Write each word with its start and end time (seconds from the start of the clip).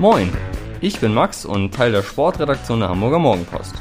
Moin, 0.00 0.30
ich 0.80 1.00
bin 1.00 1.12
Max 1.12 1.44
und 1.44 1.74
Teil 1.74 1.90
der 1.90 2.04
Sportredaktion 2.04 2.78
der 2.78 2.88
Hamburger 2.88 3.18
Morgenpost. 3.18 3.74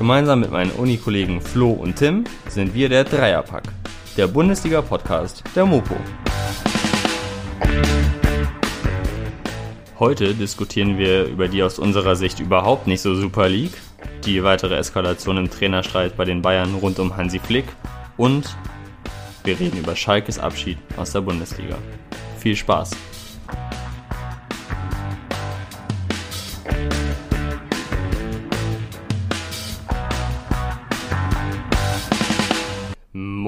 Gemeinsam 0.00 0.40
mit 0.40 0.50
meinen 0.50 0.72
Unikollegen 0.72 1.40
Flo 1.40 1.70
und 1.70 1.94
Tim 1.94 2.24
sind 2.48 2.74
wir 2.74 2.88
der 2.88 3.04
Dreierpack, 3.04 3.62
der 4.16 4.26
Bundesliga-Podcast 4.26 5.44
der 5.54 5.66
Mopo. 5.66 5.94
Heute 10.00 10.34
diskutieren 10.34 10.98
wir 10.98 11.26
über 11.26 11.46
die 11.46 11.62
aus 11.62 11.78
unserer 11.78 12.16
Sicht 12.16 12.40
überhaupt 12.40 12.88
nicht 12.88 13.02
so 13.02 13.14
Super 13.14 13.48
League, 13.48 13.78
die 14.24 14.42
weitere 14.42 14.74
Eskalation 14.74 15.36
im 15.36 15.50
Trainerstreit 15.50 16.16
bei 16.16 16.24
den 16.24 16.42
Bayern 16.42 16.74
rund 16.74 16.98
um 16.98 17.16
Hansi 17.16 17.38
Flick 17.38 17.66
und 18.16 18.56
wir 19.44 19.60
reden 19.60 19.78
über 19.78 19.94
Schalkes 19.94 20.40
Abschied 20.40 20.78
aus 20.96 21.12
der 21.12 21.20
Bundesliga. 21.20 21.78
Viel 22.40 22.56
Spaß! 22.56 22.90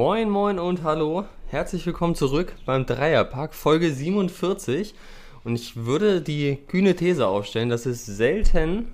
Moin, 0.04 0.28
moin 0.30 0.58
und 0.58 0.82
hallo. 0.82 1.26
Herzlich 1.46 1.86
willkommen 1.86 2.16
zurück 2.16 2.56
beim 2.66 2.86
Dreierpack, 2.86 3.54
Folge 3.54 3.92
47. 3.92 4.96
Und 5.44 5.54
ich 5.54 5.76
würde 5.76 6.20
die 6.20 6.58
kühne 6.66 6.96
These 6.96 7.24
aufstellen, 7.24 7.68
dass 7.68 7.86
es 7.86 8.04
selten 8.04 8.88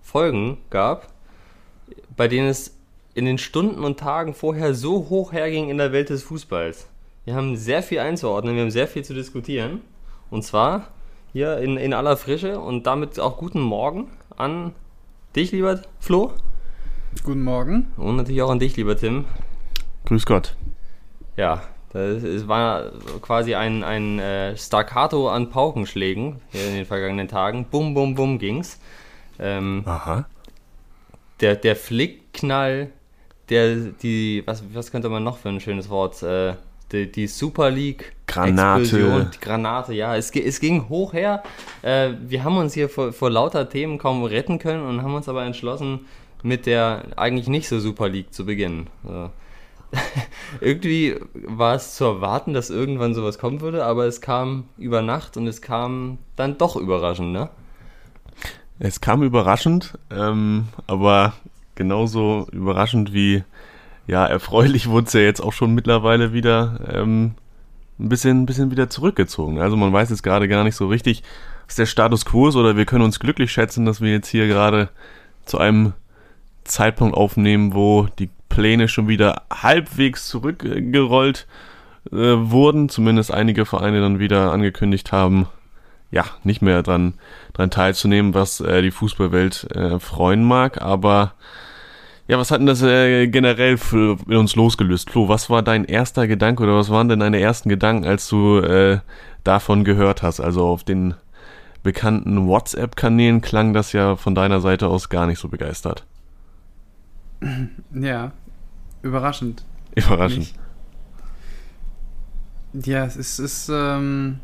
Folgen 0.00 0.56
gab, 0.70 1.08
bei 2.16 2.26
denen 2.26 2.48
es 2.48 2.74
in 3.12 3.26
den 3.26 3.36
Stunden 3.36 3.84
und 3.84 4.00
Tagen 4.00 4.32
vorher 4.32 4.72
so 4.72 5.10
hoch 5.10 5.34
herging 5.34 5.68
in 5.68 5.76
der 5.76 5.92
Welt 5.92 6.08
des 6.08 6.22
Fußballs. 6.22 6.88
Wir 7.26 7.34
haben 7.34 7.54
sehr 7.58 7.82
viel 7.82 7.98
einzuordnen, 7.98 8.54
wir 8.54 8.62
haben 8.62 8.70
sehr 8.70 8.88
viel 8.88 9.04
zu 9.04 9.12
diskutieren. 9.12 9.82
Und 10.30 10.42
zwar 10.42 10.88
hier 11.34 11.58
in, 11.58 11.76
in 11.76 11.92
aller 11.92 12.16
Frische 12.16 12.60
und 12.60 12.86
damit 12.86 13.20
auch 13.20 13.36
guten 13.36 13.60
Morgen 13.60 14.08
an 14.38 14.72
dich, 15.36 15.52
lieber 15.52 15.82
Flo. 15.98 16.32
Guten 17.24 17.42
Morgen. 17.42 17.92
Und 17.98 18.16
natürlich 18.16 18.40
auch 18.40 18.50
an 18.50 18.58
dich, 18.58 18.74
lieber 18.78 18.96
Tim. 18.96 19.26
Grüß 20.06 20.26
Gott. 20.26 20.56
Ja, 21.36 21.62
es 21.92 22.46
war 22.46 22.92
quasi 23.20 23.54
ein, 23.54 23.82
ein 23.82 24.18
äh, 24.18 24.56
Staccato 24.56 25.28
an 25.28 25.50
Paukenschlägen 25.50 26.40
hier 26.50 26.68
in 26.68 26.74
den 26.74 26.86
vergangenen 26.86 27.28
Tagen. 27.28 27.64
Bum, 27.64 27.94
bum, 27.94 28.14
bum 28.14 28.38
ging's. 28.38 28.78
Ähm, 29.38 29.82
Aha. 29.86 30.26
Der, 31.40 31.56
der 31.56 31.74
Flickknall, 31.74 32.90
der, 33.48 33.76
die, 34.02 34.42
was, 34.46 34.62
was 34.72 34.92
könnte 34.92 35.08
man 35.08 35.24
noch 35.24 35.38
für 35.38 35.48
ein 35.48 35.60
schönes 35.60 35.88
Wort? 35.88 36.22
Äh, 36.22 36.54
die, 36.92 37.10
die 37.10 37.26
Super 37.26 37.70
League. 37.70 38.12
Granate. 38.26 38.82
Explosion, 38.82 39.30
die 39.34 39.40
Granate, 39.40 39.92
ja. 39.92 40.14
Es, 40.14 40.30
es 40.30 40.60
ging 40.60 40.88
hoch 40.88 41.12
her. 41.12 41.42
Äh, 41.82 42.10
wir 42.20 42.44
haben 42.44 42.56
uns 42.56 42.74
hier 42.74 42.88
vor, 42.88 43.12
vor 43.12 43.30
lauter 43.30 43.68
Themen 43.68 43.98
kaum 43.98 44.22
retten 44.22 44.58
können 44.60 44.86
und 44.86 45.02
haben 45.02 45.14
uns 45.14 45.28
aber 45.28 45.44
entschlossen, 45.44 46.06
mit 46.42 46.66
der 46.66 47.02
eigentlich 47.16 47.48
nicht 47.48 47.68
so 47.68 47.80
Super 47.80 48.08
League 48.08 48.32
zu 48.32 48.46
beginnen. 48.46 48.88
So. 49.02 49.30
irgendwie 50.60 51.16
war 51.34 51.74
es 51.74 51.94
zu 51.94 52.04
erwarten, 52.04 52.54
dass 52.54 52.70
irgendwann 52.70 53.14
sowas 53.14 53.38
kommen 53.38 53.60
würde, 53.60 53.84
aber 53.84 54.06
es 54.06 54.20
kam 54.20 54.64
über 54.78 55.02
Nacht 55.02 55.36
und 55.36 55.46
es 55.46 55.62
kam 55.62 56.18
dann 56.36 56.58
doch 56.58 56.76
überraschend, 56.76 57.32
ne? 57.32 57.50
Es 58.78 59.00
kam 59.00 59.22
überraschend, 59.22 59.98
ähm, 60.10 60.68
aber 60.86 61.34
genauso 61.74 62.46
überraschend 62.52 63.12
wie 63.12 63.44
ja 64.06 64.26
erfreulich 64.26 64.88
wurde 64.88 65.06
es 65.06 65.12
ja 65.12 65.20
jetzt 65.20 65.40
auch 65.40 65.52
schon 65.52 65.74
mittlerweile 65.74 66.32
wieder 66.32 66.80
ähm, 66.92 67.34
ein 67.98 68.08
bisschen, 68.08 68.42
ein 68.42 68.46
bisschen 68.46 68.70
wieder 68.70 68.88
zurückgezogen. 68.88 69.60
Also 69.60 69.76
man 69.76 69.92
weiß 69.92 70.10
jetzt 70.10 70.22
gerade 70.22 70.48
gar 70.48 70.64
nicht 70.64 70.76
so 70.76 70.88
richtig, 70.88 71.22
was 71.66 71.76
der 71.76 71.86
Status 71.86 72.24
quo 72.24 72.48
ist 72.48 72.56
oder 72.56 72.76
wir 72.76 72.86
können 72.86 73.04
uns 73.04 73.20
glücklich 73.20 73.52
schätzen, 73.52 73.84
dass 73.84 74.00
wir 74.00 74.10
jetzt 74.10 74.28
hier 74.28 74.48
gerade 74.48 74.88
zu 75.44 75.58
einem 75.58 75.92
Zeitpunkt 76.64 77.16
aufnehmen, 77.16 77.74
wo 77.74 78.08
die 78.18 78.30
Pläne 78.50 78.88
schon 78.88 79.08
wieder 79.08 79.44
halbwegs 79.50 80.28
zurückgerollt 80.28 81.46
äh, 82.12 82.16
wurden. 82.16 82.90
Zumindest 82.90 83.32
einige 83.32 83.64
Vereine 83.64 84.02
dann 84.02 84.18
wieder 84.18 84.52
angekündigt 84.52 85.12
haben, 85.12 85.46
ja, 86.10 86.24
nicht 86.44 86.60
mehr 86.60 86.82
dran, 86.82 87.14
dran 87.54 87.70
teilzunehmen, 87.70 88.34
was 88.34 88.60
äh, 88.60 88.82
die 88.82 88.90
Fußballwelt 88.90 89.74
äh, 89.74 89.98
freuen 89.98 90.44
mag. 90.44 90.82
Aber 90.82 91.32
ja, 92.28 92.38
was 92.38 92.50
hat 92.50 92.60
denn 92.60 92.66
das 92.66 92.82
äh, 92.82 93.28
generell 93.28 93.78
für 93.78 94.18
in 94.28 94.36
uns 94.36 94.54
losgelöst? 94.54 95.10
Flo, 95.10 95.28
was 95.28 95.48
war 95.48 95.62
dein 95.62 95.84
erster 95.84 96.28
Gedanke 96.28 96.62
oder 96.62 96.76
was 96.76 96.90
waren 96.90 97.08
denn 97.08 97.20
deine 97.20 97.40
ersten 97.40 97.68
Gedanken, 97.68 98.04
als 98.04 98.28
du 98.28 98.58
äh, 98.58 99.00
davon 99.42 99.84
gehört 99.84 100.22
hast? 100.22 100.40
Also 100.40 100.66
auf 100.66 100.84
den 100.84 101.14
bekannten 101.82 102.46
WhatsApp-Kanälen 102.46 103.40
klang 103.40 103.72
das 103.72 103.92
ja 103.92 104.16
von 104.16 104.34
deiner 104.34 104.60
Seite 104.60 104.88
aus 104.88 105.08
gar 105.08 105.26
nicht 105.26 105.38
so 105.38 105.48
begeistert. 105.48 106.04
Ja, 107.92 108.32
überraschend. 109.02 109.64
Überraschend. 109.94 110.52
Ja, 112.72 113.04
es 113.04 113.16
ist, 113.16 113.38
ist 113.38 113.68
ähm, 113.72 114.38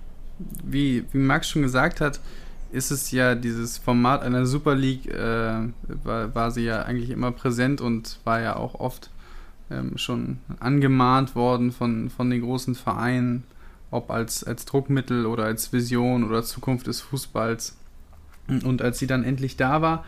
wie, 0.65 1.05
wie 1.13 1.19
Max 1.19 1.49
schon 1.49 1.63
gesagt 1.63 2.01
hat, 2.01 2.21
ist 2.73 2.91
es 2.91 3.11
ja 3.11 3.35
dieses 3.35 3.79
Format 3.79 4.23
einer 4.23 4.47
Super 4.47 4.75
League, 4.75 5.07
äh, 5.07 5.69
war, 6.03 6.35
war 6.35 6.51
sie 6.51 6.65
ja 6.65 6.83
eigentlich 6.83 7.11
immer 7.11 7.31
präsent 7.33 7.81
und 7.81 8.19
war 8.25 8.41
ja 8.41 8.57
auch 8.57 8.75
oft 8.75 9.11
ähm, 9.71 9.97
schon 9.97 10.39
angemahnt 10.61 11.35
worden 11.35 11.73
von, 11.73 12.11
von 12.11 12.31
den 12.31 12.43
großen 12.43 12.75
Vereinen, 12.75 13.45
ob 13.91 14.11
als, 14.11 14.45
als 14.45 14.65
Druckmittel 14.65 15.27
oder 15.27 15.45
als 15.45 15.73
Vision 15.73 16.25
oder 16.25 16.43
Zukunft 16.43 16.87
des 16.87 17.01
Fußballs. 17.01 17.77
Und 18.49 18.83
als 18.83 18.99
sie 18.99 19.07
dann 19.07 19.25
endlich 19.25 19.57
da 19.57 19.83
war, 19.83 20.05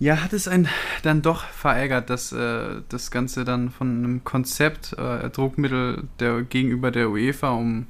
ja, 0.00 0.22
hat 0.22 0.32
es 0.32 0.46
einen 0.46 0.68
dann 1.02 1.22
doch 1.22 1.42
verärgert, 1.42 2.10
dass 2.10 2.32
äh, 2.32 2.82
das 2.88 3.10
Ganze 3.10 3.44
dann 3.44 3.70
von 3.70 3.98
einem 3.98 4.24
Konzept 4.24 4.92
äh, 4.92 5.28
Druckmittel 5.30 6.04
der, 6.20 6.42
gegenüber 6.42 6.90
der 6.90 7.10
UEFA 7.10 7.50
um 7.50 7.86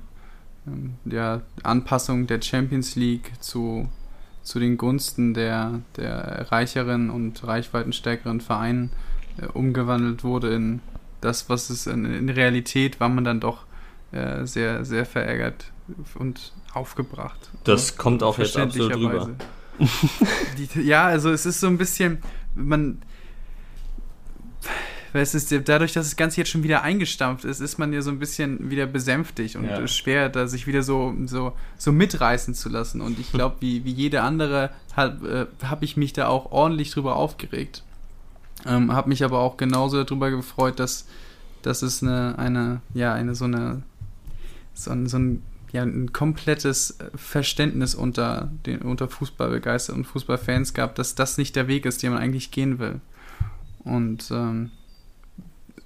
ähm, 0.66 0.94
der 1.04 1.42
Anpassung 1.62 2.26
der 2.26 2.40
Champions 2.40 2.96
League 2.96 3.32
zu, 3.40 3.88
zu 4.42 4.58
den 4.58 4.78
Gunsten 4.78 5.34
der, 5.34 5.80
der 5.96 6.50
reicheren 6.50 7.10
und 7.10 7.46
reichweitenstärkeren 7.46 8.40
Vereinen 8.40 8.90
äh, 9.36 9.46
umgewandelt 9.46 10.24
wurde 10.24 10.54
in 10.54 10.80
das, 11.20 11.50
was 11.50 11.68
es 11.68 11.86
in, 11.86 12.04
in 12.04 12.28
Realität 12.28 13.00
war 13.00 13.08
man 13.08 13.24
dann 13.24 13.40
doch 13.40 13.64
äh, 14.12 14.46
sehr, 14.46 14.84
sehr 14.84 15.04
verärgert 15.04 15.72
und 16.14 16.52
aufgebracht. 16.72 17.50
Das 17.64 17.90
ja, 17.90 17.96
kommt 17.98 18.22
auch 18.22 18.38
jetzt 18.38 18.56
absolut 18.56 18.96
rüber. 18.96 19.30
Die, 20.58 20.80
ja, 20.82 21.06
also 21.06 21.30
es 21.30 21.46
ist 21.46 21.60
so 21.60 21.66
ein 21.66 21.78
bisschen, 21.78 22.18
man, 22.54 23.00
es 25.12 25.34
ist 25.34 25.52
dadurch, 25.68 25.92
dass 25.92 26.06
das 26.06 26.16
Ganze 26.16 26.40
jetzt 26.40 26.50
schon 26.50 26.62
wieder 26.62 26.82
eingestampft 26.82 27.44
ist, 27.44 27.60
ist 27.60 27.78
man 27.78 27.92
ja 27.92 28.02
so 28.02 28.10
ein 28.10 28.18
bisschen 28.18 28.70
wieder 28.70 28.86
besänftigt 28.86 29.56
und 29.56 29.64
ja. 29.64 29.86
schwer, 29.86 30.28
da 30.28 30.46
sich 30.46 30.66
wieder 30.66 30.82
so, 30.82 31.14
so, 31.26 31.52
so 31.76 31.92
mitreißen 31.92 32.54
zu 32.54 32.68
lassen. 32.68 33.00
Und 33.00 33.18
ich 33.18 33.32
glaube, 33.32 33.56
wie, 33.60 33.84
wie 33.84 33.92
jede 33.92 34.22
andere 34.22 34.70
habe 34.94 35.48
äh, 35.62 35.66
hab 35.66 35.82
ich 35.82 35.96
mich 35.96 36.12
da 36.12 36.28
auch 36.28 36.52
ordentlich 36.52 36.90
drüber 36.90 37.16
aufgeregt. 37.16 37.82
Ähm, 38.66 38.92
habe 38.92 39.08
mich 39.08 39.24
aber 39.24 39.38
auch 39.38 39.56
genauso 39.56 40.02
darüber 40.02 40.30
gefreut, 40.30 40.78
dass, 40.78 41.06
dass 41.62 41.82
es 41.82 42.02
eine, 42.02 42.38
eine, 42.38 42.80
ja, 42.92 43.14
eine 43.14 43.34
so 43.34 43.44
eine, 43.44 43.82
so 44.74 44.90
ein, 44.90 45.06
so 45.06 45.18
ein 45.18 45.42
ja, 45.72 45.82
ein 45.82 46.12
komplettes 46.12 46.98
äh, 46.98 47.04
Verständnis 47.14 47.94
unter, 47.94 48.50
den, 48.66 48.80
unter 48.82 49.08
Fußballbegeisterten 49.08 50.02
und 50.02 50.08
Fußballfans 50.08 50.74
gab, 50.74 50.94
dass 50.94 51.14
das 51.14 51.38
nicht 51.38 51.56
der 51.56 51.68
Weg 51.68 51.84
ist, 51.86 52.02
den 52.02 52.12
man 52.12 52.22
eigentlich 52.22 52.50
gehen 52.50 52.78
will. 52.78 53.00
Und 53.84 54.30
ähm, 54.30 54.70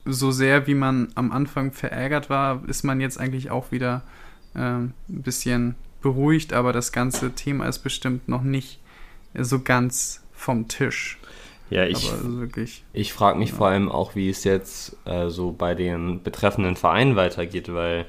so 0.05 0.31
sehr, 0.31 0.67
wie 0.67 0.75
man 0.75 1.09
am 1.15 1.33
Anfang 1.33 1.73
verärgert 1.73 2.31
war, 2.31 2.63
ist 2.69 2.83
man 2.83 3.01
jetzt 3.01 3.19
eigentlich 3.19 3.51
auch 3.51 3.71
wieder 3.71 4.03
ähm, 4.55 4.93
ein 5.09 5.23
bisschen 5.23 5.75
beruhigt, 6.01 6.53
aber 6.53 6.73
das 6.73 6.93
ganze 6.93 7.33
Thema 7.33 7.67
ist 7.67 7.79
bestimmt 7.81 8.29
noch 8.29 8.43
nicht 8.43 8.81
so 9.35 9.61
ganz 9.61 10.23
vom 10.33 10.69
Tisch. 10.69 11.19
Ja, 11.71 11.87
ich, 11.87 12.13
ich 12.93 13.13
frage 13.15 13.39
mich 13.39 13.51
ja. 13.51 13.57
vor 13.57 13.69
allem 13.69 13.91
auch, 13.91 14.15
wie 14.15 14.29
es 14.29 14.45
jetzt 14.45 14.97
äh, 15.07 15.29
so 15.31 15.53
bei 15.53 15.75
den 15.75 16.23
betreffenden 16.23 16.77
Vereinen 16.77 17.17
weitergeht, 17.17 17.73
weil 17.73 18.05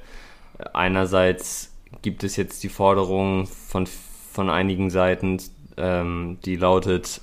einerseits 0.74 1.74
gibt 2.02 2.24
es 2.24 2.36
jetzt 2.36 2.64
die 2.64 2.70
Forderung 2.70 3.48
von, 3.48 3.88
von 3.88 4.50
einigen 4.50 4.90
Seiten, 4.90 5.38
ähm, 5.78 6.38
die 6.46 6.56
lautet, 6.56 7.22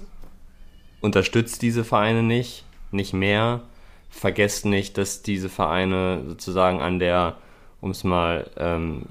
unterstützt 1.01 1.63
diese 1.63 1.85
Vereine 1.85 2.23
nicht, 2.23 2.65
nicht 2.91 3.13
mehr, 3.13 3.63
vergesst 4.09 4.67
nicht, 4.67 4.99
dass 4.99 5.23
diese 5.23 5.49
Vereine 5.49 6.25
sozusagen 6.27 6.81
an 6.81 6.99
der, 6.99 7.37
um 7.81 7.91
es 7.91 8.05
mal 8.05 8.51
ähm, 8.57 9.07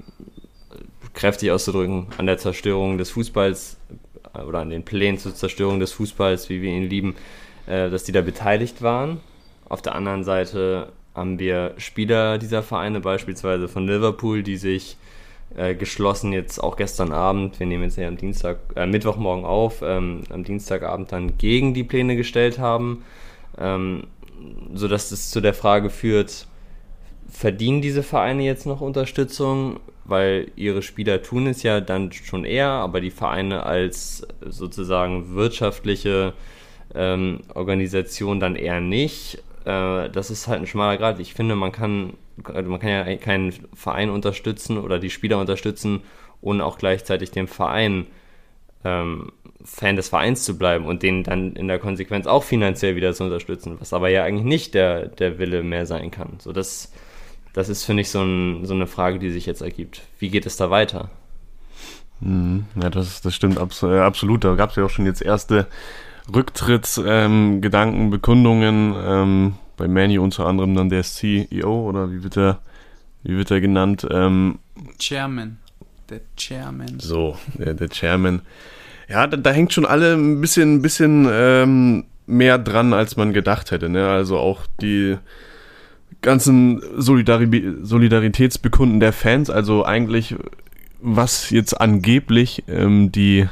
kräftig 1.14 1.50
auszudrücken, 1.50 2.08
an 2.18 2.26
der 2.26 2.38
Zerstörung 2.38 2.98
des 2.98 3.10
Fußballs 3.10 3.78
äh, 4.34 4.40
oder 4.40 4.60
an 4.60 4.70
den 4.70 4.84
Plänen 4.84 5.18
zur 5.18 5.34
Zerstörung 5.34 5.80
des 5.80 5.92
Fußballs, 5.92 6.48
wie 6.48 6.62
wir 6.62 6.70
ihn 6.70 6.88
lieben, 6.88 7.16
äh, 7.66 7.90
dass 7.90 8.04
die 8.04 8.12
da 8.12 8.20
beteiligt 8.20 8.82
waren. 8.82 9.20
Auf 9.68 9.82
der 9.82 9.94
anderen 9.94 10.24
Seite 10.24 10.92
haben 11.14 11.38
wir 11.38 11.74
Spieler 11.78 12.38
dieser 12.38 12.62
Vereine, 12.62 13.00
beispielsweise 13.00 13.68
von 13.68 13.86
Liverpool, 13.86 14.42
die 14.42 14.56
sich 14.56 14.96
äh, 15.56 15.74
geschlossen 15.74 16.32
jetzt 16.32 16.62
auch 16.62 16.76
gestern 16.76 17.12
Abend, 17.12 17.58
wir 17.58 17.66
nehmen 17.66 17.84
jetzt 17.84 17.96
ja 17.96 18.06
am 18.06 18.16
Dienstag, 18.16 18.58
äh, 18.76 18.86
Mittwochmorgen 18.86 19.44
auf, 19.44 19.82
ähm, 19.82 20.22
am 20.30 20.44
Dienstagabend 20.44 21.10
dann 21.12 21.38
gegen 21.38 21.74
die 21.74 21.84
Pläne 21.84 22.16
gestellt 22.16 22.58
haben, 22.58 23.04
ähm, 23.58 24.04
sodass 24.72 25.10
es 25.10 25.30
zu 25.30 25.40
der 25.40 25.54
Frage 25.54 25.90
führt, 25.90 26.46
verdienen 27.28 27.82
diese 27.82 28.02
Vereine 28.02 28.44
jetzt 28.44 28.66
noch 28.66 28.80
Unterstützung, 28.80 29.80
weil 30.04 30.50
ihre 30.56 30.82
Spieler 30.82 31.22
tun 31.22 31.46
es 31.46 31.62
ja 31.62 31.80
dann 31.80 32.12
schon 32.12 32.44
eher, 32.44 32.68
aber 32.68 33.00
die 33.00 33.10
Vereine 33.10 33.64
als 33.64 34.26
sozusagen 34.44 35.34
wirtschaftliche 35.34 36.32
ähm, 36.94 37.40
Organisation 37.54 38.40
dann 38.40 38.56
eher 38.56 38.80
nicht. 38.80 39.42
Äh, 39.64 40.10
das 40.10 40.30
ist 40.30 40.48
halt 40.48 40.60
ein 40.60 40.66
schmaler 40.66 40.96
Grad. 40.96 41.20
Ich 41.20 41.34
finde, 41.34 41.56
man 41.56 41.72
kann, 41.72 42.14
also 42.44 42.70
man 42.70 42.80
kann 42.80 42.90
ja 42.90 43.16
keinen 43.16 43.52
Verein 43.74 44.10
unterstützen 44.10 44.78
oder 44.78 44.98
die 44.98 45.10
Spieler 45.10 45.38
unterstützen, 45.38 46.02
ohne 46.40 46.64
auch 46.64 46.78
gleichzeitig 46.78 47.30
dem 47.30 47.48
Verein 47.48 48.06
ähm, 48.84 49.32
Fan 49.62 49.96
des 49.96 50.08
Vereins 50.08 50.44
zu 50.44 50.56
bleiben 50.56 50.86
und 50.86 51.02
den 51.02 51.22
dann 51.22 51.52
in 51.52 51.68
der 51.68 51.78
Konsequenz 51.78 52.26
auch 52.26 52.44
finanziell 52.44 52.96
wieder 52.96 53.12
zu 53.12 53.24
unterstützen, 53.24 53.76
was 53.78 53.92
aber 53.92 54.08
ja 54.08 54.24
eigentlich 54.24 54.46
nicht 54.46 54.74
der, 54.74 55.06
der 55.06 55.38
Wille 55.38 55.62
mehr 55.62 55.84
sein 55.84 56.10
kann. 56.10 56.38
So, 56.38 56.52
das, 56.52 56.92
das 57.52 57.68
ist, 57.68 57.84
finde 57.84 58.02
ich, 58.02 58.08
so, 58.08 58.22
ein, 58.22 58.64
so 58.64 58.72
eine 58.72 58.86
Frage, 58.86 59.18
die 59.18 59.30
sich 59.30 59.44
jetzt 59.44 59.60
ergibt. 59.60 60.02
Wie 60.18 60.30
geht 60.30 60.46
es 60.46 60.56
da 60.56 60.70
weiter? 60.70 61.10
Mhm. 62.20 62.66
Ja, 62.80 62.90
das, 62.90 63.20
das 63.20 63.34
stimmt 63.34 63.58
äh, 63.58 63.98
absolut. 63.98 64.44
Da 64.44 64.54
gab 64.54 64.70
es 64.70 64.76
ja 64.76 64.84
auch 64.84 64.90
schon 64.90 65.06
jetzt 65.06 65.22
erste 65.22 65.66
Rücktrittsgedanken, 66.32 68.02
ähm, 68.02 68.10
Bekundungen. 68.10 68.94
Ähm, 68.96 69.54
bei 69.80 69.88
Manu 69.88 70.22
unter 70.22 70.46
anderem 70.46 70.74
dann 70.74 70.90
der 70.90 71.02
CEO 71.02 71.88
oder 71.88 72.12
wie 72.12 72.22
wird 72.22 72.36
er, 72.36 72.60
wie 73.22 73.36
wird 73.38 73.50
er 73.50 73.62
genannt? 73.62 74.06
Ähm, 74.10 74.58
Chairman. 74.98 75.56
Der 76.10 76.20
Chairman. 76.36 77.00
So, 77.00 77.38
der, 77.54 77.72
der 77.72 77.88
Chairman. 77.88 78.42
Ja, 79.08 79.26
da, 79.26 79.38
da, 79.38 79.50
hängt 79.50 79.72
schon 79.72 79.86
alle 79.86 80.14
ein 80.14 80.40
bisschen, 80.42 80.74
ein 80.74 80.82
bisschen 80.82 81.26
ähm, 81.32 82.04
mehr 82.26 82.58
dran, 82.58 82.92
als 82.92 83.16
man 83.16 83.32
gedacht 83.32 83.70
hätte. 83.70 83.88
Ne? 83.88 84.06
Also 84.06 84.38
auch 84.38 84.66
die 84.82 85.16
ganzen 86.20 86.82
Solidari 86.96 87.76
Solidaritätsbekunden 87.80 89.00
der 89.00 89.14
Fans, 89.14 89.48
also 89.48 89.84
eigentlich 89.86 90.36
was 91.00 91.48
jetzt 91.48 91.80
angeblich 91.80 92.64
ähm, 92.68 93.10
die 93.10 93.48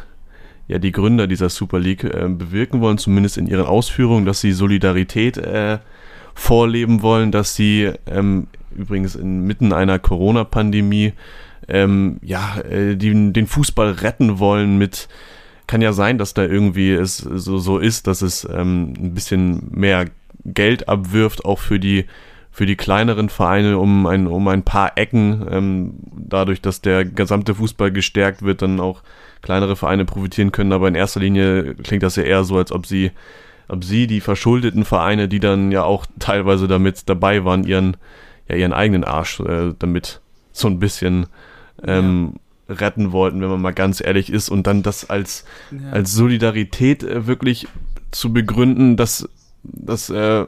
ja 0.69 0.79
die 0.79 0.93
Gründer 0.93 1.27
dieser 1.27 1.49
Super 1.49 1.81
League 1.81 2.05
äh, 2.05 2.29
bewirken 2.29 2.81
wollen, 2.81 2.99
zumindest 2.99 3.39
in 3.39 3.47
ihren 3.47 3.67
Ausführungen, 3.67 4.27
dass 4.27 4.41
sie 4.41 4.53
Solidarität 4.53 5.39
äh, 5.39 5.79
vorleben 6.35 7.03
wollen, 7.03 7.33
dass 7.33 7.57
sie 7.57 7.91
ähm, 8.07 8.47
übrigens 8.71 9.17
inmitten 9.17 9.73
einer 9.73 9.99
Corona-Pandemie 9.99 11.15
ähm, 11.67 12.19
ja 12.23 12.61
äh, 12.61 12.97
die, 12.97 13.33
den 13.33 13.47
Fußball 13.47 13.93
retten 13.93 14.39
wollen 14.39 14.79
mit 14.79 15.09
kann 15.67 15.83
ja 15.83 15.93
sein, 15.93 16.17
dass 16.17 16.33
da 16.33 16.45
irgendwie 16.45 16.93
es 16.93 17.19
so, 17.19 17.59
so 17.59 17.79
ist, 17.79 18.07
dass 18.07 18.23
es 18.23 18.49
ähm, 18.51 18.95
ein 18.99 19.15
bisschen 19.15 19.69
mehr 19.71 20.07
Geld 20.45 20.89
abwirft, 20.89 21.45
auch 21.45 21.59
für 21.59 21.79
die 21.79 22.07
für 22.59 22.67
die 22.67 22.75
kleineren 22.75 23.29
Vereine 23.29 23.79
um 23.79 24.05
ein, 24.09 24.27
um 24.27 24.49
ein 24.49 24.65
paar 24.65 24.99
Ecken, 24.99 25.47
ähm, 25.49 25.95
dadurch, 26.11 26.61
dass 26.61 26.81
der 26.81 27.05
gesamte 27.05 27.55
Fußball 27.55 27.93
gestärkt 27.93 28.43
wird, 28.43 28.63
dann 28.63 28.81
auch 28.81 29.03
kleinere 29.43 29.77
Vereine 29.77 30.05
profitieren 30.05 30.51
können. 30.51 30.73
Aber 30.73 30.89
in 30.89 30.97
erster 30.97 31.21
Linie 31.21 31.77
klingt 31.77 32.03
das 32.03 32.17
ja 32.17 32.25
eher 32.25 32.43
so, 32.43 32.57
als 32.57 32.73
ob 32.73 32.85
sie, 32.85 33.13
ob 33.69 33.85
sie 33.85 34.09
die 34.09 34.21
verschuldeten 34.21 34.85
Vereine, 34.85 35.29
die 35.29 35.39
dann 35.39 35.71
ja 35.71 35.85
auch 35.85 36.05
teilweise 36.19 36.67
damit 36.67 37.09
dabei 37.09 37.45
waren, 37.45 37.63
ihren, 37.63 37.97
ja, 38.49 38.57
ihren 38.57 38.73
eigenen 38.73 39.05
Arsch 39.05 39.39
äh, 39.39 39.73
damit 39.79 40.21
so 40.51 40.67
ein 40.67 40.81
bisschen 40.81 41.27
ähm, 41.85 42.41
ja. 42.69 42.75
retten 42.75 43.13
wollten, 43.13 43.41
wenn 43.41 43.51
man 43.51 43.63
mal 43.63 43.73
ganz 43.73 44.01
ehrlich 44.05 44.33
ist. 44.33 44.49
Und 44.49 44.67
dann 44.67 44.83
das 44.83 45.09
als, 45.09 45.45
ja. 45.71 45.93
als 45.93 46.13
Solidarität 46.13 47.05
äh, 47.05 47.29
wirklich 47.29 47.69
zu 48.11 48.33
begründen, 48.33 48.97
dass, 48.97 49.29
dass 49.63 50.11
äh, 50.11 50.47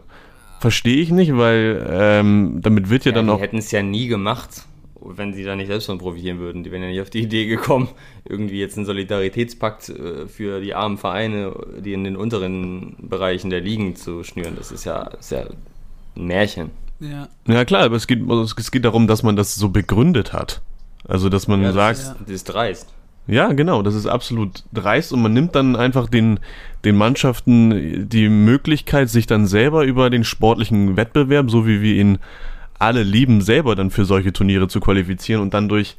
Verstehe 0.60 0.98
ich 0.98 1.10
nicht, 1.10 1.34
weil 1.38 1.86
ähm, 1.90 2.58
damit 2.60 2.90
wird 2.90 3.06
ja, 3.06 3.12
ja 3.12 3.16
dann 3.16 3.26
die 3.26 3.32
auch. 3.32 3.36
Die 3.36 3.42
hätten 3.42 3.56
es 3.56 3.70
ja 3.70 3.82
nie 3.82 4.08
gemacht, 4.08 4.66
wenn 5.00 5.32
sie 5.32 5.42
da 5.42 5.56
nicht 5.56 5.68
selbst 5.68 5.86
von 5.86 5.96
profitieren 5.96 6.38
würden. 6.38 6.64
Die 6.64 6.70
wären 6.70 6.82
ja 6.82 6.88
nicht 6.88 7.00
auf 7.00 7.08
die 7.08 7.22
Idee 7.22 7.46
gekommen, 7.46 7.88
irgendwie 8.28 8.60
jetzt 8.60 8.76
einen 8.76 8.84
Solidaritätspakt 8.84 9.88
äh, 9.88 10.28
für 10.28 10.60
die 10.60 10.74
armen 10.74 10.98
Vereine, 10.98 11.54
die 11.78 11.94
in 11.94 12.04
den 12.04 12.14
unteren 12.14 12.94
Bereichen 13.00 13.48
der 13.48 13.62
Ligen 13.62 13.96
zu 13.96 14.22
schnüren. 14.22 14.54
Das 14.54 14.70
ist 14.70 14.84
ja, 14.84 15.04
ist 15.04 15.30
ja 15.32 15.46
ein 16.14 16.26
Märchen. 16.26 16.72
Ja. 17.00 17.28
ja, 17.48 17.64
klar, 17.64 17.84
aber 17.84 17.96
es 17.96 18.06
geht, 18.06 18.20
es 18.28 18.70
geht 18.70 18.84
darum, 18.84 19.06
dass 19.06 19.22
man 19.22 19.36
das 19.36 19.54
so 19.54 19.70
begründet 19.70 20.34
hat. 20.34 20.60
Also, 21.08 21.30
dass 21.30 21.48
man 21.48 21.62
ja, 21.62 21.72
sagt. 21.72 21.98
Das 21.98 22.08
ist, 22.08 22.16
das 22.20 22.30
ist 22.30 22.44
dreist. 22.44 22.88
Ja, 23.26 23.52
genau, 23.52 23.82
das 23.82 23.94
ist 23.94 24.06
absolut 24.06 24.64
dreist 24.72 25.12
und 25.12 25.22
man 25.22 25.32
nimmt 25.32 25.54
dann 25.54 25.76
einfach 25.76 26.08
den, 26.08 26.40
den 26.84 26.96
Mannschaften 26.96 28.08
die 28.08 28.28
Möglichkeit, 28.28 29.10
sich 29.10 29.26
dann 29.26 29.46
selber 29.46 29.84
über 29.84 30.10
den 30.10 30.24
sportlichen 30.24 30.96
Wettbewerb, 30.96 31.50
so 31.50 31.66
wie 31.66 31.82
wir 31.82 31.94
ihn 31.94 32.18
alle 32.78 33.02
lieben, 33.02 33.42
selber 33.42 33.76
dann 33.76 33.90
für 33.90 34.04
solche 34.04 34.32
Turniere 34.32 34.68
zu 34.68 34.80
qualifizieren 34.80 35.42
und 35.42 35.52
dann 35.52 35.68
durch, 35.68 35.96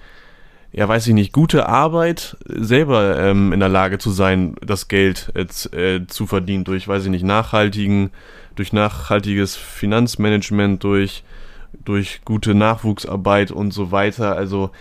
ja, 0.72 0.88
weiß 0.88 1.08
ich 1.08 1.14
nicht, 1.14 1.32
gute 1.32 1.70
Arbeit 1.70 2.38
selber 2.46 3.20
ähm, 3.20 3.54
in 3.54 3.60
der 3.60 3.70
Lage 3.70 4.00
zu 4.00 4.10
sein, 4.10 4.56
das 4.66 4.88
Geld 4.88 5.32
äh, 5.36 6.08
zu 6.08 6.26
verdienen 6.26 6.64
durch, 6.64 6.88
weiß 6.88 7.06
ich 7.06 7.12
nicht, 7.12 7.26
nachhaltigen, 7.26 8.10
durch 8.56 8.74
nachhaltiges 8.74 9.56
Finanzmanagement, 9.56 10.84
durch, 10.84 11.24
durch 11.86 12.22
gute 12.26 12.56
Nachwuchsarbeit 12.56 13.52
und 13.52 13.72
so 13.72 13.92
weiter. 13.92 14.36
Also 14.36 14.72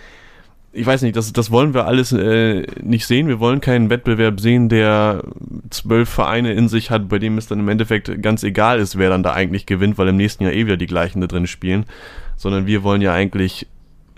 ich 0.73 0.85
weiß 0.85 1.01
nicht, 1.01 1.15
das, 1.15 1.33
das 1.33 1.51
wollen 1.51 1.73
wir 1.73 1.85
alles 1.85 2.13
äh, 2.13 2.65
nicht 2.81 3.05
sehen. 3.05 3.27
Wir 3.27 3.39
wollen 3.39 3.59
keinen 3.59 3.89
Wettbewerb 3.89 4.39
sehen, 4.39 4.69
der 4.69 5.23
zwölf 5.69 6.09
Vereine 6.09 6.53
in 6.53 6.69
sich 6.69 6.89
hat, 6.91 7.09
bei 7.09 7.19
dem 7.19 7.37
es 7.37 7.47
dann 7.47 7.59
im 7.59 7.67
Endeffekt 7.67 8.21
ganz 8.21 8.43
egal 8.43 8.79
ist, 8.79 8.97
wer 8.97 9.09
dann 9.09 9.23
da 9.23 9.33
eigentlich 9.33 9.65
gewinnt, 9.65 9.97
weil 9.97 10.07
im 10.07 10.15
nächsten 10.15 10.43
Jahr 10.43 10.53
eh 10.53 10.65
wieder 10.65 10.77
die 10.77 10.87
gleichen 10.87 11.19
da 11.19 11.27
drin 11.27 11.47
spielen. 11.47 11.85
Sondern 12.37 12.67
wir 12.67 12.83
wollen 12.83 13.01
ja 13.01 13.13
eigentlich 13.13 13.67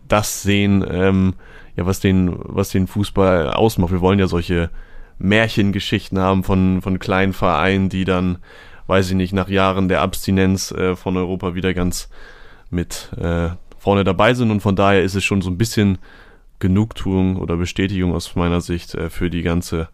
das 0.08 0.44
sehen, 0.44 0.86
ähm, 0.88 1.34
ja, 1.76 1.88
was 1.88 2.00
den, 2.00 2.36
was 2.38 2.70
den 2.70 2.86
Fußball 2.86 3.50
ausmacht. 3.50 3.92
Wir 3.92 4.02
wollen 4.02 4.20
ja 4.20 4.28
solche 4.28 4.70
Märchengeschichten 5.18 6.20
haben 6.20 6.44
von, 6.44 6.82
von 6.82 7.00
kleinen 7.00 7.34
Vereinen, 7.34 7.90
die 7.90 8.06
dann, 8.06 8.38
weiß 8.86 9.10
ich 9.10 9.16
nicht, 9.16 9.34
nach 9.34 9.50
Jahren 9.50 9.88
der 9.88 10.02
Abstinenz 10.02 10.72
äh, 10.72 10.96
von 10.96 11.18
Europa 11.18 11.56
wieder 11.56 11.74
ganz 11.74 12.10
mit 12.70 13.10
äh, 13.18 13.50
vorne 13.80 14.04
dabei 14.04 14.36
sind. 14.36 14.52
Und 14.52 14.62
von 14.62 14.76
daher 14.76 15.02
ist 15.02 15.16
es 15.16 15.24
schon 15.24 15.42
so 15.42 15.50
ein 15.50 15.58
bisschen 15.58 15.98
Genugtuung 16.64 17.36
oder 17.36 17.58
Bestätigung 17.58 18.16
aus 18.16 18.36
meiner 18.36 18.62
Sicht 18.62 18.96
äh, 18.96 19.10
für 19.10 19.30
die 19.30 19.42
ganze 19.42 19.90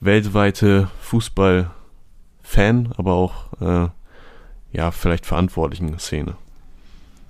weltweite 0.00 0.90
Fußball-Fan, 1.02 2.94
aber 2.96 3.14
auch 3.14 3.60
äh, 3.60 3.88
ja, 4.72 4.90
vielleicht 4.90 5.24
verantwortlichen 5.24 5.96
Szene. 6.00 6.36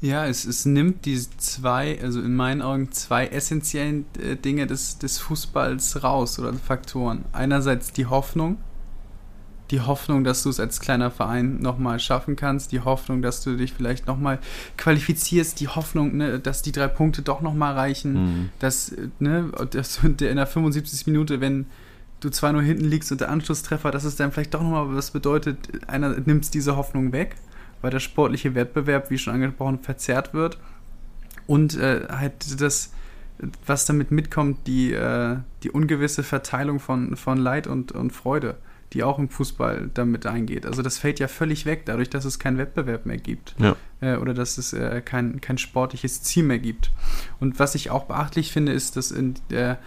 Ja, 0.01 0.27
es, 0.27 0.47
es 0.47 0.65
nimmt 0.65 1.05
die 1.05 1.19
zwei, 1.37 2.01
also 2.03 2.23
in 2.23 2.35
meinen 2.35 2.63
Augen 2.63 2.91
zwei 2.91 3.27
essentiellen 3.27 4.07
äh, 4.19 4.35
Dinge 4.37 4.67
des, 4.67 4.97
des 4.97 5.19
Fußballs 5.19 6.03
raus 6.03 6.39
oder 6.39 6.55
Faktoren. 6.55 7.27
Einerseits 7.33 7.93
die 7.93 8.07
Hoffnung, 8.07 8.57
die 9.71 9.81
Hoffnung, 9.81 10.25
dass 10.25 10.43
du 10.43 10.51
es 10.51 10.61
als 10.61 10.81
kleiner 10.81 11.11
Verein 11.11 11.61
nochmal 11.61 11.99
schaffen 11.99 12.37
kannst, 12.37 12.73
die 12.73 12.81
Hoffnung, 12.81 13.23
dass 13.23 13.43
du 13.43 13.57
dich 13.57 13.73
vielleicht 13.73 14.07
nochmal 14.07 14.39
qualifizierst, 14.77 15.59
die 15.61 15.69
Hoffnung, 15.69 16.17
ne, 16.17 16.39
dass 16.39 16.63
die 16.63 16.73
drei 16.73 16.89
Punkte 16.89 17.23
doch 17.23 17.41
nochmal 17.41 17.75
reichen, 17.75 18.13
mhm. 18.13 18.49
dass, 18.59 18.95
ne, 19.19 19.51
dass 19.71 20.03
in 20.05 20.17
der 20.17 20.47
75. 20.47 21.07
Minute, 21.07 21.41
wenn 21.41 21.67
du 22.21 22.31
zwar 22.31 22.53
nur 22.53 22.63
hinten 22.63 22.85
liegst 22.85 23.11
und 23.11 23.21
der 23.21 23.31
Anschlusstreffer, 23.31 23.91
dass 23.91 24.05
es 24.05 24.17
dann 24.17 24.33
vielleicht 24.33 24.55
doch 24.55 24.63
nochmal 24.63 24.95
was 24.95 25.11
bedeutet, 25.11 25.59
einer 25.89 26.11
nimmt 26.11 26.53
diese 26.53 26.77
Hoffnung 26.77 27.13
weg, 27.13 27.37
weil 27.81 27.91
der 27.91 28.01
sportliche 28.01 28.55
Wettbewerb, 28.55 29.11
wie 29.11 29.19
schon 29.19 29.35
angesprochen, 29.35 29.79
verzerrt 29.81 30.35
wird 30.35 30.59
und 31.47 31.77
äh, 31.77 32.07
halt 32.11 32.61
das 32.61 32.91
was 33.67 33.85
damit 33.85 34.13
mitkommt, 34.13 34.67
die, 34.69 34.93
äh, 34.93 35.37
die 35.65 35.71
ungewisse 35.71 36.23
Verteilung 36.23 36.79
von, 36.79 37.17
von 37.17 37.37
Leid 37.37 37.67
und, 37.67 37.91
und 37.91 38.13
Freude 38.13 38.57
die 38.93 39.03
auch 39.03 39.19
im 39.19 39.29
Fußball 39.29 39.91
damit 39.93 40.27
eingeht. 40.27 40.67
Also 40.67 40.83
das 40.83 40.99
fällt 40.99 41.19
ja 41.19 41.29
völlig 41.29 41.67
weg, 41.67 41.83
dadurch, 41.87 42.11
dass 42.11 42.25
es 42.25 42.39
keinen 42.39 42.59
Wettbewerb 42.59 43.07
mehr 43.07 43.19
gibt. 43.19 43.55
Ja. 43.59 43.77
Äh, 44.01 44.17
oder 44.17 44.35
dass 44.35 44.59
es 44.59 44.73
äh, 44.73 45.03
kein, 45.05 45.41
kein 45.41 45.59
sportliches 45.59 46.23
Ziel 46.23 46.45
mehr 46.45 46.59
gibt. 46.59 46.91
Und 47.41 47.59
was 47.59 47.75
ich 47.75 47.91
auch 47.91 48.05
beachtlich 48.05 48.53
finde, 48.53 48.73
ist, 48.73 48.97
dass 48.97 49.11
in 49.11 49.35
der 49.51 49.79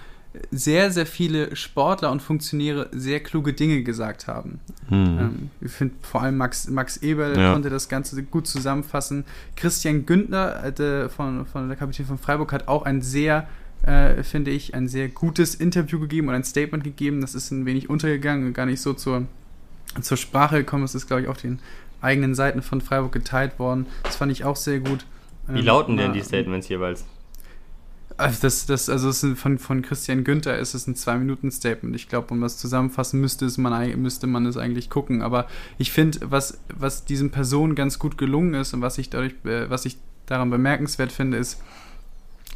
sehr, 0.51 0.92
sehr 0.92 1.06
viele 1.06 1.56
Sportler 1.56 2.12
und 2.12 2.22
Funktionäre 2.22 2.89
sehr 2.92 3.20
kluge 3.20 3.54
Dinge 3.54 3.84
gesagt 3.84 4.27
haben. 4.27 4.60
Hm. 4.89 5.20
Ähm, 5.20 5.50
ich 5.62 5.72
finde 5.72 5.96
vor 6.01 6.22
allem 6.22 6.38
Max, 6.38 6.70
Max 6.70 6.98
Eberl 6.98 7.38
ja. 7.38 7.54
konnte 7.54 7.70
das 7.70 7.89
Ganze 7.89 8.22
gut 8.24 8.48
zusammenfassen. 8.48 9.25
Christian 9.56 10.06
Günther 10.06 10.80
äh, 10.80 11.10
von, 11.10 11.46
von 11.46 11.68
der 11.68 11.77
Kapitän 11.77 12.06
von 12.06 12.18
Freiburg 12.18 12.51
hat 12.51 12.68
auch 12.68 12.84
ein 12.84 13.01
sehr 13.01 13.48
äh, 13.84 14.24
finde 14.24 14.52
ich, 14.52 14.74
ein 14.74 14.88
sehr 14.88 15.08
gutes 15.08 15.56
Interview 15.56 16.00
gegeben 16.00 16.30
und 16.30 16.36
ein 16.36 16.44
Statement 16.44 16.84
gegeben. 16.84 17.22
Das 17.22 17.36
ist 17.36 17.52
ein 17.52 17.66
wenig 17.66 17.90
untergegangen 17.90 18.48
und 18.48 18.54
gar 18.54 18.66
nicht 18.66 18.82
so 18.82 18.94
zur, 18.94 19.26
zur 20.02 20.18
Sprache 20.18 20.58
gekommen. 20.58 20.84
Es 20.84 20.96
ist, 20.96 21.08
glaube 21.08 21.24
ich, 21.24 21.28
auf 21.28 21.38
den 21.38 21.60
eigenen 22.02 22.36
Seiten 22.36 22.62
von 22.62 22.82
Freiburg 22.82 23.12
geteilt 23.12 23.60
worden. 23.60 23.88
Das 24.04 24.18
fand 24.18 24.32
ich 24.32 24.44
auch 24.44 24.56
sehr 24.56 24.80
gut. 24.80 25.06
Wie 25.48 25.60
ähm, 25.60 25.66
lauten 25.66 25.98
denn 25.98 26.14
die 26.14 26.22
Statements 26.22 26.68
jeweils? 26.68 27.06
Also 28.18 28.40
das, 28.42 28.66
das, 28.66 28.90
also 28.90 29.08
das 29.08 29.26
von, 29.40 29.60
von 29.60 29.84
Christian 29.84 30.24
Günther 30.24 30.58
ist 30.58 30.74
es 30.74 30.88
ein 30.88 30.96
Zwei-Minuten-Statement. 30.96 31.96
Ich 31.96 32.10
glaube, 32.10 32.34
um 32.34 32.42
das 32.42 32.58
zusammenfassen 32.58 33.22
müsste, 33.22 33.46
es 33.46 33.60
man, 33.60 34.02
müsste 34.02 34.26
man 34.26 34.46
es 34.48 34.58
eigentlich 34.58 34.90
gucken. 34.90 35.22
Aber 35.22 35.48
ich 35.78 35.92
finde, 35.92 36.20
was, 36.24 36.60
was 36.76 37.06
diesen 37.06 37.30
Personen 37.30 37.76
ganz 37.76 38.00
gut 38.00 38.18
gelungen 38.18 38.56
ist 38.56 38.74
und 38.74 38.82
was 38.82 38.98
ich 38.98 39.12
dadurch, 39.12 39.36
äh, 39.46 39.70
was 39.70 39.86
ich 39.86 39.98
daran 40.26 40.50
bemerkenswert 40.50 41.12
finde, 41.12 41.38
ist, 41.38 41.62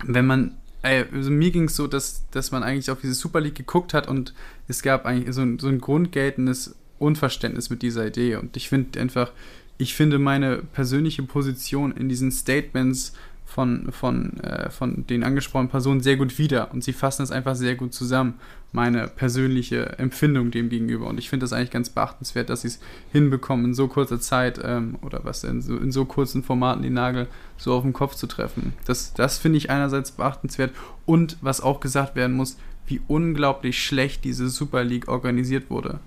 wenn 0.04 0.25
man 0.25 0.56
also 0.81 1.29
mir 1.29 1.51
ging 1.51 1.65
es 1.65 1.75
so, 1.75 1.88
dass, 1.88 2.27
dass 2.31 2.51
man 2.51 2.63
eigentlich 2.63 2.89
auf 2.89 3.01
diese 3.01 3.13
Super 3.13 3.41
League 3.41 3.55
geguckt 3.55 3.93
hat 3.93 4.07
und 4.07 4.33
es 4.67 4.81
gab 4.81 5.05
eigentlich 5.05 5.33
so 5.35 5.41
ein, 5.41 5.59
so 5.59 5.67
ein 5.67 5.79
grundgeltendes 5.79 6.75
Unverständnis 6.97 7.69
mit 7.69 7.81
dieser 7.81 8.07
Idee. 8.07 8.35
Und 8.35 8.57
ich 8.57 8.69
finde 8.69 9.00
einfach, 9.00 9.31
ich 9.77 9.93
finde 9.93 10.19
meine 10.19 10.57
persönliche 10.57 11.23
Position 11.23 11.91
in 11.91 12.09
diesen 12.09 12.31
Statements 12.31 13.13
von, 13.45 13.91
von, 13.91 14.39
äh, 14.39 14.69
von 14.69 15.05
den 15.07 15.23
angesprochenen 15.23 15.69
Personen 15.69 16.01
sehr 16.01 16.15
gut 16.15 16.38
wieder 16.38 16.71
und 16.71 16.83
sie 16.83 16.93
fassen 16.93 17.23
es 17.23 17.31
einfach 17.31 17.55
sehr 17.55 17.75
gut 17.75 17.93
zusammen, 17.93 18.35
meine 18.72 19.08
persönliche 19.08 20.00
Empfindung 20.00 20.51
dem 20.51 20.70
gegenüber. 20.70 21.08
Und 21.08 21.18
ich 21.18 21.30
finde 21.30 21.44
das 21.44 21.54
eigentlich 21.54 21.72
ganz 21.72 21.90
beachtenswert, 21.90 22.50
dass 22.50 22.62
sie 22.62 22.70
es 22.70 22.80
hinbekommen, 23.12 23.66
in 23.66 23.74
so 23.74 23.88
kurzer 23.88 24.20
Zeit 24.20 24.60
ähm, 24.63 24.98
oder 25.01 25.25
was 25.25 25.44
in 25.44 25.62
so, 25.62 25.75
in 25.75 25.92
so 25.92 26.06
kurzen 26.06 26.42
Formaten 26.42 26.82
die 26.82 26.90
Nagel 26.90 27.28
so 27.58 27.74
auf 27.74 27.84
den 27.84 27.94
Kopf 27.94 28.16
zu 28.16 28.28
treffen. 28.28 28.74
Das, 28.86 29.13
das 29.13 29.38
finde 29.38 29.58
ich 29.58 29.70
einerseits 29.70 30.12
beachtenswert 30.12 30.72
und 31.06 31.38
was 31.42 31.62
auch 31.62 31.82
gesagt 31.82 32.16
werden 32.16 32.36
muss, 32.36 32.58
wie 32.88 33.01
unglaublich 33.08 33.84
schlecht 33.84 34.24
diese 34.24 34.50
Super 34.50 34.84
League 34.84 35.08
organisiert 35.08 35.70
wurde. 35.70 36.00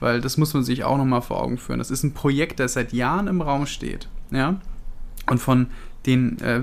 Weil 0.00 0.20
das 0.20 0.36
muss 0.36 0.52
man 0.52 0.64
sich 0.64 0.84
auch 0.84 0.98
nochmal 0.98 1.22
vor 1.22 1.42
Augen 1.42 1.56
führen. 1.56 1.78
Das 1.78 1.90
ist 1.90 2.02
ein 2.02 2.12
Projekt, 2.12 2.60
das 2.60 2.74
seit 2.74 2.92
Jahren 2.92 3.28
im 3.28 3.40
Raum 3.40 3.66
steht. 3.66 4.08
Ja? 4.30 4.60
Und 5.26 5.38
von 5.38 5.68
den 6.04 6.38
äh, 6.40 6.62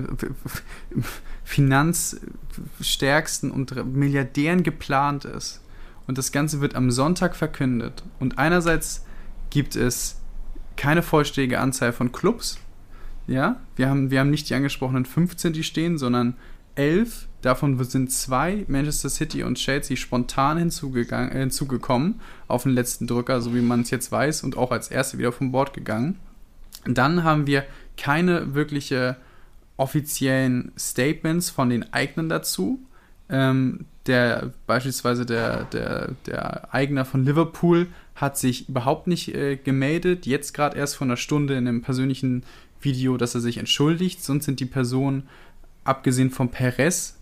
finanzstärksten 1.44 3.50
und 3.50 3.94
Milliardären 3.94 4.62
geplant 4.62 5.24
ist. 5.24 5.60
Und 6.06 6.18
das 6.18 6.32
Ganze 6.32 6.60
wird 6.60 6.74
am 6.74 6.90
Sonntag 6.90 7.36
verkündet. 7.36 8.02
Und 8.20 8.38
einerseits 8.38 9.04
gibt 9.50 9.76
es 9.76 10.20
keine 10.76 11.02
vollständige 11.02 11.60
Anzahl 11.60 11.92
von 11.92 12.12
Clubs. 12.12 12.58
Ja, 13.26 13.60
wir 13.76 13.88
haben, 13.88 14.10
wir 14.10 14.20
haben 14.20 14.30
nicht 14.30 14.50
die 14.50 14.54
angesprochenen 14.54 15.04
15, 15.04 15.52
die 15.52 15.62
stehen, 15.62 15.98
sondern 15.98 16.34
11. 16.74 17.28
Davon 17.42 17.82
sind 17.84 18.10
zwei, 18.12 18.64
Manchester 18.68 19.10
City 19.10 19.42
und 19.42 19.56
Chelsea, 19.56 19.96
spontan 19.96 20.58
hinzugegangen, 20.58 21.32
äh, 21.32 21.40
hinzugekommen 21.40 22.20
auf 22.48 22.62
den 22.62 22.72
letzten 22.72 23.06
Drücker, 23.06 23.40
so 23.40 23.54
wie 23.54 23.60
man 23.60 23.82
es 23.82 23.90
jetzt 23.90 24.10
weiß, 24.10 24.44
und 24.44 24.56
auch 24.56 24.70
als 24.70 24.90
erste 24.90 25.18
wieder 25.18 25.32
vom 25.32 25.52
Bord 25.52 25.74
gegangen. 25.74 26.18
Dann 26.84 27.24
haben 27.24 27.46
wir 27.46 27.64
keine 27.96 28.54
wirkliche 28.54 29.16
offiziellen 29.76 30.72
Statements 30.78 31.50
von 31.50 31.70
den 31.70 31.92
Eignern 31.92 32.28
dazu. 32.28 32.80
Ähm, 33.28 33.86
der 34.06 34.52
beispielsweise 34.66 35.24
der, 35.24 35.64
der, 35.64 36.12
der 36.26 36.74
Eigner 36.74 37.04
von 37.04 37.24
Liverpool 37.24 37.86
hat 38.14 38.36
sich 38.36 38.68
überhaupt 38.68 39.06
nicht 39.06 39.34
äh, 39.34 39.56
gemeldet, 39.56 40.26
jetzt 40.26 40.54
gerade 40.54 40.76
erst 40.76 40.96
vor 40.96 41.06
einer 41.06 41.16
Stunde 41.16 41.54
in 41.54 41.68
einem 41.68 41.82
persönlichen 41.82 42.42
Video, 42.80 43.16
dass 43.16 43.34
er 43.34 43.40
sich 43.40 43.58
entschuldigt, 43.58 44.22
sonst 44.22 44.44
sind 44.44 44.60
die 44.60 44.66
Personen, 44.66 45.28
abgesehen 45.84 46.30
von 46.30 46.48
Perez, 46.48 47.16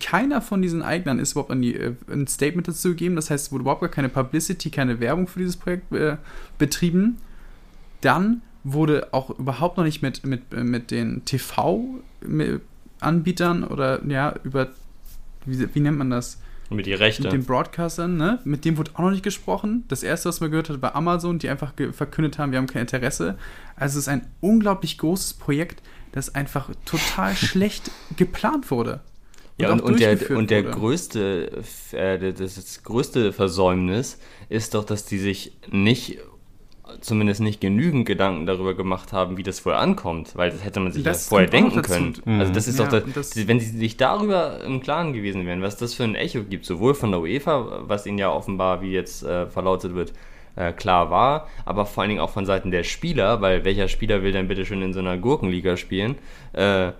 keiner 0.00 0.42
von 0.42 0.62
diesen 0.62 0.82
Eignern 0.82 1.18
ist 1.20 1.32
überhaupt 1.32 1.54
die, 1.54 1.76
äh, 1.76 1.94
ein 2.10 2.26
Statement 2.26 2.66
dazu 2.66 2.88
gegeben, 2.88 3.14
das 3.14 3.30
heißt, 3.30 3.46
es 3.46 3.52
wurde 3.52 3.62
überhaupt 3.62 3.82
gar 3.82 3.90
keine 3.90 4.08
Publicity, 4.08 4.70
keine 4.70 5.00
Werbung 5.00 5.28
für 5.28 5.38
dieses 5.38 5.56
Projekt 5.56 5.92
äh, 5.92 6.16
betrieben. 6.58 7.18
Dann 8.00 8.42
wurde 8.64 9.08
auch 9.12 9.30
überhaupt 9.38 9.76
noch 9.76 9.84
nicht 9.84 10.02
mit, 10.02 10.24
mit, 10.24 10.52
mit 10.52 10.90
den 10.90 11.24
TV-Anbietern 11.24 13.62
oder 13.64 14.04
ja, 14.04 14.34
über, 14.44 14.68
wie, 15.46 15.74
wie 15.74 15.80
nennt 15.80 15.98
man 15.98 16.10
das? 16.10 16.38
Mit 16.70 16.86
die 16.86 16.94
Rechte. 16.94 17.24
Mit 17.24 17.32
den 17.32 17.44
Broadcastern, 17.44 18.16
ne? 18.16 18.38
Mit 18.44 18.64
dem 18.64 18.78
wurde 18.78 18.92
auch 18.94 19.00
noch 19.00 19.10
nicht 19.10 19.24
gesprochen. 19.24 19.84
Das 19.88 20.04
erste, 20.04 20.28
was 20.28 20.40
man 20.40 20.50
gehört 20.50 20.70
hat, 20.70 20.80
war 20.80 20.94
Amazon, 20.94 21.40
die 21.40 21.48
einfach 21.48 21.72
verkündet 21.92 22.38
haben, 22.38 22.52
wir 22.52 22.58
haben 22.58 22.68
kein 22.68 22.82
Interesse. 22.82 23.36
Also 23.74 23.98
es 23.98 24.04
ist 24.04 24.08
ein 24.08 24.28
unglaublich 24.40 24.96
großes 24.98 25.34
Projekt, 25.34 25.82
das 26.12 26.34
einfach 26.34 26.70
total 26.84 27.34
schlecht 27.36 27.90
geplant 28.16 28.70
wurde. 28.70 29.00
Und 29.58 29.62
ja, 29.62 29.72
und, 29.72 29.82
und 29.82 30.00
der, 30.00 30.30
und 30.30 30.50
der 30.50 30.62
größte, 30.62 31.62
äh, 31.92 32.32
das, 32.32 32.54
das 32.54 32.82
größte 32.82 33.32
Versäumnis 33.32 34.18
ist 34.48 34.74
doch, 34.74 34.84
dass 34.84 35.04
die 35.04 35.18
sich 35.18 35.52
nicht 35.70 36.18
zumindest 37.00 37.40
nicht 37.40 37.60
genügend 37.60 38.06
Gedanken 38.06 38.46
darüber 38.46 38.74
gemacht 38.74 39.12
haben, 39.12 39.36
wie 39.36 39.42
das 39.42 39.64
wohl 39.64 39.74
ankommt, 39.74 40.36
weil 40.36 40.50
das 40.50 40.64
hätte 40.64 40.80
man 40.80 40.92
sich 40.92 41.02
das 41.02 41.26
ja 41.26 41.28
vorher 41.30 41.48
denken 41.48 41.82
können. 41.82 42.16
Mhm. 42.24 42.40
Also 42.40 42.52
das 42.52 42.68
ist 42.68 42.78
ja, 42.78 42.86
doch, 42.86 43.02
das, 43.14 43.30
das, 43.30 43.48
wenn 43.48 43.60
sie 43.60 43.76
sich 43.76 43.96
darüber 43.96 44.62
im 44.64 44.80
Klaren 44.80 45.12
gewesen 45.12 45.46
wären, 45.46 45.62
was 45.62 45.76
das 45.76 45.94
für 45.94 46.04
ein 46.04 46.14
Echo 46.14 46.42
gibt, 46.44 46.64
sowohl 46.64 46.94
von 46.94 47.10
der 47.10 47.20
UEFA, 47.20 47.82
was 47.82 48.06
ihnen 48.06 48.18
ja 48.18 48.30
offenbar, 48.32 48.82
wie 48.82 48.92
jetzt 48.92 49.22
äh, 49.22 49.46
verlautet 49.46 49.94
wird, 49.94 50.12
äh, 50.56 50.72
klar 50.72 51.10
war, 51.10 51.48
aber 51.64 51.86
vor 51.86 52.02
allen 52.02 52.10
Dingen 52.10 52.20
auch 52.20 52.30
von 52.30 52.46
Seiten 52.46 52.70
der 52.70 52.84
Spieler, 52.84 53.40
weil 53.40 53.64
welcher 53.64 53.88
Spieler 53.88 54.22
will 54.22 54.32
denn 54.32 54.48
bitte 54.48 54.66
schon 54.66 54.82
in 54.82 54.92
so 54.92 55.00
einer 55.00 55.16
Gurkenliga 55.16 55.76
spielen, 55.76 56.16
äh, 56.52 56.92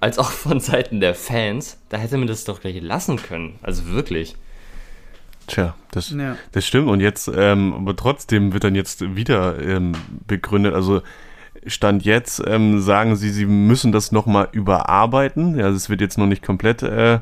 als 0.00 0.18
auch 0.18 0.30
von 0.30 0.58
Seiten 0.58 1.00
der 1.00 1.14
Fans, 1.14 1.78
da 1.88 1.96
hätte 1.96 2.16
man 2.16 2.26
das 2.26 2.44
doch 2.44 2.60
gleich 2.60 2.80
lassen 2.80 3.16
können. 3.16 3.58
Also 3.62 3.86
wirklich. 3.86 4.36
Tja, 5.46 5.74
das, 5.90 6.10
ja. 6.10 6.36
das 6.52 6.66
stimmt. 6.66 6.88
Und 6.88 7.00
jetzt, 7.00 7.30
ähm, 7.34 7.74
aber 7.74 7.96
trotzdem 7.96 8.52
wird 8.52 8.64
dann 8.64 8.74
jetzt 8.74 9.16
wieder 9.16 9.60
ähm, 9.60 9.92
begründet. 10.26 10.74
Also 10.74 11.02
Stand 11.66 12.04
jetzt 12.04 12.42
ähm, 12.46 12.80
sagen 12.80 13.16
sie, 13.16 13.30
sie 13.30 13.46
müssen 13.46 13.92
das 13.92 14.12
nochmal 14.12 14.48
überarbeiten. 14.52 15.58
Ja, 15.58 15.68
es 15.68 15.90
wird 15.90 16.00
jetzt 16.00 16.18
noch 16.18 16.26
nicht 16.26 16.42
komplett 16.42 16.82
äh, 16.82 17.20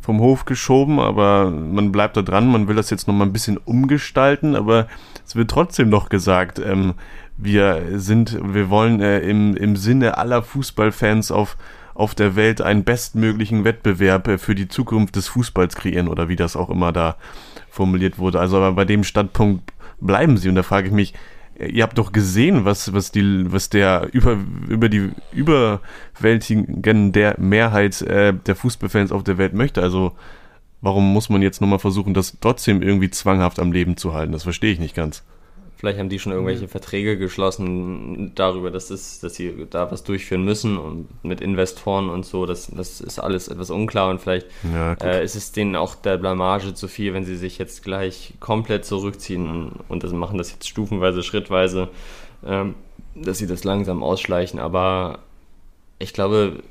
vom 0.00 0.20
Hof 0.20 0.44
geschoben, 0.44 1.00
aber 1.00 1.50
man 1.50 1.90
bleibt 1.90 2.16
da 2.16 2.22
dran. 2.22 2.46
Man 2.46 2.68
will 2.68 2.76
das 2.76 2.90
jetzt 2.90 3.08
nochmal 3.08 3.26
ein 3.26 3.32
bisschen 3.32 3.56
umgestalten, 3.56 4.54
aber 4.54 4.86
es 5.26 5.34
wird 5.34 5.50
trotzdem 5.50 5.88
noch 5.88 6.08
gesagt, 6.08 6.60
ähm, 6.60 6.94
wir 7.36 7.98
sind, 7.98 8.38
wir 8.42 8.70
wollen 8.70 9.00
äh, 9.00 9.18
im, 9.20 9.56
im 9.56 9.74
Sinne 9.74 10.16
aller 10.16 10.42
Fußballfans 10.42 11.32
auf 11.32 11.56
auf 11.96 12.14
der 12.14 12.36
Welt 12.36 12.60
einen 12.60 12.84
bestmöglichen 12.84 13.64
Wettbewerb 13.64 14.28
äh, 14.28 14.38
für 14.38 14.54
die 14.54 14.68
Zukunft 14.68 15.16
des 15.16 15.28
Fußballs 15.28 15.74
kreieren 15.74 16.08
oder 16.08 16.28
wie 16.28 16.36
das 16.36 16.56
auch 16.56 16.70
immer 16.70 16.92
da 16.92 17.16
formuliert 17.70 18.18
wurde. 18.18 18.38
Also 18.38 18.58
aber 18.58 18.72
bei 18.72 18.84
dem 18.84 19.02
Standpunkt 19.02 19.72
bleiben 20.00 20.36
sie 20.36 20.48
und 20.48 20.54
da 20.54 20.62
frage 20.62 20.88
ich 20.88 20.92
mich, 20.92 21.14
äh, 21.58 21.68
ihr 21.68 21.82
habt 21.82 21.98
doch 21.98 22.12
gesehen, 22.12 22.64
was, 22.64 22.92
was, 22.92 23.12
die, 23.12 23.50
was 23.50 23.70
der 23.70 24.08
über, 24.12 24.38
über 24.68 24.88
die 24.88 25.10
überwältigende 25.32 27.34
Mehrheit 27.38 28.02
äh, 28.02 28.34
der 28.34 28.56
Fußballfans 28.56 29.10
auf 29.10 29.24
der 29.24 29.38
Welt 29.38 29.54
möchte. 29.54 29.82
Also 29.82 30.12
warum 30.82 31.12
muss 31.12 31.30
man 31.30 31.42
jetzt 31.42 31.60
nochmal 31.60 31.78
versuchen, 31.78 32.14
das 32.14 32.36
trotzdem 32.40 32.82
irgendwie 32.82 33.10
zwanghaft 33.10 33.58
am 33.58 33.72
Leben 33.72 33.96
zu 33.96 34.12
halten? 34.12 34.32
Das 34.32 34.42
verstehe 34.42 34.72
ich 34.72 34.78
nicht 34.78 34.94
ganz. 34.94 35.24
Vielleicht 35.76 35.98
haben 35.98 36.08
die 36.08 36.18
schon 36.18 36.32
irgendwelche 36.32 36.64
mhm. 36.64 36.68
Verträge 36.68 37.18
geschlossen 37.18 38.32
darüber, 38.34 38.70
dass, 38.70 38.88
es, 38.88 39.20
dass 39.20 39.34
sie 39.34 39.66
da 39.68 39.90
was 39.90 40.04
durchführen 40.04 40.42
müssen 40.42 40.78
und 40.78 41.06
mit 41.22 41.42
Investoren 41.42 42.08
und 42.08 42.24
so. 42.24 42.46
Das, 42.46 42.70
das 42.74 43.02
ist 43.02 43.18
alles 43.18 43.48
etwas 43.48 43.70
unklar 43.70 44.08
und 44.08 44.20
vielleicht 44.20 44.46
ja, 44.72 44.94
äh, 44.94 45.22
ist 45.22 45.34
es 45.34 45.52
denen 45.52 45.76
auch 45.76 45.94
der 45.94 46.16
Blamage 46.16 46.72
zu 46.72 46.88
viel, 46.88 47.12
wenn 47.12 47.26
sie 47.26 47.36
sich 47.36 47.58
jetzt 47.58 47.84
gleich 47.84 48.34
komplett 48.40 48.86
zurückziehen 48.86 49.48
und, 49.48 49.72
und 49.88 50.02
das 50.02 50.12
machen 50.12 50.38
das 50.38 50.50
jetzt 50.50 50.66
stufenweise, 50.66 51.22
schrittweise, 51.22 51.88
ähm, 52.44 52.74
dass 53.14 53.36
sie 53.36 53.46
das 53.46 53.64
langsam 53.64 54.02
ausschleichen. 54.02 54.58
Aber 54.58 55.18
ich 55.98 56.14
glaube, 56.14 56.62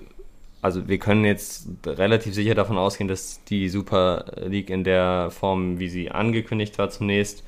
also 0.63 0.87
wir 0.87 0.97
können 0.97 1.25
jetzt 1.25 1.67
relativ 1.85 2.33
sicher 2.33 2.55
davon 2.55 2.79
ausgehen, 2.79 3.07
dass 3.07 3.43
die 3.43 3.69
Super 3.69 4.25
League 4.47 4.71
in 4.71 4.83
der 4.83 5.29
Form, 5.29 5.77
wie 5.77 5.89
sie 5.89 6.09
angekündigt 6.09 6.79
war 6.79 6.89
zunächst, 6.89 7.43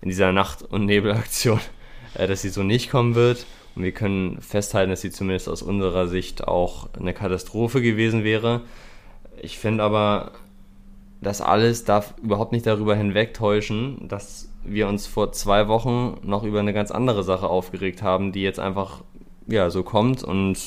in 0.00 0.08
dieser 0.08 0.32
Nacht- 0.32 0.62
und 0.62 0.86
Nebelaktion, 0.86 1.60
äh, 2.14 2.26
dass 2.26 2.42
sie 2.42 2.50
so 2.50 2.62
nicht 2.62 2.90
kommen 2.90 3.14
wird. 3.14 3.46
Und 3.74 3.84
wir 3.84 3.92
können 3.92 4.40
festhalten, 4.40 4.90
dass 4.90 5.02
sie 5.02 5.10
zumindest 5.10 5.48
aus 5.48 5.62
unserer 5.62 6.08
Sicht 6.08 6.46
auch 6.46 6.88
eine 6.98 7.14
Katastrophe 7.14 7.80
gewesen 7.80 8.24
wäre. 8.24 8.62
Ich 9.40 9.58
finde 9.58 9.84
aber, 9.84 10.32
das 11.20 11.40
alles 11.40 11.84
darf 11.84 12.14
überhaupt 12.22 12.52
nicht 12.52 12.66
darüber 12.66 12.94
hinwegtäuschen, 12.94 14.08
dass 14.08 14.48
wir 14.64 14.88
uns 14.88 15.06
vor 15.06 15.32
zwei 15.32 15.68
Wochen 15.68 16.18
noch 16.22 16.44
über 16.44 16.60
eine 16.60 16.72
ganz 16.72 16.90
andere 16.90 17.22
Sache 17.22 17.48
aufgeregt 17.48 18.02
haben, 18.02 18.32
die 18.32 18.42
jetzt 18.42 18.60
einfach 18.60 19.02
ja 19.46 19.70
so 19.70 19.82
kommt 19.82 20.22
und 20.22 20.58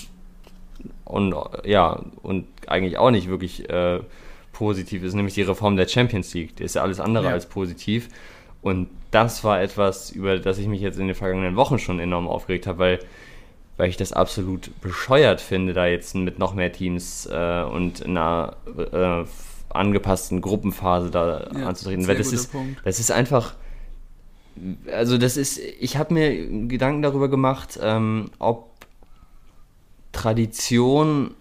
und 1.06 1.36
ja 1.66 2.04
und 2.22 2.48
eigentlich 2.68 2.98
auch 2.98 3.12
nicht 3.12 3.30
wirklich 3.30 3.70
äh, 3.70 4.00
positiv 4.54 5.04
ist, 5.04 5.14
nämlich 5.14 5.34
die 5.34 5.44
Reform 5.44 5.76
der 5.76 5.88
Champions 5.88 6.34
League. 6.34 6.56
Die 6.56 6.64
ist 6.64 6.76
ja 6.76 6.82
alles 6.82 7.00
andere 7.00 7.26
ja. 7.26 7.32
als 7.32 7.48
positiv. 7.48 8.10
Und 8.62 8.90
das 9.12 9.44
war 9.44 9.62
etwas, 9.62 10.12
über 10.12 10.40
das 10.40 10.58
ich 10.58 10.68
mich 10.68 10.82
jetzt 10.82 11.00
in 11.00 11.08
den 11.08 11.16
vergangenen 11.16 11.56
Wochen 11.56 11.80
schon 11.80 12.00
enorm 12.00 12.28
aufgeregt 12.28 12.68
habe, 12.68 12.80
weil, 12.80 13.00
weil 13.78 13.90
ich 13.90 13.98
das 13.98 14.14
absolut 14.14 14.70
bescheuert 14.82 15.42
finde, 15.42 15.74
da 15.74 15.88
jetzt 15.88 16.16
mit 16.16 16.40
noch 16.40 16.54
mehr 16.54 16.72
Teams 16.72 17.28
äh, 17.32 17.64
und 17.64 18.06
einer 18.06 18.56
äh, 18.78 19.26
angepassten 19.70 20.42
Gruppenphase 20.42 21.12
da 21.12 21.50
ja, 21.54 21.68
anzutreten. 21.68 22.08
Weil 22.08 22.18
das 22.18 22.32
ist, 22.32 22.52
Punkt. 22.52 22.82
das 22.84 23.00
ist 23.00 23.12
einfach. 23.12 23.56
Also 24.92 25.18
das 25.18 25.38
ist, 25.38 25.58
ich 25.58 25.98
habe 25.98 26.14
mir 26.14 26.68
Gedanken 26.68 27.02
darüber 27.02 27.30
gemacht, 27.30 27.80
ähm, 27.82 28.32
ob 28.38 28.70
Tradition 30.12 31.34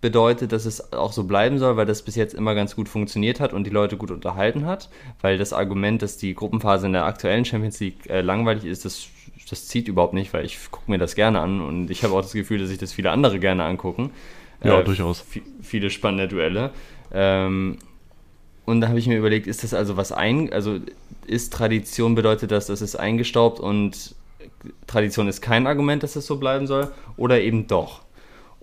bedeutet, 0.00 0.52
dass 0.52 0.64
es 0.64 0.92
auch 0.92 1.12
so 1.12 1.24
bleiben 1.24 1.58
soll, 1.58 1.76
weil 1.76 1.86
das 1.86 2.02
bis 2.02 2.16
jetzt 2.16 2.34
immer 2.34 2.54
ganz 2.54 2.76
gut 2.76 2.88
funktioniert 2.88 3.40
hat 3.40 3.52
und 3.52 3.64
die 3.64 3.70
Leute 3.70 3.96
gut 3.96 4.10
unterhalten 4.10 4.66
hat. 4.66 4.88
Weil 5.20 5.38
das 5.38 5.52
Argument, 5.52 6.02
dass 6.02 6.16
die 6.16 6.34
Gruppenphase 6.34 6.86
in 6.86 6.92
der 6.92 7.04
aktuellen 7.04 7.44
Champions 7.44 7.80
League 7.80 8.08
äh, 8.08 8.20
langweilig 8.20 8.64
ist, 8.64 8.84
das, 8.84 9.06
das 9.48 9.68
zieht 9.68 9.88
überhaupt 9.88 10.14
nicht, 10.14 10.32
weil 10.32 10.44
ich 10.44 10.70
gucke 10.70 10.90
mir 10.90 10.98
das 10.98 11.14
gerne 11.14 11.40
an 11.40 11.60
und 11.60 11.90
ich 11.90 12.02
habe 12.02 12.14
auch 12.14 12.22
das 12.22 12.32
Gefühl, 12.32 12.58
dass 12.58 12.68
sich 12.68 12.78
das 12.78 12.92
viele 12.92 13.10
andere 13.10 13.38
gerne 13.38 13.64
angucken. 13.64 14.10
Ja, 14.62 14.80
äh, 14.80 14.84
durchaus. 14.84 15.24
Viele 15.62 15.90
spannende 15.90 16.28
Duelle. 16.28 16.70
Ähm, 17.12 17.78
und 18.64 18.80
da 18.80 18.88
habe 18.88 18.98
ich 18.98 19.06
mir 19.06 19.18
überlegt, 19.18 19.46
ist 19.46 19.62
das 19.62 19.74
also 19.74 19.96
was 19.96 20.12
ein, 20.12 20.52
also 20.52 20.78
ist 21.26 21.52
Tradition 21.52 22.14
bedeutet 22.14 22.50
das, 22.50 22.66
dass 22.66 22.80
es 22.80 22.96
eingestaubt 22.96 23.60
und 23.60 24.14
Tradition 24.86 25.28
ist 25.28 25.42
kein 25.42 25.66
Argument, 25.66 26.02
dass 26.02 26.16
es 26.16 26.26
so 26.26 26.36
bleiben 26.36 26.66
soll, 26.66 26.90
oder 27.16 27.40
eben 27.40 27.66
doch? 27.66 28.03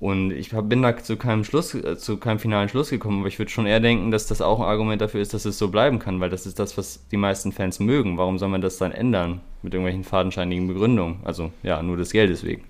Und 0.01 0.31
ich 0.31 0.49
bin 0.49 0.81
da 0.81 0.97
zu 0.97 1.15
keinem 1.15 1.43
Schluss, 1.43 1.75
äh, 1.75 1.95
zu 1.95 2.17
keinem 2.17 2.39
finalen 2.39 2.67
Schluss 2.69 2.89
gekommen, 2.89 3.19
aber 3.19 3.27
ich 3.27 3.37
würde 3.37 3.51
schon 3.51 3.67
eher 3.67 3.79
denken, 3.79 4.09
dass 4.09 4.25
das 4.25 4.41
auch 4.41 4.59
ein 4.59 4.65
Argument 4.65 4.99
dafür 4.99 5.21
ist, 5.21 5.35
dass 5.35 5.45
es 5.45 5.59
so 5.59 5.67
bleiben 5.67 5.99
kann, 5.99 6.19
weil 6.19 6.31
das 6.31 6.47
ist 6.47 6.57
das, 6.57 6.75
was 6.75 7.07
die 7.11 7.17
meisten 7.17 7.51
Fans 7.51 7.79
mögen. 7.79 8.17
Warum 8.17 8.39
soll 8.39 8.49
man 8.49 8.61
das 8.61 8.77
dann 8.77 8.91
ändern? 8.91 9.41
Mit 9.61 9.75
irgendwelchen 9.75 10.03
fadenscheinigen 10.03 10.67
Begründungen? 10.67 11.19
Also 11.23 11.51
ja, 11.61 11.83
nur 11.83 11.97
des 11.97 12.11
Geldes 12.11 12.43
wegen. 12.43 12.63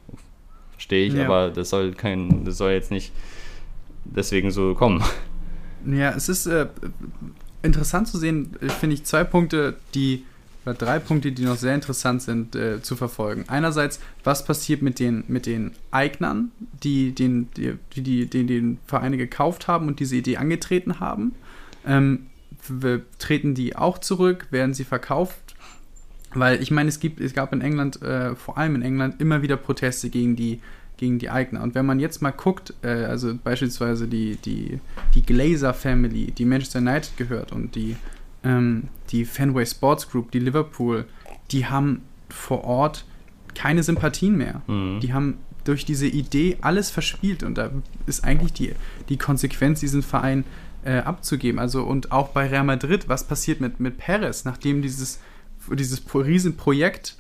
Verstehe 0.74 1.08
ich, 1.08 1.14
ja. 1.14 1.24
aber 1.24 1.52
das 1.52 1.70
soll 1.70 1.94
kein, 1.94 2.44
das 2.44 2.58
soll 2.58 2.72
jetzt 2.72 2.92
nicht 2.92 3.14
deswegen 4.04 4.52
so 4.52 4.76
kommen. 4.76 5.02
Ja, 5.86 6.12
es 6.12 6.28
ist 6.28 6.48
äh, 6.48 6.68
interessant 7.64 8.10
zu 8.10 8.18
sehen, 8.18 8.58
äh, 8.62 8.68
finde 8.68 8.96
ich, 8.96 9.06
zwei 9.06 9.24
Punkte, 9.24 9.78
die 9.96 10.26
oder 10.66 10.76
drei 10.76 11.00
Punkte, 11.00 11.32
die 11.32 11.44
noch 11.44 11.58
sehr 11.58 11.74
interessant 11.74 12.22
sind 12.22 12.56
äh, 12.56 12.82
zu 12.82 12.96
verfolgen. 12.96 13.46
Einerseits, 13.48 14.00
was 14.24 14.46
passiert 14.46 14.82
mit 14.82 15.00
den, 15.00 15.24
mit 15.28 15.46
den 15.46 15.72
Eignern, 15.90 16.52
die 16.84 17.14
den, 17.14 17.50
die, 17.58 17.78
die, 17.96 18.26
die, 18.28 18.46
den 18.46 18.78
Vereine 18.86 19.18
gekauft 19.18 19.68
haben 19.68 19.88
und 19.88 20.00
diese 20.00 20.16
Idee 20.16 20.38
angetreten 20.38 21.00
haben? 21.00 21.34
Ähm, 21.86 22.28
treten 23.18 23.56
die 23.56 23.76
auch 23.76 23.98
zurück? 23.98 24.48
Werden 24.52 24.74
sie 24.74 24.84
verkauft? 24.84 25.56
Weil 26.34 26.62
ich 26.62 26.72
meine, 26.72 26.90
es 26.90 27.00
gibt, 27.00 27.20
es 27.20 27.34
gab 27.34 27.52
in 27.54 27.62
England, 27.62 28.02
äh, 28.02 28.36
vor 28.36 28.58
allem 28.58 28.76
in 28.76 28.82
England, 28.84 29.20
immer 29.20 29.42
wieder 29.42 29.58
Proteste 29.58 30.10
gegen 30.10 30.36
die, 30.36 30.62
gegen 30.98 31.20
die 31.20 31.30
Eigner. 31.30 31.62
Und 31.62 31.76
wenn 31.76 31.86
man 31.86 32.00
jetzt 32.00 32.22
mal 32.22 32.32
guckt, 32.32 32.74
äh, 32.84 32.88
also 33.06 33.34
beispielsweise 33.44 34.08
die, 34.08 34.36
die, 34.38 34.80
die 35.16 35.24
Glazer 35.24 35.74
Family, 35.74 36.32
die 36.32 36.46
Manchester 36.46 36.80
United 36.80 37.18
gehört 37.18 37.52
und 37.52 37.76
die 37.76 37.96
ähm, 38.44 38.90
die 39.10 39.26
Fenway 39.26 39.66
Sports 39.66 40.10
Group, 40.10 40.32
die 40.32 40.40
Liverpool, 40.40 41.06
die 41.52 41.66
haben 41.66 42.02
vor 42.30 42.64
Ort 42.64 43.06
keine 43.54 43.84
Sympathien 43.84 44.38
mehr. 44.38 44.62
Mhm. 44.68 45.00
Die 45.02 45.14
haben 45.14 45.38
durch 45.64 45.86
diese 45.86 46.08
Idee 46.08 46.58
alles 46.62 46.90
verspielt 46.90 47.44
und 47.44 47.58
da 47.58 47.72
ist 48.08 48.24
eigentlich 48.24 48.54
die, 48.54 48.74
die 49.10 49.18
Konsequenz, 49.18 49.80
diesen 49.80 50.02
Verein 50.02 50.44
äh, 50.84 50.98
abzugeben. 50.98 51.60
Also 51.60 51.84
und 51.84 52.12
auch 52.12 52.30
bei 52.30 52.48
Real 52.48 52.64
Madrid, 52.64 53.08
was 53.10 53.28
passiert 53.28 53.62
mit, 53.62 53.80
mit 53.80 53.98
Perez, 53.98 54.46
nachdem 54.46 54.82
dieses, 54.82 55.20
dieses 55.72 56.02
Riesenprojekt 56.14 57.18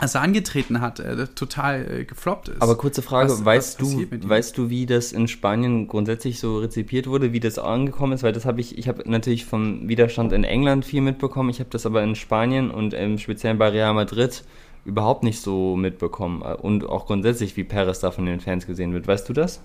als 0.00 0.14
er 0.14 0.22
angetreten 0.22 0.80
hat, 0.80 0.98
äh, 0.98 1.26
total 1.26 2.00
äh, 2.00 2.04
gefloppt 2.04 2.48
ist. 2.48 2.62
Aber 2.62 2.76
kurze 2.76 3.02
Frage, 3.02 3.30
was, 3.30 3.44
weißt 3.44 3.80
was 3.80 3.96
du, 3.96 4.28
weißt 4.28 4.58
du, 4.58 4.70
wie 4.70 4.86
das 4.86 5.12
in 5.12 5.28
Spanien 5.28 5.88
grundsätzlich 5.88 6.40
so 6.40 6.58
rezipiert 6.58 7.06
wurde, 7.06 7.32
wie 7.32 7.40
das 7.40 7.58
angekommen 7.58 8.14
ist? 8.14 8.22
Weil 8.22 8.32
das 8.32 8.46
habe 8.46 8.60
ich, 8.60 8.78
ich 8.78 8.88
habe 8.88 9.08
natürlich 9.08 9.44
vom 9.44 9.88
Widerstand 9.88 10.32
in 10.32 10.44
England 10.44 10.84
viel 10.84 11.02
mitbekommen, 11.02 11.50
ich 11.50 11.60
habe 11.60 11.70
das 11.70 11.84
aber 11.84 12.02
in 12.02 12.14
Spanien 12.14 12.70
und 12.70 12.94
im 12.94 13.18
Speziellen 13.18 13.58
bei 13.58 13.68
Real 13.68 13.92
Madrid 13.92 14.42
überhaupt 14.86 15.22
nicht 15.22 15.40
so 15.42 15.76
mitbekommen 15.76 16.40
und 16.40 16.88
auch 16.88 17.06
grundsätzlich, 17.06 17.56
wie 17.58 17.64
Perez 17.64 18.00
da 18.00 18.10
von 18.10 18.24
den 18.24 18.40
Fans 18.40 18.66
gesehen 18.66 18.94
wird. 18.94 19.06
Weißt 19.06 19.28
du 19.28 19.34
das? 19.34 19.60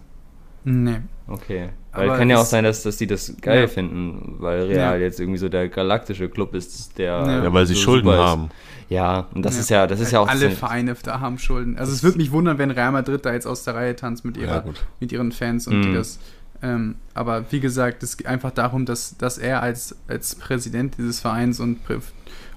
Nee. 0.65 0.97
Okay. 1.27 1.69
Weil 1.93 2.09
Aber 2.09 2.17
kann 2.17 2.29
ja 2.29 2.37
auch 2.37 2.45
sein, 2.45 2.63
dass, 2.63 2.83
dass 2.83 2.97
die 2.97 3.07
das 3.07 3.35
geil 3.41 3.61
ja. 3.61 3.67
finden, 3.67 4.35
weil 4.39 4.63
Real 4.63 4.99
ja. 4.99 5.05
jetzt 5.05 5.19
irgendwie 5.19 5.37
so 5.37 5.47
der 5.47 5.69
galaktische 5.69 6.27
Club 6.27 6.53
ist, 6.53 6.97
der. 6.97 7.43
Ja, 7.43 7.53
weil 7.53 7.65
sie 7.65 7.75
so 7.75 7.81
Schulden 7.81 8.11
haben. 8.11 8.49
Ja, 8.89 9.27
und 9.33 9.43
das 9.43 9.55
ja. 9.55 9.61
ist 9.61 9.69
ja, 9.69 9.87
das 9.87 9.99
ist 9.99 10.11
ja 10.11 10.19
auch. 10.19 10.27
Alle 10.27 10.51
Vereine 10.51 10.95
da 11.01 11.19
haben 11.19 11.39
Schulden. 11.39 11.77
Also 11.77 11.93
es 11.93 12.03
würde 12.03 12.17
mich 12.17 12.31
wundern, 12.31 12.57
wenn 12.57 12.71
Real 12.71 12.91
Madrid 12.91 13.25
da 13.25 13.33
jetzt 13.33 13.47
aus 13.47 13.63
der 13.63 13.75
Reihe 13.75 13.95
tanzt 13.95 14.25
mit 14.25 14.37
ihrer, 14.37 14.65
mit 14.99 15.11
ihren 15.11 15.31
Fans 15.31 15.67
und 15.67 15.79
mhm. 15.79 15.83
die 15.83 15.93
das. 15.93 16.19
Ähm, 16.61 16.95
aber 17.13 17.45
wie 17.51 17.59
gesagt, 17.59 18.03
es 18.03 18.17
geht 18.17 18.27
einfach 18.27 18.51
darum, 18.51 18.85
dass, 18.85 19.17
dass 19.17 19.37
er 19.37 19.61
als, 19.61 19.95
als 20.07 20.35
Präsident 20.35 20.97
dieses 20.97 21.19
Vereins 21.19 21.59
und 21.59 21.79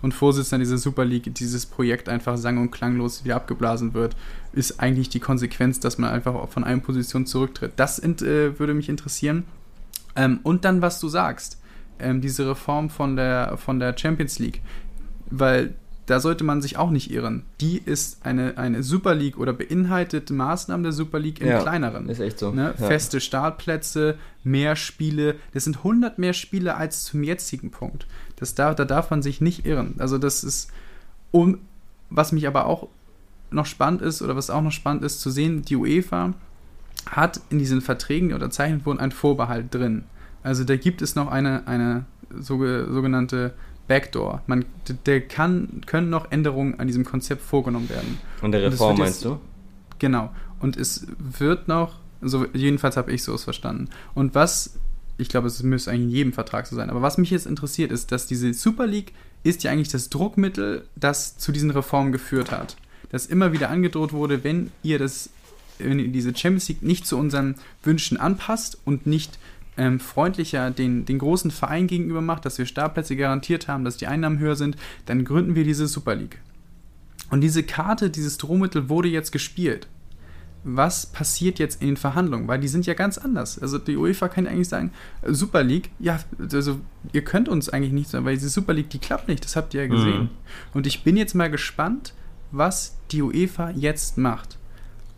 und 0.02 0.14
Vorsitzender 0.14 0.64
dieser 0.64 0.78
Super 0.78 1.04
League 1.04 1.34
dieses 1.34 1.66
Projekt 1.66 2.08
einfach 2.08 2.36
sang- 2.36 2.58
und 2.58 2.70
klanglos 2.70 3.24
wieder 3.24 3.36
abgeblasen 3.36 3.94
wird, 3.94 4.16
ist 4.52 4.80
eigentlich 4.80 5.08
die 5.08 5.20
Konsequenz, 5.20 5.80
dass 5.80 5.98
man 5.98 6.10
einfach 6.10 6.48
von 6.48 6.64
einer 6.64 6.80
Position 6.80 7.26
zurücktritt. 7.26 7.72
Das 7.76 7.98
äh, 7.98 8.58
würde 8.58 8.74
mich 8.74 8.88
interessieren. 8.88 9.44
Ähm, 10.16 10.40
und 10.42 10.64
dann, 10.64 10.82
was 10.82 11.00
du 11.00 11.08
sagst, 11.08 11.58
ähm, 11.98 12.20
diese 12.20 12.48
Reform 12.48 12.90
von 12.90 13.16
der, 13.16 13.56
von 13.56 13.78
der 13.78 13.96
Champions 13.96 14.38
League. 14.38 14.62
Weil 15.30 15.74
da 16.08 16.20
sollte 16.20 16.42
man 16.42 16.62
sich 16.62 16.78
auch 16.78 16.90
nicht 16.90 17.10
irren. 17.10 17.44
Die 17.60 17.76
ist 17.76 18.24
eine, 18.24 18.56
eine 18.56 18.82
Super 18.82 19.14
League 19.14 19.36
oder 19.36 19.52
beinhaltet 19.52 20.30
Maßnahmen 20.30 20.82
der 20.82 20.92
Super 20.92 21.18
League 21.18 21.40
im 21.40 21.48
ja, 21.48 21.60
kleineren. 21.60 22.08
Ist 22.08 22.20
echt 22.20 22.38
so. 22.38 22.50
Ne? 22.50 22.74
Ja. 22.78 22.86
Feste 22.86 23.20
Startplätze, 23.20 24.16
mehr 24.42 24.74
Spiele. 24.74 25.36
Das 25.52 25.64
sind 25.64 25.78
100 25.78 26.18
mehr 26.18 26.32
Spiele 26.32 26.76
als 26.76 27.04
zum 27.04 27.22
jetzigen 27.22 27.70
Punkt. 27.70 28.06
Das 28.36 28.54
darf, 28.54 28.74
da 28.76 28.86
darf 28.86 29.10
man 29.10 29.20
sich 29.20 29.42
nicht 29.42 29.66
irren. 29.66 29.96
Also 29.98 30.16
das 30.16 30.44
ist, 30.44 30.70
um, 31.30 31.58
was 32.08 32.32
mich 32.32 32.46
aber 32.46 32.64
auch 32.64 32.88
noch 33.50 33.66
spannend 33.66 34.02
ist, 34.02 34.22
oder 34.22 34.36
was 34.36 34.50
auch 34.50 34.62
noch 34.62 34.72
spannend 34.72 35.04
ist, 35.04 35.20
zu 35.20 35.30
sehen, 35.30 35.62
die 35.62 35.76
UEFA 35.76 36.34
hat 37.06 37.40
in 37.50 37.58
diesen 37.58 37.80
Verträgen, 37.80 38.28
die 38.28 38.34
unterzeichnet 38.34 38.84
wurden, 38.84 39.00
einen 39.00 39.12
Vorbehalt 39.12 39.74
drin. 39.74 40.04
Also 40.42 40.64
da 40.64 40.76
gibt 40.76 41.02
es 41.02 41.14
noch 41.14 41.28
eine, 41.28 41.66
eine 41.66 42.04
sogenannte 42.38 43.54
Backdoor. 43.86 44.42
Man, 44.46 44.66
der 45.06 45.22
kann, 45.22 45.80
können 45.86 46.10
noch 46.10 46.30
Änderungen 46.30 46.78
an 46.78 46.86
diesem 46.86 47.04
Konzept 47.04 47.42
vorgenommen 47.42 47.88
werden. 47.88 48.18
An 48.42 48.52
der 48.52 48.62
Reform 48.62 48.98
meinst 48.98 49.24
du? 49.24 49.40
Genau. 49.98 50.30
Und 50.60 50.76
es 50.76 51.06
wird 51.18 51.68
noch, 51.68 51.96
so 52.20 52.46
jedenfalls 52.52 52.96
habe 52.96 53.12
ich 53.12 53.22
so 53.22 53.34
es 53.34 53.44
verstanden. 53.44 53.88
Und 54.14 54.34
was, 54.34 54.78
ich 55.16 55.28
glaube, 55.28 55.46
es 55.46 55.62
müsste 55.62 55.90
eigentlich 55.90 56.04
in 56.04 56.10
jedem 56.10 56.32
Vertrag 56.32 56.66
so 56.66 56.76
sein, 56.76 56.90
aber 56.90 57.02
was 57.02 57.18
mich 57.18 57.30
jetzt 57.30 57.46
interessiert, 57.46 57.90
ist, 57.90 58.12
dass 58.12 58.26
diese 58.26 58.52
Super 58.52 58.86
League 58.86 59.12
ist 59.42 59.62
ja 59.62 59.70
eigentlich 59.70 59.88
das 59.88 60.10
Druckmittel, 60.10 60.86
das 60.96 61.38
zu 61.38 61.52
diesen 61.52 61.70
Reformen 61.70 62.12
geführt 62.12 62.50
hat. 62.50 62.76
Dass 63.10 63.26
immer 63.26 63.52
wieder 63.52 63.70
angedroht 63.70 64.12
wurde, 64.12 64.44
wenn 64.44 64.70
ihr 64.82 64.98
das, 64.98 65.30
wenn 65.78 65.98
ihr 65.98 66.08
diese 66.08 66.36
Champions 66.36 66.68
League 66.68 66.82
nicht 66.82 67.06
zu 67.06 67.16
unseren 67.16 67.54
Wünschen 67.82 68.18
anpasst 68.18 68.78
und 68.84 69.06
nicht 69.06 69.38
ähm, 69.78 70.00
freundlicher 70.00 70.70
den, 70.70 71.06
den 71.06 71.18
großen 71.18 71.50
Verein 71.50 71.86
gegenüber 71.86 72.20
macht, 72.20 72.44
dass 72.44 72.58
wir 72.58 72.66
Startplätze 72.66 73.16
garantiert 73.16 73.68
haben, 73.68 73.84
dass 73.84 73.96
die 73.96 74.08
Einnahmen 74.08 74.38
höher 74.38 74.56
sind, 74.56 74.76
dann 75.06 75.24
gründen 75.24 75.54
wir 75.54 75.64
diese 75.64 75.86
Super 75.86 76.16
League. 76.16 76.38
Und 77.30 77.42
diese 77.42 77.62
Karte, 77.62 78.10
dieses 78.10 78.38
Drohmittel 78.38 78.88
wurde 78.88 79.08
jetzt 79.08 79.32
gespielt. 79.32 79.86
Was 80.64 81.06
passiert 81.06 81.60
jetzt 81.60 81.80
in 81.80 81.88
den 81.88 81.96
Verhandlungen? 81.96 82.48
Weil 82.48 82.58
die 82.58 82.68
sind 82.68 82.86
ja 82.86 82.94
ganz 82.94 83.16
anders. 83.16 83.58
Also 83.60 83.78
die 83.78 83.96
UEFA 83.96 84.28
kann 84.28 84.44
ja 84.44 84.50
eigentlich 84.50 84.68
sagen, 84.68 84.90
äh, 85.22 85.32
Super 85.32 85.62
League, 85.62 85.90
ja, 86.00 86.18
also 86.50 86.80
ihr 87.12 87.22
könnt 87.22 87.48
uns 87.48 87.68
eigentlich 87.68 87.92
nicht 87.92 88.10
sagen, 88.10 88.24
weil 88.24 88.34
diese 88.34 88.48
Super 88.48 88.72
League, 88.72 88.90
die 88.90 88.98
klappt 88.98 89.28
nicht, 89.28 89.44
das 89.44 89.54
habt 89.54 89.72
ihr 89.74 89.82
ja 89.82 89.88
gesehen. 89.88 90.22
Mhm. 90.22 90.28
Und 90.74 90.86
ich 90.86 91.04
bin 91.04 91.16
jetzt 91.16 91.34
mal 91.34 91.50
gespannt, 91.50 92.12
was 92.50 92.96
die 93.10 93.22
UEFA 93.22 93.70
jetzt 93.70 94.18
macht. 94.18 94.58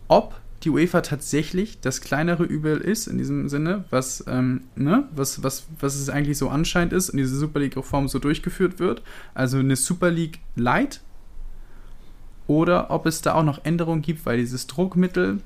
Ob 0.08 0.40
die 0.62 0.70
UEFA 0.70 1.00
tatsächlich 1.00 1.80
das 1.80 2.00
kleinere 2.00 2.44
Übel 2.44 2.78
ist, 2.78 3.06
in 3.06 3.18
diesem 3.18 3.48
Sinne, 3.48 3.84
was, 3.90 4.24
ähm, 4.28 4.64
ne, 4.76 5.08
was, 5.14 5.42
was, 5.42 5.66
was 5.78 5.94
es 5.94 6.10
eigentlich 6.10 6.36
so 6.36 6.50
anscheinend 6.50 6.92
ist 6.92 7.10
und 7.10 7.16
diese 7.16 7.36
Super 7.36 7.60
League-Reform 7.60 8.08
so 8.08 8.18
durchgeführt 8.18 8.78
wird. 8.78 9.02
Also 9.32 9.58
eine 9.58 9.76
Super 9.76 10.10
League 10.10 10.40
Light. 10.56 11.00
Oder 12.46 12.90
ob 12.90 13.06
es 13.06 13.22
da 13.22 13.34
auch 13.34 13.44
noch 13.44 13.64
Änderungen 13.64 14.02
gibt, 14.02 14.26
weil 14.26 14.38
dieses 14.38 14.66
Druckmittel 14.66 15.38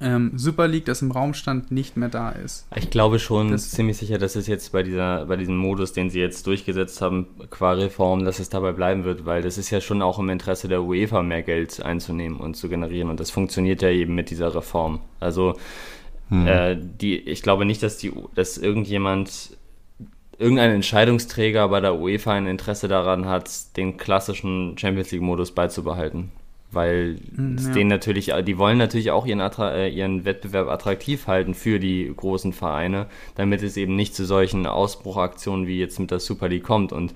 ähm, 0.00 0.32
Super 0.36 0.68
League, 0.68 0.84
das 0.84 1.00
im 1.00 1.10
Raum 1.10 1.32
stand, 1.32 1.70
nicht 1.70 1.96
mehr 1.96 2.08
da 2.08 2.30
ist. 2.30 2.66
Ich 2.74 2.90
glaube 2.90 3.18
schon 3.18 3.50
das 3.50 3.70
ziemlich 3.70 3.96
sicher, 3.96 4.18
dass 4.18 4.36
es 4.36 4.46
jetzt 4.46 4.72
bei 4.72 4.82
dieser, 4.82 5.26
bei 5.26 5.36
diesem 5.36 5.56
Modus, 5.56 5.92
den 5.92 6.10
sie 6.10 6.20
jetzt 6.20 6.46
durchgesetzt 6.46 7.00
haben, 7.00 7.26
qua 7.50 7.72
Reform, 7.72 8.24
dass 8.24 8.38
es 8.38 8.50
dabei 8.50 8.72
bleiben 8.72 9.04
wird, 9.04 9.24
weil 9.24 9.42
das 9.42 9.56
ist 9.56 9.70
ja 9.70 9.80
schon 9.80 10.02
auch 10.02 10.18
im 10.18 10.28
Interesse 10.28 10.68
der 10.68 10.82
UEFA 10.82 11.22
mehr 11.22 11.42
Geld 11.42 11.82
einzunehmen 11.82 12.38
und 12.38 12.56
zu 12.56 12.68
generieren 12.68 13.08
und 13.08 13.20
das 13.20 13.30
funktioniert 13.30 13.80
ja 13.82 13.88
eben 13.88 14.14
mit 14.14 14.30
dieser 14.30 14.54
Reform. 14.54 15.00
Also 15.18 15.54
hm. 16.28 16.46
äh, 16.46 16.76
die, 16.76 17.16
ich 17.18 17.42
glaube 17.42 17.64
nicht, 17.64 17.82
dass 17.82 17.96
die, 17.96 18.12
dass 18.34 18.58
irgendjemand 18.58 19.56
irgendein 20.38 20.72
Entscheidungsträger 20.72 21.68
bei 21.68 21.80
der 21.80 21.98
UEFA 21.98 22.32
ein 22.32 22.46
Interesse 22.46 22.88
daran 22.88 23.24
hat, 23.24 23.76
den 23.78 23.96
klassischen 23.96 24.76
Champions 24.76 25.10
League 25.10 25.22
Modus 25.22 25.52
beizubehalten 25.52 26.30
weil 26.70 27.18
hm, 27.34 27.58
ja. 27.58 27.70
denen 27.72 27.88
natürlich, 27.88 28.32
die 28.44 28.58
wollen 28.58 28.78
natürlich 28.78 29.10
auch 29.10 29.26
ihren, 29.26 29.40
äh, 29.40 29.88
ihren 29.88 30.24
Wettbewerb 30.24 30.68
attraktiv 30.68 31.26
halten 31.26 31.54
für 31.54 31.78
die 31.78 32.12
großen 32.14 32.52
Vereine, 32.52 33.06
damit 33.34 33.62
es 33.62 33.76
eben 33.76 33.96
nicht 33.96 34.14
zu 34.14 34.24
solchen 34.24 34.66
Ausbruchaktionen 34.66 35.66
wie 35.66 35.78
jetzt 35.78 35.98
mit 36.00 36.10
der 36.10 36.20
Super 36.20 36.48
League 36.48 36.64
kommt 36.64 36.92
und 36.92 37.14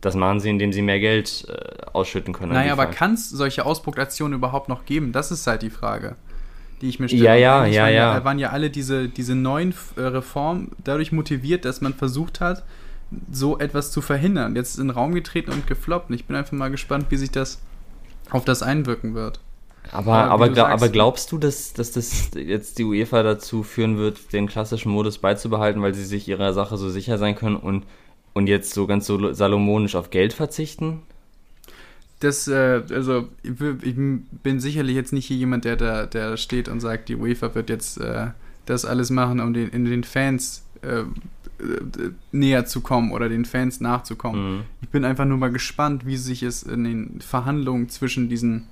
das 0.00 0.14
machen 0.14 0.40
sie, 0.40 0.48
indem 0.48 0.72
sie 0.72 0.82
mehr 0.82 1.00
Geld 1.00 1.46
äh, 1.48 1.86
ausschütten 1.92 2.32
können. 2.32 2.52
Naja, 2.52 2.72
aber 2.72 2.86
kann 2.86 3.14
es 3.14 3.28
solche 3.28 3.66
Ausbruchaktionen 3.66 4.38
überhaupt 4.38 4.68
noch 4.68 4.86
geben? 4.86 5.12
Das 5.12 5.30
ist 5.30 5.46
halt 5.46 5.62
die 5.62 5.70
Frage. 5.70 6.16
die 6.80 6.88
ich 6.88 6.98
mir 7.00 7.08
stelle. 7.08 7.24
Ja, 7.24 7.34
ja, 7.34 7.66
ja, 7.66 7.88
ja. 7.88 8.24
Waren 8.24 8.38
ja 8.38 8.50
alle 8.50 8.70
diese, 8.70 9.08
diese 9.08 9.34
neuen 9.34 9.74
äh, 9.96 10.00
Reformen 10.00 10.72
dadurch 10.82 11.12
motiviert, 11.12 11.66
dass 11.66 11.82
man 11.82 11.92
versucht 11.92 12.40
hat, 12.40 12.64
so 13.30 13.58
etwas 13.58 13.90
zu 13.90 14.00
verhindern. 14.00 14.56
Jetzt 14.56 14.70
ist 14.70 14.78
in 14.78 14.88
den 14.88 14.96
Raum 14.96 15.14
getreten 15.14 15.50
und 15.50 15.66
gefloppt. 15.66 16.10
Ich 16.12 16.26
bin 16.26 16.36
einfach 16.36 16.52
mal 16.52 16.70
gespannt, 16.70 17.06
wie 17.10 17.16
sich 17.16 17.30
das 17.30 17.60
auf 18.30 18.44
das 18.44 18.62
einwirken 18.62 19.14
wird. 19.14 19.40
Aber, 19.92 20.14
aber, 20.14 20.44
aber, 20.46 20.68
aber, 20.68 20.88
glaubst 20.88 21.32
du, 21.32 21.38
dass, 21.38 21.72
dass 21.72 21.90
das 21.92 22.30
jetzt 22.34 22.78
die 22.78 22.84
UEFA 22.84 23.22
dazu 23.22 23.62
führen 23.62 23.96
wird, 23.96 24.32
den 24.32 24.46
klassischen 24.46 24.92
Modus 24.92 25.18
beizubehalten, 25.18 25.82
weil 25.82 25.94
sie 25.94 26.04
sich 26.04 26.28
ihrer 26.28 26.52
Sache 26.52 26.76
so 26.76 26.90
sicher 26.90 27.18
sein 27.18 27.34
können 27.34 27.56
und, 27.56 27.84
und 28.32 28.46
jetzt 28.46 28.72
so 28.72 28.86
ganz 28.86 29.06
so 29.06 29.32
salomonisch 29.32 29.96
auf 29.96 30.10
Geld 30.10 30.32
verzichten? 30.32 31.02
Das, 32.20 32.46
äh, 32.46 32.82
also 32.90 33.28
ich, 33.42 33.52
ich, 33.82 33.94
bin 33.96 34.60
sicherlich 34.60 34.94
jetzt 34.94 35.12
nicht 35.12 35.26
hier 35.26 35.38
jemand, 35.38 35.64
der 35.64 35.76
da 35.76 36.06
der 36.06 36.36
steht 36.36 36.68
und 36.68 36.80
sagt, 36.80 37.08
die 37.08 37.16
UEFA 37.16 37.54
wird 37.54 37.70
jetzt 37.70 37.98
äh, 37.98 38.28
das 38.66 38.84
alles 38.84 39.10
machen, 39.10 39.40
um 39.40 39.54
den, 39.54 39.70
in 39.70 39.86
den 39.86 40.04
Fans 40.04 40.64
äh, 40.82 41.02
näher 42.32 42.66
zu 42.66 42.80
kommen 42.80 43.12
oder 43.12 43.28
den 43.28 43.44
Fans 43.44 43.80
nachzukommen. 43.80 44.56
Mhm. 44.56 44.62
Ich 44.82 44.88
bin 44.88 45.04
einfach 45.04 45.24
nur 45.24 45.38
mal 45.38 45.50
gespannt, 45.50 46.06
wie 46.06 46.16
sich 46.16 46.42
es 46.42 46.62
in 46.62 46.84
den 46.84 47.20
Verhandlungen 47.20 47.88
zwischen 47.88 48.28
diesen 48.28 48.66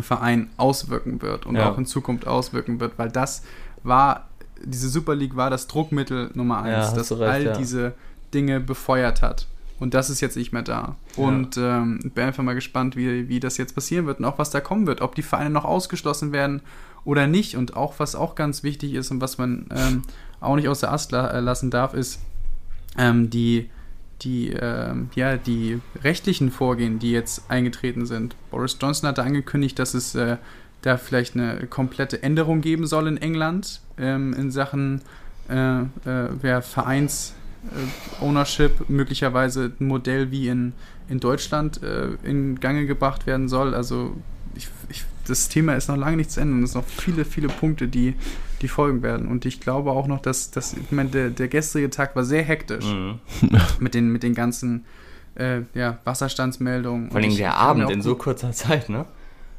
Vereinen 0.00 0.50
auswirken 0.56 1.20
wird 1.20 1.44
und 1.44 1.56
ja. 1.56 1.70
auch 1.70 1.78
in 1.78 1.84
Zukunft 1.84 2.26
auswirken 2.26 2.80
wird, 2.80 2.98
weil 2.98 3.10
das 3.10 3.42
war, 3.82 4.28
diese 4.64 4.88
Super 4.88 5.14
League 5.14 5.36
war 5.36 5.50
das 5.50 5.66
Druckmittel 5.66 6.30
Nummer 6.34 6.62
eins, 6.62 6.90
ja, 6.90 6.94
das 6.94 7.12
recht, 7.12 7.22
all 7.22 7.44
ja. 7.44 7.56
diese 7.56 7.94
Dinge 8.32 8.60
befeuert 8.60 9.20
hat. 9.20 9.46
Und 9.78 9.94
das 9.94 10.10
ist 10.10 10.20
jetzt 10.20 10.36
nicht 10.36 10.52
mehr 10.52 10.62
da. 10.62 10.94
Und 11.16 11.56
ähm, 11.56 11.98
bin 12.14 12.24
einfach 12.24 12.44
mal 12.44 12.54
gespannt, 12.54 12.94
wie, 12.94 13.28
wie 13.28 13.40
das 13.40 13.56
jetzt 13.56 13.74
passieren 13.74 14.06
wird 14.06 14.20
und 14.20 14.24
auch 14.24 14.38
was 14.38 14.50
da 14.50 14.60
kommen 14.60 14.86
wird, 14.86 15.00
ob 15.00 15.16
die 15.16 15.22
Vereine 15.22 15.50
noch 15.50 15.64
ausgeschlossen 15.64 16.30
werden 16.30 16.62
oder 17.04 17.26
nicht. 17.26 17.56
Und 17.56 17.76
auch, 17.76 17.94
was 17.98 18.14
auch 18.14 18.36
ganz 18.36 18.62
wichtig 18.62 18.94
ist 18.94 19.10
und 19.10 19.20
was 19.20 19.38
man 19.38 19.66
ähm, 19.74 20.02
auch 20.42 20.56
nicht 20.56 20.66
der 20.66 20.92
Ast 20.92 21.12
la 21.12 21.38
lassen 21.38 21.70
darf, 21.70 21.94
ist 21.94 22.20
ähm, 22.98 23.30
die, 23.30 23.70
die, 24.22 24.50
ähm, 24.50 25.10
ja, 25.14 25.36
die 25.36 25.80
rechtlichen 26.02 26.50
Vorgehen, 26.50 26.98
die 26.98 27.12
jetzt 27.12 27.50
eingetreten 27.50 28.06
sind. 28.06 28.36
Boris 28.50 28.76
Johnson 28.80 29.08
hatte 29.08 29.22
angekündigt, 29.22 29.78
dass 29.78 29.94
es 29.94 30.14
äh, 30.14 30.36
da 30.82 30.96
vielleicht 30.96 31.36
eine 31.36 31.66
komplette 31.68 32.22
Änderung 32.22 32.60
geben 32.60 32.86
soll 32.86 33.06
in 33.06 33.16
England 33.16 33.80
ähm, 33.98 34.34
in 34.34 34.50
Sachen 34.50 35.00
äh, 35.48 35.80
äh, 35.80 36.62
Vereins. 36.62 37.34
Äh, 37.64 38.24
Ownership 38.24 38.88
möglicherweise 38.88 39.72
ein 39.78 39.86
Modell 39.86 40.30
wie 40.30 40.48
in, 40.48 40.72
in 41.08 41.20
Deutschland 41.20 41.80
äh, 41.82 42.08
in 42.24 42.58
Gange 42.58 42.86
gebracht 42.86 43.26
werden 43.26 43.48
soll. 43.48 43.74
Also 43.74 44.16
ich, 44.56 44.68
ich, 44.88 45.04
das 45.26 45.48
Thema 45.48 45.74
ist 45.74 45.88
noch 45.88 45.96
lange 45.96 46.16
nicht 46.16 46.30
zu 46.30 46.40
Ende 46.40 46.56
und 46.56 46.64
es 46.64 46.72
sind 46.72 46.80
noch 46.80 46.88
viele, 46.88 47.24
viele 47.24 47.48
Punkte, 47.48 47.86
die, 47.86 48.14
die 48.62 48.68
folgen 48.68 49.02
werden. 49.02 49.28
Und 49.28 49.44
ich 49.44 49.60
glaube 49.60 49.90
auch 49.90 50.06
noch, 50.06 50.20
dass, 50.20 50.50
dass 50.50 50.74
ich 50.74 50.90
meine, 50.90 51.10
der, 51.10 51.30
der 51.30 51.48
gestrige 51.48 51.90
Tag 51.90 52.16
war 52.16 52.24
sehr 52.24 52.42
hektisch 52.42 52.86
mhm. 52.86 53.18
mit, 53.80 53.94
den, 53.94 54.10
mit 54.10 54.22
den 54.22 54.34
ganzen 54.34 54.84
äh, 55.34 55.62
ja, 55.74 55.98
Wasserstandsmeldungen. 56.04 57.10
Vor 57.10 57.20
allem 57.20 57.36
der 57.36 57.56
Abend 57.56 57.90
in 57.90 58.02
so 58.02 58.14
kurzer 58.14 58.52
Zeit, 58.52 58.88
ne? 58.88 59.04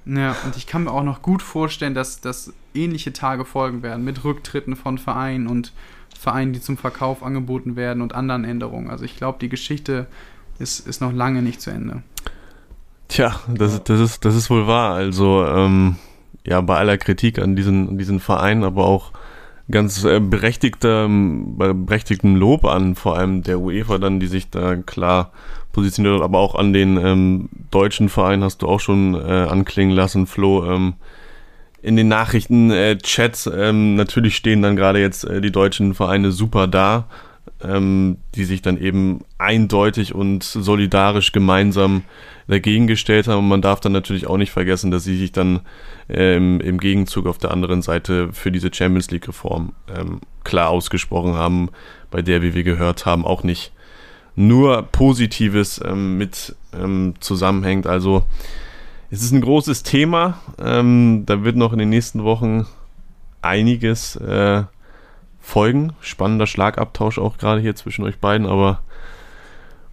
Ja, 0.05 0.35
und 0.45 0.57
ich 0.57 0.67
kann 0.67 0.83
mir 0.83 0.91
auch 0.91 1.03
noch 1.03 1.21
gut 1.21 1.41
vorstellen, 1.41 1.93
dass, 1.93 2.19
dass 2.19 2.51
ähnliche 2.73 3.13
Tage 3.13 3.45
folgen 3.45 3.83
werden 3.83 4.03
mit 4.03 4.23
Rücktritten 4.25 4.75
von 4.75 4.97
Vereinen 4.97 5.47
und 5.47 5.71
Vereinen, 6.19 6.51
die 6.53 6.59
zum 6.59 6.77
Verkauf 6.77 7.23
angeboten 7.23 7.75
werden 7.75 8.01
und 8.01 8.13
anderen 8.13 8.43
Änderungen. 8.43 8.89
Also 8.89 9.05
ich 9.05 9.15
glaube, 9.15 9.37
die 9.39 9.49
Geschichte 9.49 10.07
ist, 10.59 10.85
ist 10.87 11.01
noch 11.01 11.13
lange 11.13 11.41
nicht 11.41 11.61
zu 11.61 11.69
Ende. 11.69 12.03
Tja, 13.07 13.39
das, 13.47 13.83
das, 13.83 13.99
ist, 13.99 14.25
das 14.25 14.35
ist 14.35 14.49
wohl 14.49 14.67
wahr. 14.67 14.95
Also, 14.95 15.45
ähm, 15.45 15.97
ja, 16.45 16.61
bei 16.61 16.77
aller 16.77 16.97
Kritik 16.97 17.39
an 17.39 17.55
diesen, 17.55 17.89
an 17.89 17.97
diesen 17.97 18.19
Verein, 18.19 18.63
aber 18.63 18.85
auch 18.85 19.11
ganz 19.71 20.03
äh, 20.03 20.19
berechtigtem, 20.19 21.57
berechtigtem 21.57 22.35
Lob 22.35 22.65
an 22.65 22.95
vor 22.95 23.17
allem 23.17 23.43
der 23.43 23.59
UEFA 23.59 23.97
dann, 23.97 24.19
die 24.19 24.27
sich 24.27 24.49
da 24.49 24.75
klar 24.75 25.31
positioniert, 25.71 26.21
aber 26.21 26.39
auch 26.39 26.55
an 26.55 26.73
den 26.73 26.97
ähm, 26.97 27.49
deutschen 27.71 28.09
Verein 28.09 28.43
hast 28.43 28.61
du 28.61 28.67
auch 28.67 28.79
schon 28.79 29.15
äh, 29.15 29.47
anklingen 29.49 29.95
lassen, 29.95 30.27
Flo. 30.27 30.65
Ähm, 30.71 30.93
in 31.81 31.97
den 31.97 32.07
Nachrichten-Chats 32.07 33.47
äh, 33.47 33.69
ähm, 33.69 33.95
natürlich 33.95 34.35
stehen 34.35 34.61
dann 34.61 34.75
gerade 34.75 34.99
jetzt 34.99 35.25
äh, 35.25 35.41
die 35.41 35.51
deutschen 35.51 35.93
Vereine 35.93 36.31
super 36.31 36.67
da, 36.67 37.07
ähm, 37.63 38.17
die 38.35 38.45
sich 38.45 38.61
dann 38.61 38.77
eben 38.77 39.21
eindeutig 39.37 40.13
und 40.13 40.43
solidarisch 40.43 41.31
gemeinsam 41.31 42.03
dagegen 42.47 42.87
gestellt 42.87 43.27
haben. 43.27 43.39
Und 43.39 43.47
man 43.47 43.61
darf 43.61 43.79
dann 43.79 43.91
natürlich 43.91 44.27
auch 44.27 44.37
nicht 44.37 44.51
vergessen, 44.51 44.91
dass 44.91 45.03
sie 45.03 45.17
sich 45.17 45.31
dann 45.31 45.61
ähm, 46.09 46.59
im 46.61 46.79
Gegenzug 46.79 47.25
auf 47.27 47.37
der 47.37 47.51
anderen 47.51 47.81
Seite 47.81 48.31
für 48.33 48.51
diese 48.51 48.73
Champions 48.73 49.11
League-Reform 49.11 49.73
ähm, 49.95 50.21
klar 50.43 50.69
ausgesprochen 50.69 51.33
haben, 51.33 51.69
bei 52.11 52.21
der, 52.21 52.41
wie 52.41 52.53
wir 52.53 52.63
gehört 52.63 53.05
haben, 53.05 53.25
auch 53.25 53.43
nicht 53.43 53.71
nur 54.35 54.83
Positives 54.83 55.81
ähm, 55.83 56.17
mit 56.17 56.55
ähm, 56.73 57.13
zusammenhängt. 57.19 57.87
Also 57.87 58.23
es 59.09 59.21
ist 59.21 59.31
ein 59.31 59.41
großes 59.41 59.83
Thema. 59.83 60.39
Ähm, 60.59 61.23
da 61.25 61.43
wird 61.43 61.55
noch 61.55 61.71
in 61.71 61.79
den 61.79 61.89
nächsten 61.89 62.23
Wochen 62.23 62.65
einiges 63.41 64.15
äh, 64.15 64.63
folgen. 65.43 65.93
Spannender 65.99 66.47
Schlagabtausch 66.47 67.19
auch 67.19 67.37
gerade 67.37 67.61
hier 67.61 67.75
zwischen 67.75 68.03
euch 68.05 68.17
beiden, 68.17 68.47
aber 68.47 68.81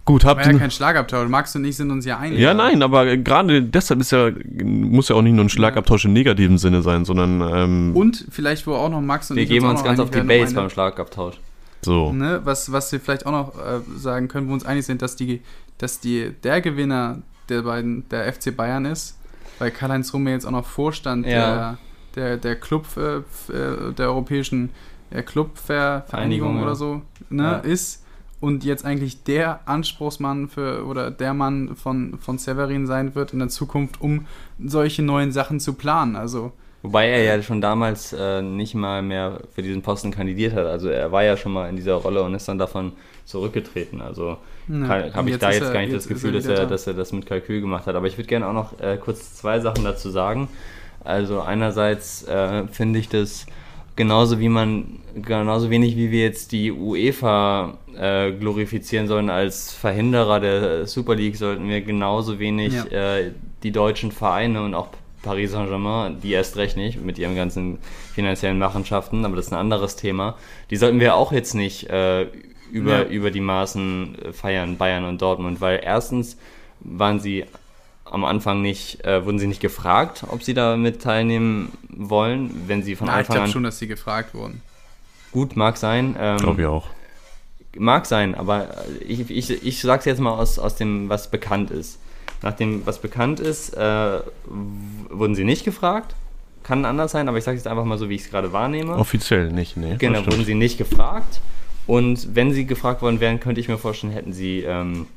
Gut, 0.05 0.25
habt 0.25 0.45
ihr. 0.45 0.53
ja 0.53 0.57
kein 0.57 0.71
Schlagabtausch. 0.71 1.29
Max 1.29 1.55
und 1.55 1.63
ich 1.63 1.77
sind 1.77 1.91
uns 1.91 2.05
ja 2.05 2.17
einig. 2.17 2.39
Ja, 2.39 2.55
nein, 2.55 2.81
aber 2.81 3.17
gerade 3.17 3.61
deshalb 3.61 3.99
ist 3.99 4.11
ja, 4.11 4.31
muss 4.63 5.09
ja 5.09 5.15
auch 5.15 5.21
nicht 5.21 5.33
nur 5.33 5.45
ein 5.45 5.49
Schlagabtausch 5.49 6.05
im 6.05 6.13
negativen 6.13 6.57
Sinne 6.57 6.81
sein, 6.81 7.05
sondern. 7.05 7.41
Ähm, 7.41 7.95
und 7.95 8.25
vielleicht, 8.31 8.65
wo 8.65 8.73
auch 8.73 8.89
noch 8.89 9.01
Max 9.01 9.29
und 9.29 9.37
wir 9.37 9.43
ich. 9.43 9.49
Wir 9.49 9.59
geben 9.59 9.69
uns 9.69 9.83
ganz 9.83 9.99
auf 9.99 10.09
die 10.09 10.21
Base 10.21 10.55
beim 10.55 10.69
Schlagabtausch. 10.69 11.35
So. 11.83 12.11
Ne, 12.13 12.41
was, 12.43 12.71
was 12.71 12.91
wir 12.91 12.99
vielleicht 12.99 13.25
auch 13.25 13.31
noch 13.31 13.55
äh, 13.55 13.79
sagen 13.95 14.27
können, 14.27 14.47
wo 14.47 14.51
wir 14.51 14.55
uns 14.55 14.65
einig 14.65 14.85
sind, 14.85 15.01
dass 15.01 15.15
die, 15.15 15.41
dass 15.77 15.99
die, 15.99 16.31
der 16.43 16.61
Gewinner 16.61 17.19
der 17.49 17.63
beiden, 17.63 18.07
der 18.09 18.31
FC 18.31 18.55
Bayern 18.55 18.85
ist, 18.85 19.17
weil 19.59 19.71
Karl-Heinz 19.71 20.13
Rumme 20.13 20.31
jetzt 20.31 20.45
auch 20.45 20.51
noch 20.51 20.65
Vorstand 20.65 21.25
ja. 21.25 21.77
der, 22.15 22.15
der, 22.15 22.37
der 22.37 22.55
Club, 22.55 22.85
äh, 22.97 23.17
äh 23.53 23.93
der 23.93 24.07
europäischen 24.07 24.69
äh, 25.11 25.21
Clubvereinigung 25.21 26.61
oder 26.61 26.75
so, 26.75 27.01
ne, 27.29 27.43
ja. 27.43 27.57
ist 27.57 28.03
und 28.39 28.63
jetzt 28.63 28.85
eigentlich 28.85 29.23
der 29.23 29.59
Anspruchsmann 29.65 30.47
für 30.49 30.85
oder 30.85 31.11
der 31.11 31.33
Mann 31.33 31.75
von, 31.75 32.17
von 32.19 32.39
Severin 32.39 32.87
sein 32.87 33.13
wird 33.13 33.33
in 33.33 33.39
der 33.39 33.49
Zukunft, 33.49 34.01
um 34.01 34.25
solche 34.59 35.03
neuen 35.03 35.31
Sachen 35.31 35.59
zu 35.59 35.73
planen. 35.73 36.15
Also 36.15 36.51
Wobei 36.83 37.09
er 37.09 37.23
ja 37.23 37.43
schon 37.43 37.61
damals 37.61 38.11
äh, 38.11 38.41
nicht 38.41 38.73
mal 38.73 39.03
mehr 39.03 39.41
für 39.53 39.61
diesen 39.61 39.83
Posten 39.83 40.09
kandidiert 40.09 40.53
hat. 40.53 40.65
Also 40.65 40.89
er 40.89 41.11
war 41.11 41.23
ja 41.23 41.37
schon 41.37 41.53
mal 41.53 41.69
in 41.69 41.75
dieser 41.75 41.93
Rolle 41.93 42.23
und 42.23 42.33
ist 42.33 42.47
dann 42.47 42.57
davon 42.57 42.93
zurückgetreten. 43.25 44.01
Also 44.01 44.37
ja, 44.67 45.13
habe 45.13 45.29
ich 45.29 45.37
da 45.37 45.51
jetzt 45.51 45.61
er, 45.61 45.73
gar 45.73 45.81
nicht 45.81 45.93
das 45.93 46.07
Gefühl, 46.07 46.31
dass 46.31 46.47
er, 46.47 46.55
da. 46.55 46.65
dass 46.65 46.87
er 46.87 46.95
das 46.95 47.11
mit 47.11 47.27
Kalkül 47.27 47.61
gemacht 47.61 47.85
hat. 47.85 47.95
Aber 47.95 48.07
ich 48.07 48.17
würde 48.17 48.27
gerne 48.27 48.47
auch 48.47 48.53
noch 48.53 48.79
äh, 48.79 48.97
kurz 48.97 49.35
zwei 49.35 49.59
Sachen 49.59 49.83
dazu 49.83 50.09
sagen. 50.09 50.47
Also 51.03 51.41
einerseits 51.41 52.23
äh, 52.23 52.65
finde 52.67 52.97
ich 52.97 53.09
das 53.09 53.45
genauso 54.01 54.39
wie 54.39 54.49
man, 54.49 54.97
genauso 55.13 55.69
wenig 55.69 55.95
wie 55.95 56.09
wir 56.09 56.23
jetzt 56.23 56.53
die 56.53 56.71
UEFA 56.71 57.77
äh, 57.95 58.31
glorifizieren 58.31 59.07
sollen 59.07 59.29
als 59.29 59.71
Verhinderer 59.73 60.39
der 60.39 60.87
Super 60.87 61.13
League, 61.13 61.35
sollten 61.35 61.69
wir 61.69 61.81
genauso 61.81 62.39
wenig 62.39 62.73
ja. 62.73 63.17
äh, 63.17 63.31
die 63.61 63.71
deutschen 63.71 64.11
Vereine 64.11 64.63
und 64.63 64.73
auch 64.73 64.87
Paris 65.21 65.51
Saint-Germain, 65.51 66.19
die 66.19 66.31
erst 66.31 66.57
recht 66.57 66.77
nicht 66.77 66.99
mit 66.99 67.19
ihren 67.19 67.35
ganzen 67.35 67.77
finanziellen 68.15 68.57
Machenschaften, 68.57 69.23
aber 69.23 69.35
das 69.35 69.45
ist 69.45 69.53
ein 69.53 69.59
anderes 69.59 69.97
Thema. 69.97 70.35
Die 70.71 70.77
sollten 70.77 70.99
wir 70.99 71.13
auch 71.13 71.31
jetzt 71.31 71.53
nicht 71.53 71.87
äh, 71.91 72.25
über, 72.71 73.03
ja. 73.03 73.03
über 73.03 73.29
die 73.29 73.39
Maßen 73.39 74.17
feiern, 74.31 74.77
Bayern 74.77 75.05
und 75.05 75.21
Dortmund, 75.21 75.61
weil 75.61 75.79
erstens 75.83 76.39
waren 76.79 77.19
sie 77.19 77.45
am 78.11 78.25
Anfang 78.25 78.61
nicht, 78.61 79.03
äh, 79.05 79.25
wurden 79.25 79.39
sie 79.39 79.47
nicht 79.47 79.61
gefragt, 79.61 80.25
ob 80.27 80.43
sie 80.43 80.53
da 80.53 80.75
mit 80.77 81.01
teilnehmen 81.01 81.71
wollen, 81.89 82.63
wenn 82.67 82.83
sie 82.83 82.95
von 82.95 83.07
Na, 83.07 83.13
Anfang 83.13 83.35
ich 83.35 83.39
glaube 83.39 83.51
schon, 83.51 83.63
dass 83.63 83.79
sie 83.79 83.87
gefragt 83.87 84.33
wurden. 84.33 84.61
Gut, 85.31 85.55
mag 85.55 85.77
sein. 85.77 86.15
Ähm, 86.19 86.37
glaube 86.37 86.61
ich 86.61 86.67
auch. 86.67 86.87
Mag 87.77 88.05
sein, 88.05 88.35
aber 88.35 88.67
ich, 89.07 89.29
ich, 89.29 89.65
ich 89.65 89.81
sage 89.81 89.99
es 89.99 90.05
jetzt 90.05 90.19
mal 90.19 90.31
aus, 90.31 90.59
aus 90.59 90.75
dem, 90.75 91.07
was 91.07 91.31
bekannt 91.31 91.71
ist. 91.71 91.99
Nach 92.41 92.53
dem, 92.53 92.85
was 92.85 92.99
bekannt 92.99 93.39
ist, 93.39 93.75
äh, 93.77 94.19
wurden 95.09 95.35
sie 95.35 95.45
nicht 95.45 95.63
gefragt. 95.63 96.15
Kann 96.63 96.85
anders 96.85 97.11
sein, 97.11 97.29
aber 97.29 97.37
ich 97.37 97.43
sage 97.45 97.57
es 97.57 97.63
jetzt 97.63 97.71
einfach 97.71 97.85
mal 97.85 97.97
so, 97.97 98.09
wie 98.09 98.15
ich 98.15 98.23
es 98.23 98.29
gerade 98.29 98.51
wahrnehme. 98.51 98.95
Offiziell 98.95 99.51
nicht, 99.51 99.77
nee. 99.77 99.95
Genau, 99.97 100.25
wurden 100.25 100.43
sie 100.43 100.53
nicht 100.53 100.77
gefragt. 100.77 101.39
Und 101.87 102.35
wenn 102.35 102.51
sie 102.51 102.65
gefragt 102.65 103.01
worden 103.01 103.19
wären, 103.19 103.39
könnte 103.39 103.61
ich 103.61 103.67
mir 103.69 103.77
vorstellen, 103.77 104.11
hätten 104.13 104.33
sie, 104.33 104.59
ähm, 104.59 105.07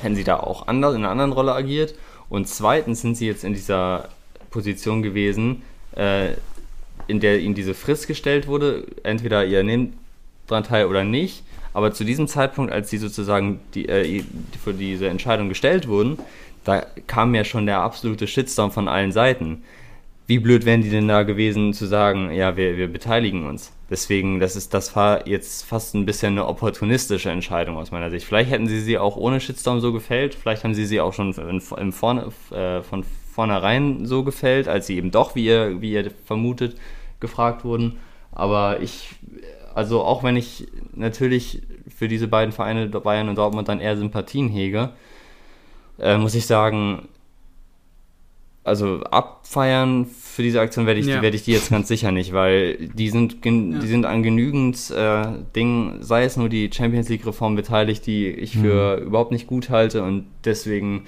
hätten 0.00 0.14
sie 0.14 0.24
da 0.24 0.38
auch 0.38 0.68
anders, 0.68 0.94
in 0.94 1.00
einer 1.00 1.10
anderen 1.10 1.32
Rolle 1.32 1.54
agiert. 1.54 1.94
Und 2.28 2.48
zweitens 2.48 3.00
sind 3.00 3.16
sie 3.16 3.26
jetzt 3.26 3.44
in 3.44 3.54
dieser 3.54 4.08
Position 4.50 5.02
gewesen, 5.02 5.62
äh, 5.96 6.32
in 7.06 7.20
der 7.20 7.40
ihnen 7.40 7.54
diese 7.54 7.74
Frist 7.74 8.06
gestellt 8.06 8.46
wurde. 8.46 8.86
Entweder 9.02 9.44
ihr 9.44 9.62
nehmt 9.62 9.94
daran 10.46 10.64
teil 10.64 10.86
oder 10.86 11.04
nicht. 11.04 11.42
Aber 11.72 11.92
zu 11.92 12.04
diesem 12.04 12.28
Zeitpunkt, 12.28 12.72
als 12.72 12.90
sie 12.90 12.98
sozusagen 12.98 13.60
die, 13.74 13.88
äh, 13.88 14.24
für 14.62 14.74
diese 14.74 15.08
Entscheidung 15.08 15.48
gestellt 15.48 15.88
wurden, 15.88 16.18
da 16.64 16.84
kam 17.06 17.34
ja 17.34 17.44
schon 17.44 17.66
der 17.66 17.80
absolute 17.80 18.26
Shitstorm 18.26 18.70
von 18.72 18.88
allen 18.88 19.12
Seiten. 19.12 19.62
Wie 20.28 20.38
blöd 20.38 20.66
wären 20.66 20.82
die 20.82 20.90
denn 20.90 21.08
da 21.08 21.22
gewesen 21.22 21.72
zu 21.72 21.86
sagen, 21.86 22.30
ja, 22.30 22.54
wir, 22.56 22.76
wir 22.76 22.92
beteiligen 22.92 23.46
uns. 23.46 23.72
Deswegen, 23.88 24.40
das 24.40 24.56
ist, 24.56 24.74
das 24.74 24.94
war 24.94 25.26
jetzt 25.26 25.64
fast 25.64 25.94
ein 25.94 26.04
bisschen 26.04 26.32
eine 26.32 26.46
opportunistische 26.46 27.30
Entscheidung 27.30 27.78
aus 27.78 27.90
meiner 27.90 28.10
Sicht. 28.10 28.26
Vielleicht 28.26 28.50
hätten 28.50 28.66
sie 28.66 28.82
sie 28.82 28.98
auch 28.98 29.16
ohne 29.16 29.40
Shitstorm 29.40 29.80
so 29.80 29.90
gefällt, 29.90 30.34
vielleicht 30.34 30.64
haben 30.64 30.74
sie 30.74 30.84
sie 30.84 31.00
auch 31.00 31.14
schon 31.14 31.32
in, 31.32 31.62
in 31.78 31.92
vorne, 31.92 32.30
äh, 32.50 32.82
von 32.82 33.04
vornherein 33.32 34.04
so 34.04 34.22
gefällt, 34.22 34.68
als 34.68 34.86
sie 34.86 34.98
eben 34.98 35.10
doch, 35.10 35.34
wie 35.34 35.46
ihr, 35.46 35.80
wie 35.80 35.92
ihr 35.92 36.10
vermutet, 36.26 36.76
gefragt 37.20 37.64
wurden. 37.64 37.96
Aber 38.30 38.82
ich, 38.82 39.14
also 39.74 40.02
auch 40.02 40.22
wenn 40.24 40.36
ich 40.36 40.66
natürlich 40.92 41.62
für 41.88 42.06
diese 42.06 42.28
beiden 42.28 42.52
Vereine 42.52 42.88
Bayern 42.88 43.30
und 43.30 43.38
Dortmund 43.38 43.68
dann 43.68 43.80
eher 43.80 43.96
Sympathien 43.96 44.50
hege, 44.50 44.90
äh, 45.98 46.18
muss 46.18 46.34
ich 46.34 46.44
sagen, 46.44 47.08
also 48.68 49.00
abfeiern 49.02 50.06
für 50.06 50.42
diese 50.42 50.60
Aktion 50.60 50.86
werde 50.86 51.00
ich, 51.00 51.06
ja. 51.06 51.20
werde 51.20 51.34
ich 51.34 51.42
die 51.42 51.52
jetzt 51.52 51.70
ganz 51.70 51.88
sicher 51.88 52.12
nicht, 52.12 52.32
weil 52.32 52.76
die 52.76 53.10
sind, 53.10 53.44
die 53.44 53.86
sind 53.86 54.06
an 54.06 54.22
genügend 54.22 54.90
äh, 54.90 55.26
Dingen, 55.56 56.00
sei 56.00 56.22
es 56.22 56.36
nur 56.36 56.48
die 56.48 56.70
Champions 56.72 57.08
League-Reform 57.08 57.56
beteiligt, 57.56 58.06
die 58.06 58.28
ich 58.28 58.56
für 58.56 58.98
mhm. 59.00 59.06
überhaupt 59.08 59.32
nicht 59.32 59.48
gut 59.48 59.68
halte 59.70 60.04
und 60.04 60.26
deswegen, 60.44 61.02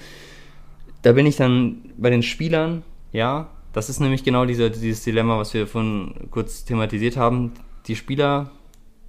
da 1.03 1.12
bin 1.12 1.27
ich 1.27 1.37
dann 1.37 1.92
bei 1.96 2.11
den 2.11 2.25
Spielern, 2.25 2.83
ja, 3.12 3.51
das 3.73 3.88
ist 3.88 4.01
nämlich 4.01 4.25
genau 4.25 4.46
diese, 4.46 4.70
dieses 4.70 5.05
Dilemma, 5.05 5.38
was 5.38 5.55
wir 5.55 5.66
vorhin 5.66 6.14
kurz 6.31 6.64
thematisiert 6.64 7.16
haben. 7.16 7.53
Die 7.87 7.94
Spieler, 7.94 8.51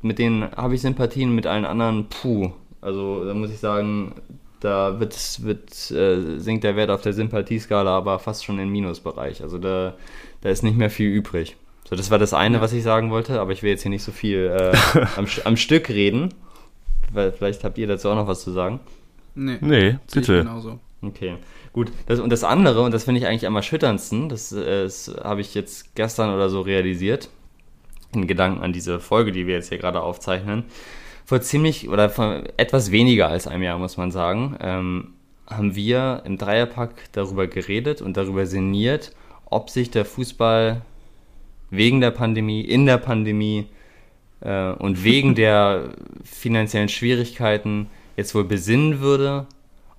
mit 0.02 0.20
denen 0.20 0.52
habe 0.52 0.76
ich 0.76 0.82
Sympathien, 0.82 1.34
mit 1.34 1.48
allen 1.48 1.66
anderen, 1.66 2.08
puh. 2.10 2.52
Also 2.80 3.26
da 3.26 3.34
muss 3.34 3.52
ich 3.52 3.60
sagen, 3.60 4.14
da 4.62 5.00
wird, 5.00 5.44
wird, 5.44 5.92
äh, 5.92 6.40
sinkt 6.40 6.64
der 6.64 6.76
Wert 6.76 6.92
auf 6.92 7.02
der 7.02 7.14
Sympathieskala 7.14 7.98
aber 7.98 8.20
fast 8.20 8.46
schon 8.46 8.60
im 8.60 8.70
Minusbereich. 8.70 9.42
Also 9.42 9.58
da, 9.58 9.96
da 10.42 10.50
ist 10.50 10.64
nicht 10.64 10.78
mehr 10.78 10.90
viel 10.90 11.10
übrig. 11.10 11.58
So, 11.90 11.96
das 11.96 12.12
war 12.12 12.20
das 12.20 12.34
eine, 12.34 12.62
was 12.62 12.72
ich 12.72 12.84
sagen 12.84 13.12
wollte, 13.12 13.42
aber 13.42 13.52
ich 13.52 13.64
will 13.64 13.72
jetzt 13.72 13.82
hier 13.82 13.90
nicht 13.90 14.04
so 14.04 14.12
viel 14.12 14.56
äh, 14.56 14.78
am, 15.18 15.26
am, 15.44 15.58
Stück 15.58 15.90
reden, 15.90 16.34
weil 17.12 17.32
vielleicht 17.32 17.64
habt 17.64 17.78
ihr 17.78 17.88
dazu 17.88 18.10
auch 18.10 18.16
noch 18.16 18.28
was 18.28 18.44
zu 18.44 18.52
sagen. 18.52 18.80
Nee, 19.36 19.58
nee 19.62 19.98
bitte. 20.14 20.40
Genauso. 20.40 20.80
Okay, 21.02 21.38
gut. 21.74 21.92
Das, 22.06 22.20
und 22.20 22.30
das 22.30 22.44
andere, 22.44 22.84
und 22.84 22.94
das 22.94 23.06
finde 23.06 23.20
ich 23.20 23.28
eigentlich 23.28 23.48
am 23.48 23.56
erschütterndsten, 23.56 24.30
das, 24.30 24.52
äh, 24.52 24.84
das 24.84 25.14
habe 25.24 25.42
ich 25.42 25.56
jetzt 25.56 25.96
gestern 25.96 26.34
oder 26.34 26.50
so 26.50 26.62
realisiert, 26.62 27.30
in 28.14 28.28
Gedanken 28.28 28.62
an 28.62 28.74
diese 28.74 29.00
Folge, 29.00 29.32
die 29.32 29.48
wir 29.48 29.56
jetzt 29.56 29.70
hier 29.70 29.80
gerade 29.80 30.02
aufzeichnen, 30.02 30.66
vor 31.32 31.40
ziemlich 31.40 31.88
oder 31.88 32.10
vor 32.10 32.44
etwas 32.58 32.92
weniger 32.92 33.30
als 33.30 33.48
einem 33.48 33.64
Jahr, 33.64 33.80
muss 33.80 33.96
man 33.96 34.12
sagen, 34.12 34.58
ähm, 34.60 35.14
haben 35.48 35.78
wir 35.78 36.24
im 36.26 36.38
Dreierpack 36.38 36.92
darüber 37.14 37.48
geredet 37.48 38.02
und 38.02 38.18
darüber 38.18 38.46
sinniert, 38.46 39.16
ob 39.46 39.70
sich 39.70 39.90
der 39.90 40.04
Fußball 40.04 40.82
wegen 41.70 42.02
der 42.02 42.12
Pandemie, 42.12 42.60
in 42.60 42.86
der 42.86 42.98
Pandemie 42.98 43.68
äh, 44.42 44.72
und 44.74 45.06
wegen 45.06 45.34
der 45.34 45.92
finanziellen 46.26 46.90
Schwierigkeiten 46.90 47.90
jetzt 48.18 48.36
wohl 48.36 48.44
besinnen 48.44 49.00
würde, 49.00 49.48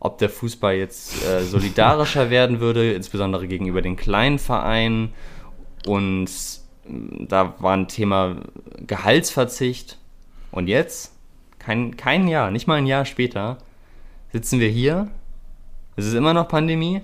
ob 0.01 0.19
der 0.19 0.29
Fußball 0.29 0.75
jetzt 0.75 1.25
äh, 1.25 1.45
solidarischer 1.45 2.29
werden 2.39 2.61
würde, 2.61 2.93
insbesondere 2.93 3.49
gegenüber 3.49 3.81
den 3.81 3.97
kleinen 3.97 4.39
Vereinen. 4.39 5.15
Und 5.87 6.29
äh, 6.29 7.25
da 7.27 7.55
war 7.59 7.73
ein 7.73 7.89
Thema 7.89 8.37
Gehaltsverzicht. 8.87 9.97
Und 10.51 10.69
jetzt 10.69 11.12
kein, 11.65 11.97
kein 11.97 12.29
Jahr, 12.29 12.51
nicht 12.51 12.67
mal 12.67 12.77
ein 12.77 12.87
Jahr 12.87 13.05
später, 13.05 13.59
sitzen 14.33 14.61
wir 14.61 14.69
hier. 14.69 15.09
Es 15.97 16.07
ist 16.07 16.15
immer 16.15 16.35
noch 16.35 16.49
Pandemie 16.49 17.03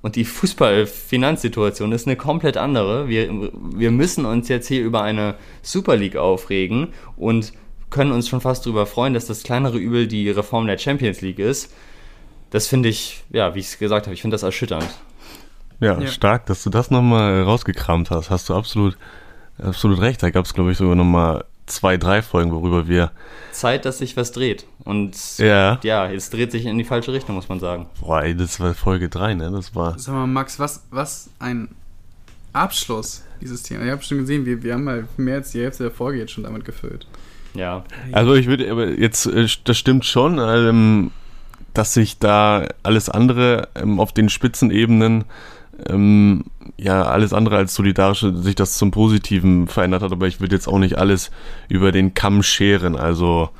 und 0.00 0.16
die 0.16 0.24
Fußballfinanzsituation 0.24 1.92
ist 1.92 2.06
eine 2.06 2.16
komplett 2.16 2.56
andere. 2.56 3.08
Wir, 3.08 3.50
wir 3.52 3.90
müssen 3.90 4.24
uns 4.24 4.48
jetzt 4.48 4.68
hier 4.68 4.82
über 4.82 5.02
eine 5.02 5.34
Super 5.62 5.96
League 5.96 6.16
aufregen 6.16 6.88
und 7.16 7.52
können 7.90 8.12
uns 8.12 8.28
schon 8.28 8.40
fast 8.40 8.64
darüber 8.64 8.86
freuen, 8.86 9.14
dass 9.14 9.26
das 9.26 9.42
kleinere 9.42 9.78
Übel 9.78 10.06
die 10.06 10.30
Reform 10.30 10.66
der 10.66 10.78
Champions 10.78 11.20
League 11.20 11.38
ist. 11.38 11.74
Das 12.50 12.66
finde 12.66 12.88
ich, 12.88 13.24
ja, 13.30 13.54
wie 13.54 13.60
ich 13.60 13.66
es 13.66 13.78
gesagt 13.78 14.06
habe, 14.06 14.14
ich 14.14 14.22
finde 14.22 14.34
das 14.34 14.42
erschütternd. 14.42 14.88
Ja, 15.80 15.98
ja, 15.98 16.06
stark, 16.06 16.46
dass 16.46 16.62
du 16.64 16.70
das 16.70 16.90
nochmal 16.90 17.42
rausgekramt 17.42 18.10
hast. 18.10 18.30
Hast 18.30 18.48
du 18.48 18.54
absolut, 18.54 18.96
absolut 19.58 20.00
recht. 20.00 20.22
Da 20.22 20.30
gab 20.30 20.44
es, 20.44 20.54
glaube 20.54 20.72
ich, 20.72 20.78
sogar 20.78 20.96
nochmal 20.96 21.44
zwei, 21.68 21.96
drei 21.96 22.22
Folgen, 22.22 22.52
worüber 22.52 22.88
wir. 22.88 23.12
Zeit, 23.52 23.84
dass 23.84 23.98
sich 23.98 24.16
was 24.16 24.32
dreht. 24.32 24.66
Und 24.84 25.38
ja, 25.38 25.78
ja 25.82 26.10
es 26.10 26.30
dreht 26.30 26.52
sich 26.52 26.66
in 26.66 26.78
die 26.78 26.84
falsche 26.84 27.12
Richtung, 27.12 27.34
muss 27.34 27.48
man 27.48 27.60
sagen. 27.60 27.86
Boah, 28.00 28.22
ey, 28.22 28.34
das 28.34 28.60
war 28.60 28.74
Folge 28.74 29.08
3, 29.08 29.34
ne? 29.34 29.50
Das 29.50 29.74
war. 29.74 29.98
Sag 29.98 30.14
mal, 30.14 30.26
Max, 30.26 30.58
was, 30.58 30.84
was 30.90 31.30
ein 31.38 31.68
Abschluss 32.52 33.22
dieses 33.40 33.62
Thema. 33.62 33.84
Ich 33.84 33.90
habe 33.90 34.02
schon 34.02 34.18
gesehen, 34.18 34.46
wir, 34.46 34.62
wir 34.62 34.74
haben 34.74 34.84
mal 34.84 35.08
mehr 35.16 35.36
als 35.36 35.52
die 35.52 35.60
Hälfte 35.60 35.84
der 35.84 35.92
Folge 35.92 36.18
jetzt 36.18 36.32
schon 36.32 36.44
damit 36.44 36.64
gefüllt. 36.64 37.06
Ja. 37.54 37.84
Also 38.12 38.34
ich 38.34 38.46
würde, 38.46 38.70
aber 38.70 38.88
jetzt, 38.88 39.26
äh, 39.26 39.46
das 39.64 39.76
stimmt 39.76 40.04
schon, 40.04 40.38
ähm, 40.38 41.10
dass 41.74 41.94
sich 41.94 42.18
da 42.18 42.66
alles 42.82 43.08
andere 43.08 43.68
ähm, 43.74 44.00
auf 44.00 44.12
den 44.12 44.28
Spitzenebenen 44.28 45.24
ähm, 45.88 46.44
ja 46.76 47.02
alles 47.02 47.32
andere 47.32 47.56
als 47.56 47.74
solidarisch 47.74 48.24
sich 48.34 48.54
das 48.54 48.78
zum 48.78 48.90
Positiven 48.90 49.68
verändert 49.68 50.02
hat, 50.02 50.12
aber 50.12 50.26
ich 50.26 50.40
würde 50.40 50.54
jetzt 50.54 50.68
auch 50.68 50.78
nicht 50.78 50.98
alles 50.98 51.30
über 51.68 51.92
den 51.92 52.14
Kamm 52.14 52.42
scheren. 52.42 52.96
Also 52.96 53.50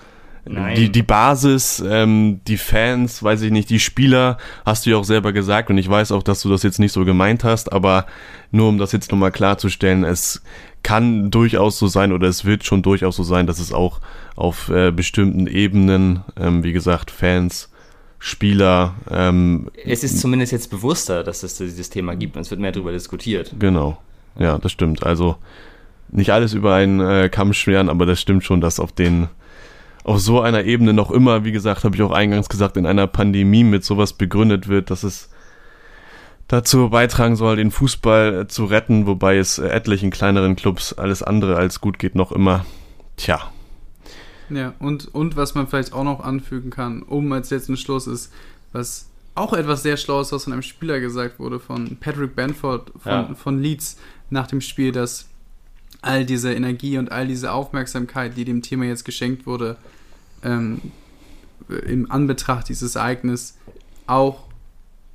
die, 0.76 0.90
die 0.90 1.02
Basis, 1.02 1.82
ähm, 1.86 2.40
die 2.46 2.56
Fans, 2.56 3.22
weiß 3.22 3.42
ich 3.42 3.50
nicht, 3.50 3.68
die 3.68 3.80
Spieler, 3.80 4.38
hast 4.64 4.86
du 4.86 4.90
ja 4.90 4.96
auch 4.96 5.04
selber 5.04 5.32
gesagt 5.32 5.68
und 5.68 5.76
ich 5.76 5.88
weiß 5.88 6.10
auch, 6.12 6.22
dass 6.22 6.40
du 6.40 6.48
das 6.48 6.62
jetzt 6.62 6.78
nicht 6.78 6.92
so 6.92 7.04
gemeint 7.04 7.44
hast, 7.44 7.72
aber 7.72 8.06
nur 8.50 8.68
um 8.68 8.78
das 8.78 8.92
jetzt 8.92 9.12
nochmal 9.12 9.30
klarzustellen, 9.30 10.04
es 10.04 10.42
kann 10.82 11.30
durchaus 11.30 11.78
so 11.78 11.86
sein 11.86 12.12
oder 12.12 12.28
es 12.28 12.44
wird 12.44 12.64
schon 12.64 12.82
durchaus 12.82 13.16
so 13.16 13.24
sein, 13.24 13.46
dass 13.46 13.58
es 13.58 13.72
auch 13.72 14.00
auf 14.36 14.70
äh, 14.70 14.90
bestimmten 14.90 15.46
Ebenen, 15.46 16.22
ähm, 16.40 16.64
wie 16.64 16.72
gesagt, 16.72 17.10
Fans, 17.10 17.67
Spieler. 18.18 18.94
Ähm, 19.10 19.70
es 19.84 20.02
ist 20.02 20.20
zumindest 20.20 20.52
jetzt 20.52 20.70
bewusster, 20.70 21.22
dass 21.22 21.42
es 21.42 21.56
dieses 21.56 21.90
Thema 21.90 22.16
gibt 22.16 22.36
und 22.36 22.42
es 22.42 22.50
wird 22.50 22.60
mehr 22.60 22.72
darüber 22.72 22.92
diskutiert. 22.92 23.54
Genau. 23.58 23.98
Ja, 24.38 24.58
das 24.58 24.72
stimmt. 24.72 25.04
Also 25.04 25.36
nicht 26.10 26.30
alles 26.30 26.54
über 26.54 26.74
einen 26.74 27.00
äh, 27.00 27.28
Kamm 27.28 27.52
schweren, 27.52 27.88
aber 27.88 28.06
das 28.06 28.20
stimmt 28.20 28.44
schon, 28.44 28.60
dass 28.60 28.80
auf 28.80 28.92
den 28.92 29.28
auf 30.04 30.20
so 30.20 30.40
einer 30.40 30.64
Ebene 30.64 30.94
noch 30.94 31.10
immer, 31.10 31.44
wie 31.44 31.52
gesagt, 31.52 31.84
habe 31.84 31.94
ich 31.94 32.02
auch 32.02 32.12
eingangs 32.12 32.48
gesagt, 32.48 32.78
in 32.78 32.86
einer 32.86 33.06
Pandemie 33.06 33.62
mit 33.62 33.84
sowas 33.84 34.14
begründet 34.14 34.66
wird, 34.66 34.90
dass 34.90 35.02
es 35.02 35.28
dazu 36.46 36.88
beitragen 36.88 37.36
soll, 37.36 37.56
den 37.56 37.70
Fußball 37.70 38.40
äh, 38.40 38.48
zu 38.48 38.64
retten, 38.64 39.06
wobei 39.06 39.36
es 39.36 39.58
äh, 39.58 39.68
etlichen 39.68 40.10
kleineren 40.10 40.56
Clubs 40.56 40.94
alles 40.94 41.22
andere 41.22 41.56
als 41.56 41.80
gut 41.82 41.98
geht 41.98 42.14
noch 42.14 42.32
immer. 42.32 42.64
Tja, 43.16 43.52
ja, 44.50 44.74
und, 44.78 45.12
und 45.14 45.36
was 45.36 45.54
man 45.54 45.66
vielleicht 45.66 45.92
auch 45.92 46.04
noch 46.04 46.20
anfügen 46.20 46.70
kann, 46.70 47.02
um 47.02 47.32
als 47.32 47.50
letzten 47.50 47.76
Schluss 47.76 48.06
ist, 48.06 48.32
was 48.72 49.08
auch 49.34 49.52
etwas 49.52 49.82
sehr 49.82 49.96
Schlaues, 49.96 50.32
was 50.32 50.44
von 50.44 50.52
einem 50.52 50.62
Spieler 50.62 51.00
gesagt 51.00 51.38
wurde, 51.38 51.60
von 51.60 51.96
Patrick 51.98 52.34
Benford 52.34 52.92
von, 52.98 53.12
ja. 53.12 53.34
von 53.34 53.62
Leeds 53.62 53.98
nach 54.30 54.46
dem 54.46 54.60
Spiel, 54.60 54.92
dass 54.92 55.26
all 56.02 56.24
diese 56.24 56.52
Energie 56.52 56.98
und 56.98 57.12
all 57.12 57.26
diese 57.26 57.52
Aufmerksamkeit, 57.52 58.36
die 58.36 58.44
dem 58.44 58.62
Thema 58.62 58.84
jetzt 58.84 59.04
geschenkt 59.04 59.46
wurde, 59.46 59.76
ähm, 60.42 60.80
im 61.68 62.10
Anbetracht 62.10 62.68
dieses 62.68 62.96
Ereignisses 62.96 63.56
auch 64.06 64.44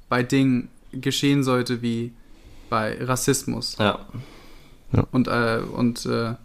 bei 0.09 0.23
Dingen 0.23 0.69
geschehen 0.91 1.43
sollte 1.43 1.81
wie 1.81 2.11
bei 2.69 2.97
Rassismus. 3.03 3.77
Ja. 3.79 3.99
ja. 4.91 5.07
Und, 5.11 5.27
äh, 5.27 5.61
und 5.73 6.05
äh, 6.05 6.35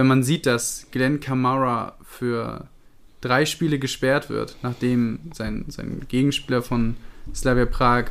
wenn 0.00 0.06
man 0.06 0.22
sieht, 0.22 0.46
dass 0.46 0.86
Glenn 0.92 1.20
Kamara 1.20 1.94
für 2.02 2.68
drei 3.20 3.44
Spiele 3.44 3.78
gesperrt 3.78 4.30
wird, 4.30 4.56
nachdem 4.62 5.18
sein, 5.34 5.66
sein 5.68 6.06
Gegenspieler 6.08 6.62
von 6.62 6.96
Slavia 7.34 7.66
Prag 7.66 8.06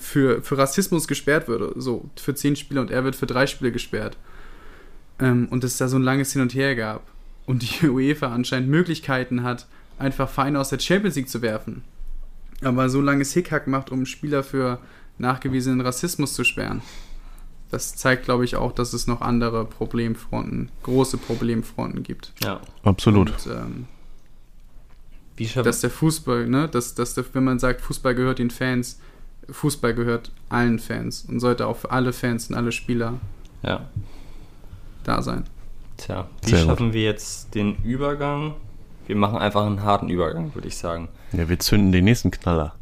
für, 0.00 0.42
für 0.42 0.58
Rassismus 0.58 1.06
gesperrt 1.06 1.46
würde, 1.46 1.72
so 1.76 2.10
für 2.16 2.34
zehn 2.34 2.56
Spiele 2.56 2.80
und 2.80 2.90
er 2.90 3.04
wird 3.04 3.14
für 3.14 3.26
drei 3.26 3.46
Spiele 3.46 3.70
gesperrt. 3.70 4.16
Ähm, 5.20 5.46
und 5.50 5.62
es 5.62 5.76
da 5.76 5.86
so 5.86 5.96
ein 5.96 6.02
langes 6.02 6.32
Hin 6.32 6.42
und 6.42 6.52
Her 6.52 6.74
gab 6.74 7.06
und 7.46 7.62
die 7.62 7.88
UEFA 7.88 8.34
anscheinend 8.34 8.70
Möglichkeiten 8.70 9.44
hat, 9.44 9.68
einfach 10.00 10.28
Vereine 10.28 10.58
aus 10.58 10.70
der 10.70 10.80
Champions 10.80 11.14
League 11.14 11.28
zu 11.28 11.42
werfen. 11.42 11.84
Aber 12.60 12.88
so 12.88 13.00
langes 13.00 13.32
Hickhack 13.34 13.68
macht, 13.68 13.92
um 13.92 14.04
Spieler 14.04 14.42
für 14.42 14.80
nachgewiesenen 15.18 15.80
Rassismus 15.80 16.34
zu 16.34 16.42
sperren 16.42 16.82
das 17.70 17.96
zeigt, 17.96 18.24
glaube 18.24 18.44
ich, 18.44 18.56
auch, 18.56 18.72
dass 18.72 18.92
es 18.92 19.06
noch 19.06 19.20
andere 19.20 19.64
Problemfronten, 19.64 20.70
große 20.82 21.18
Problemfronten 21.18 22.02
gibt. 22.02 22.32
Ja, 22.42 22.60
absolut. 22.82 23.30
Und, 23.30 23.54
ähm, 23.54 23.86
Wie 25.36 25.46
dass 25.46 25.80
der 25.80 25.90
Fußball, 25.90 26.48
ne, 26.48 26.68
dass, 26.68 26.94
dass 26.94 27.14
der, 27.14 27.24
wenn 27.32 27.44
man 27.44 27.58
sagt, 27.58 27.80
Fußball 27.80 28.14
gehört 28.14 28.38
den 28.38 28.50
Fans, 28.50 29.00
Fußball 29.50 29.94
gehört 29.94 30.30
allen 30.48 30.78
Fans 30.78 31.24
und 31.28 31.40
sollte 31.40 31.66
auch 31.66 31.76
für 31.76 31.90
alle 31.90 32.12
Fans 32.12 32.48
und 32.48 32.56
alle 32.56 32.72
Spieler 32.72 33.14
ja. 33.62 33.88
da 35.04 35.22
sein. 35.22 35.44
Tja, 35.96 36.28
wie 36.42 36.50
Sehr 36.50 36.64
schaffen 36.64 36.86
gut. 36.86 36.94
wir 36.94 37.02
jetzt 37.02 37.54
den 37.54 37.76
Übergang? 37.82 38.54
Wir 39.06 39.16
machen 39.16 39.38
einfach 39.38 39.66
einen 39.66 39.82
harten 39.82 40.08
Übergang, 40.08 40.54
würde 40.54 40.68
ich 40.68 40.76
sagen. 40.76 41.08
Ja, 41.32 41.48
wir 41.48 41.58
zünden 41.58 41.92
den 41.92 42.04
nächsten 42.04 42.30
Knaller. 42.30 42.74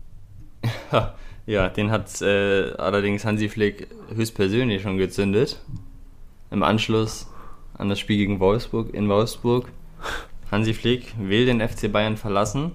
Ja, 1.46 1.68
den 1.68 1.90
hat 1.92 2.20
äh, 2.22 2.72
allerdings 2.72 3.24
Hansi 3.24 3.48
Flick 3.48 3.88
höchstpersönlich 4.14 4.82
schon 4.82 4.98
gezündet. 4.98 5.60
Im 6.50 6.62
Anschluss 6.62 7.28
an 7.74 7.88
das 7.88 8.00
Spiel 8.00 8.16
gegen 8.16 8.40
Wolfsburg 8.40 8.92
in 8.92 9.08
Wolfsburg. 9.08 9.68
Hansi 10.50 10.74
Flick 10.74 11.14
will 11.18 11.46
den 11.46 11.66
FC 11.66 11.90
Bayern 11.90 12.16
verlassen. 12.16 12.72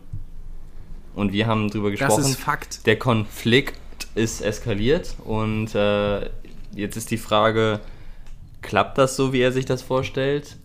Und 1.16 1.34
wir 1.34 1.48
haben 1.48 1.70
darüber 1.70 1.92
gesprochen. 1.92 2.22
Das 2.22 2.30
ist 2.30 2.40
Fakt. 2.40 2.86
Der 2.86 2.98
Konflikt 2.98 3.76
ist 4.16 4.42
eskaliert 4.42 5.16
und 5.26 5.76
äh, 5.76 6.30
jetzt 6.74 6.96
ist 6.96 7.12
die 7.12 7.18
Frage, 7.18 7.82
klappt 8.62 8.98
das 8.98 9.16
so, 9.16 9.34
wie 9.34 9.42
er 9.42 9.52
sich 9.52 9.66
das 9.66 9.82
vorstellt? 9.82 10.58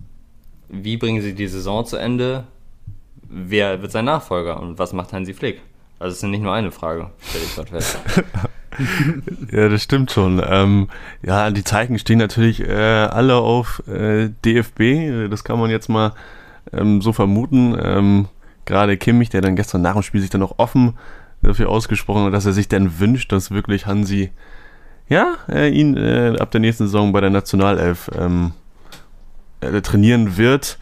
Wie 0.68 0.96
bringen 0.96 1.22
sie 1.22 1.34
die 1.34 1.48
Saison 1.48 1.84
zu 1.84 1.96
Ende? 1.96 2.44
Wer 3.28 3.82
wird 3.82 3.92
sein 3.92 4.04
Nachfolger 4.04 4.60
und 4.60 4.78
was 4.78 4.92
macht 4.92 5.12
Hansi 5.12 5.34
Flick? 5.34 5.60
Also 5.98 6.12
es 6.12 6.22
ist 6.22 6.28
nicht 6.28 6.42
nur 6.42 6.52
eine 6.52 6.70
Frage, 6.70 7.10
stelle 7.22 7.44
ich 7.44 7.54
gerade 7.54 7.68
fest. 7.68 7.98
ja, 9.52 9.68
das 9.68 9.82
stimmt 9.82 10.10
schon. 10.10 10.42
Ähm, 10.46 10.88
ja, 11.22 11.50
die 11.50 11.64
Zeichen 11.64 11.98
stehen 11.98 12.18
natürlich 12.18 12.60
äh, 12.60 12.74
alle 12.74 13.36
auf 13.36 13.82
äh, 13.88 14.28
DFB. 14.44 15.30
Das 15.30 15.44
kann 15.44 15.58
man 15.58 15.70
jetzt 15.70 15.88
mal 15.88 16.12
ähm, 16.72 17.00
so 17.00 17.12
vermuten. 17.12 17.76
Ähm, 17.82 18.28
Gerade 18.66 18.96
Kimmich, 18.96 19.30
der 19.30 19.40
dann 19.40 19.56
gestern 19.56 19.80
nach 19.80 19.94
dem 19.94 20.02
Spiel 20.02 20.20
sich 20.20 20.30
dann 20.30 20.42
auch 20.42 20.58
offen 20.58 20.98
dafür 21.40 21.68
ausgesprochen 21.68 22.24
hat, 22.24 22.34
dass 22.34 22.46
er 22.46 22.52
sich 22.52 22.68
dann 22.68 22.98
wünscht, 22.98 23.32
dass 23.32 23.50
wirklich 23.50 23.86
Hansi 23.86 24.32
ja, 25.08 25.36
äh, 25.48 25.70
ihn 25.70 25.96
äh, 25.96 26.36
ab 26.38 26.50
der 26.50 26.60
nächsten 26.60 26.86
Saison 26.86 27.12
bei 27.12 27.20
der 27.20 27.30
Nationalelf 27.30 28.10
ähm, 28.18 28.52
äh, 29.60 29.80
trainieren 29.80 30.36
wird 30.36 30.78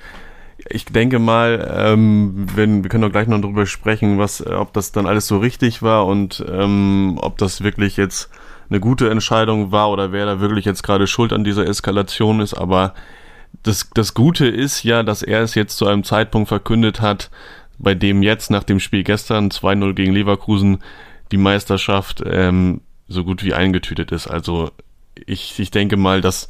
ich 0.69 0.87
denke 0.87 1.19
mal, 1.19 1.73
ähm, 1.77 2.47
wenn, 2.55 2.83
wir 2.83 2.89
können 2.89 3.03
doch 3.03 3.13
gleich 3.13 3.29
noch 3.29 3.41
darüber 3.41 3.67
sprechen, 3.67 4.19
was, 4.19 4.41
äh, 4.41 4.51
ob 4.51 4.73
das 4.73 4.93
dann 4.93 5.07
alles 5.07 5.27
so 5.27 5.39
richtig 5.39 5.83
war 5.83 6.07
und 6.07 6.45
ähm, 6.49 7.19
ob 7.21 7.39
das 7.39 7.63
wirklich 7.63 7.97
jetzt 7.97 8.31
eine 8.71 8.81
gute 8.81 9.11
Entscheidung 9.11 9.73
war 9.73 9.91
oder 9.91 10.13
wer 10.13 10.25
da 10.27 10.41
wirklich 10.41 10.65
jetzt 10.65 10.83
gerade 10.83 11.07
schuld 11.07 11.33
an 11.33 11.45
dieser 11.45 11.67
Eskalation 11.67 12.41
ist. 12.41 12.55
Aber 12.55 12.95
das, 13.63 13.91
das 13.95 14.15
Gute 14.15 14.47
ist 14.47 14.83
ja, 14.85 15.03
dass 15.03 15.23
er 15.23 15.43
es 15.43 15.55
jetzt 15.55 15.77
zu 15.77 15.87
einem 15.87 16.03
Zeitpunkt 16.03 16.49
verkündet 16.49 17.01
hat, 17.01 17.31
bei 17.79 17.95
dem 17.95 18.23
jetzt 18.23 18.51
nach 18.51 18.65
dem 18.65 18.81
Spiel 18.81 19.05
gestern 19.05 19.51
2-0 19.51 19.93
gegen 19.95 20.13
Leverkusen 20.13 20.79
die 21.31 21.37
Meisterschaft 21.37 22.23
ähm, 22.25 22.81
so 23.09 23.25
gut 23.25 23.45
wie 23.45 23.55
eingetütet 23.55 24.13
ist. 24.13 24.27
Also 24.27 24.71
ich, 25.27 25.59
ich 25.59 25.71
denke 25.71 25.97
mal, 25.97 26.21
dass 26.21 26.49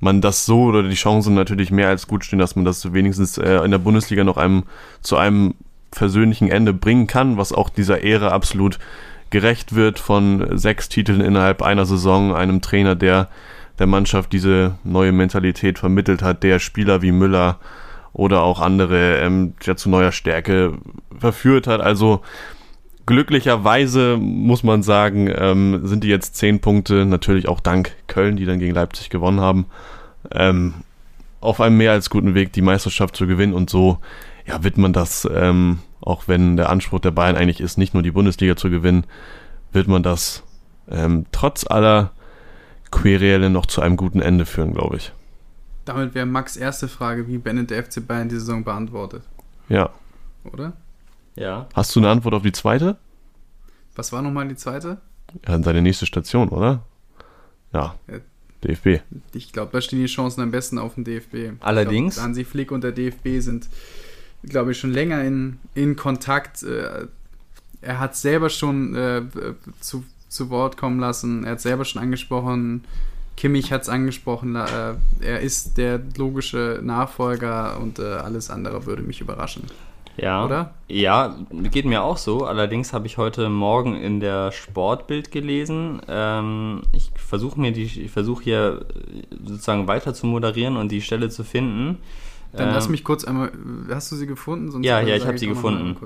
man 0.00 0.20
das 0.20 0.46
so 0.46 0.64
oder 0.64 0.82
die 0.82 0.94
Chancen 0.94 1.34
natürlich 1.34 1.70
mehr 1.70 1.88
als 1.88 2.06
gut 2.06 2.24
stehen, 2.24 2.38
dass 2.38 2.56
man 2.56 2.64
das 2.64 2.92
wenigstens 2.92 3.38
äh, 3.38 3.56
in 3.64 3.70
der 3.70 3.78
Bundesliga 3.78 4.24
noch 4.24 4.36
einem 4.36 4.64
zu 5.00 5.16
einem 5.16 5.54
versöhnlichen 5.92 6.50
Ende 6.50 6.72
bringen 6.72 7.06
kann, 7.06 7.36
was 7.36 7.52
auch 7.52 7.68
dieser 7.68 8.02
Ehre 8.02 8.32
absolut 8.32 8.78
gerecht 9.30 9.74
wird 9.74 9.98
von 9.98 10.58
sechs 10.58 10.88
Titeln 10.88 11.20
innerhalb 11.20 11.62
einer 11.62 11.86
Saison, 11.86 12.34
einem 12.34 12.60
Trainer, 12.60 12.94
der 12.94 13.28
der 13.78 13.86
Mannschaft 13.86 14.32
diese 14.32 14.76
neue 14.84 15.12
Mentalität 15.12 15.78
vermittelt 15.78 16.22
hat, 16.22 16.42
der 16.42 16.58
Spieler 16.58 17.02
wie 17.02 17.12
Müller 17.12 17.58
oder 18.12 18.42
auch 18.42 18.60
andere 18.60 19.18
ähm, 19.18 19.54
ja, 19.62 19.74
zu 19.74 19.90
neuer 19.90 20.12
Stärke 20.12 20.78
verführt 21.18 21.66
hat. 21.66 21.80
Also 21.80 22.22
glücklicherweise 23.06 24.16
muss 24.18 24.62
man 24.62 24.82
sagen, 24.82 25.30
ähm, 25.34 25.86
sind 25.86 26.04
die 26.04 26.08
jetzt 26.08 26.36
zehn 26.36 26.60
Punkte, 26.60 27.04
natürlich 27.04 27.48
auch 27.48 27.60
dank 27.60 27.92
Köln, 28.06 28.36
die 28.36 28.46
dann 28.46 28.58
gegen 28.58 28.74
Leipzig 28.74 29.10
gewonnen 29.10 29.40
haben, 29.40 29.66
ähm, 30.30 30.74
auf 31.40 31.60
einem 31.60 31.76
mehr 31.76 31.92
als 31.92 32.10
guten 32.10 32.34
Weg, 32.34 32.52
die 32.52 32.62
Meisterschaft 32.62 33.16
zu 33.16 33.26
gewinnen. 33.26 33.52
Und 33.52 33.68
so 33.70 33.98
ja, 34.46 34.62
wird 34.64 34.78
man 34.78 34.92
das, 34.92 35.28
ähm, 35.32 35.78
auch 36.00 36.28
wenn 36.28 36.56
der 36.56 36.70
Anspruch 36.70 37.00
der 37.00 37.10
Bayern 37.10 37.36
eigentlich 37.36 37.60
ist, 37.60 37.78
nicht 37.78 37.94
nur 37.94 38.02
die 38.02 38.10
Bundesliga 38.10 38.56
zu 38.56 38.70
gewinnen, 38.70 39.04
wird 39.72 39.88
man 39.88 40.02
das 40.02 40.42
ähm, 40.88 41.26
trotz 41.32 41.66
aller 41.66 42.12
Querele 42.90 43.50
noch 43.50 43.66
zu 43.66 43.80
einem 43.80 43.96
guten 43.96 44.20
Ende 44.20 44.46
führen, 44.46 44.72
glaube 44.72 44.96
ich. 44.96 45.12
Damit 45.84 46.14
wäre 46.14 46.26
Max 46.26 46.56
erste 46.56 46.88
Frage, 46.88 47.26
wie 47.28 47.38
beendet 47.38 47.70
der 47.70 47.84
FC 47.84 48.06
Bayern 48.06 48.28
die 48.28 48.36
Saison 48.36 48.64
beantwortet. 48.64 49.22
Ja. 49.68 49.90
Oder? 50.44 50.74
Ja. 51.36 51.68
Hast 51.74 51.94
du 51.94 52.00
eine 52.00 52.10
Antwort 52.10 52.34
auf 52.34 52.42
die 52.42 52.52
zweite? 52.52 52.96
Was 53.96 54.12
war 54.12 54.22
nochmal 54.22 54.48
die 54.48 54.56
zweite? 54.56 54.98
Ja, 55.46 55.62
seine 55.62 55.82
nächste 55.82 56.06
Station, 56.06 56.48
oder? 56.48 56.84
Ja. 57.72 57.96
ja 58.08 58.18
DFB. 58.64 59.02
Ich 59.32 59.52
glaube, 59.52 59.72
da 59.72 59.80
stehen 59.80 60.00
die 60.00 60.06
Chancen 60.06 60.40
am 60.40 60.50
besten 60.50 60.78
auf 60.78 60.94
den 60.94 61.04
DFB. 61.04 61.60
Allerdings. 61.60 62.14
Glaub, 62.14 62.26
Hansi 62.26 62.44
Flick 62.44 62.70
und 62.70 62.82
der 62.82 62.92
DFB 62.92 63.40
sind, 63.40 63.68
glaube 64.42 64.72
ich, 64.72 64.78
schon 64.78 64.90
länger 64.90 65.22
in, 65.22 65.58
in 65.74 65.96
Kontakt. 65.96 66.62
Äh, 66.62 67.06
er 67.82 68.00
hat 68.00 68.16
selber 68.16 68.48
schon 68.48 68.94
äh, 68.94 69.22
zu, 69.80 70.04
zu 70.28 70.50
Wort 70.50 70.76
kommen 70.76 70.98
lassen. 70.98 71.44
Er 71.44 71.52
hat 71.52 71.60
selber 71.60 71.84
schon 71.84 72.00
angesprochen. 72.00 72.84
Kimmich 73.36 73.72
hat 73.72 73.82
es 73.82 73.88
angesprochen. 73.88 74.56
Äh, 74.56 74.94
er 75.20 75.40
ist 75.40 75.76
der 75.76 76.00
logische 76.16 76.80
Nachfolger 76.82 77.78
und 77.80 77.98
äh, 77.98 78.04
alles 78.04 78.50
andere 78.50 78.86
würde 78.86 79.02
mich 79.02 79.20
überraschen. 79.20 79.64
Ja. 80.16 80.44
Oder? 80.44 80.74
Ja, 80.88 81.36
geht 81.50 81.84
mir 81.84 82.02
auch 82.02 82.16
so. 82.16 82.44
Allerdings 82.44 82.92
habe 82.92 83.06
ich 83.06 83.18
heute 83.18 83.48
Morgen 83.48 83.96
in 83.96 84.20
der 84.20 84.52
Sportbild 84.52 85.30
gelesen. 85.30 86.00
Ähm, 86.08 86.82
ich 86.92 87.10
versuche 87.16 87.60
mir 87.60 87.72
die, 87.72 87.82
ich 87.82 88.10
versuche 88.10 88.44
hier 88.44 88.86
sozusagen 89.44 89.88
weiter 89.88 90.14
zu 90.14 90.26
moderieren 90.26 90.76
und 90.76 90.92
die 90.92 91.00
Stelle 91.00 91.30
zu 91.30 91.42
finden. 91.42 91.98
Dann 92.52 92.68
ähm, 92.68 92.74
lass 92.74 92.88
mich 92.88 93.02
kurz 93.02 93.24
einmal. 93.24 93.50
Hast 93.90 94.12
du 94.12 94.16
sie 94.16 94.26
gefunden? 94.26 94.70
Sonst 94.70 94.86
ja, 94.86 95.00
ja, 95.00 95.16
ich 95.16 95.26
habe 95.26 95.38
sie 95.38 95.48
gefunden. 95.48 95.96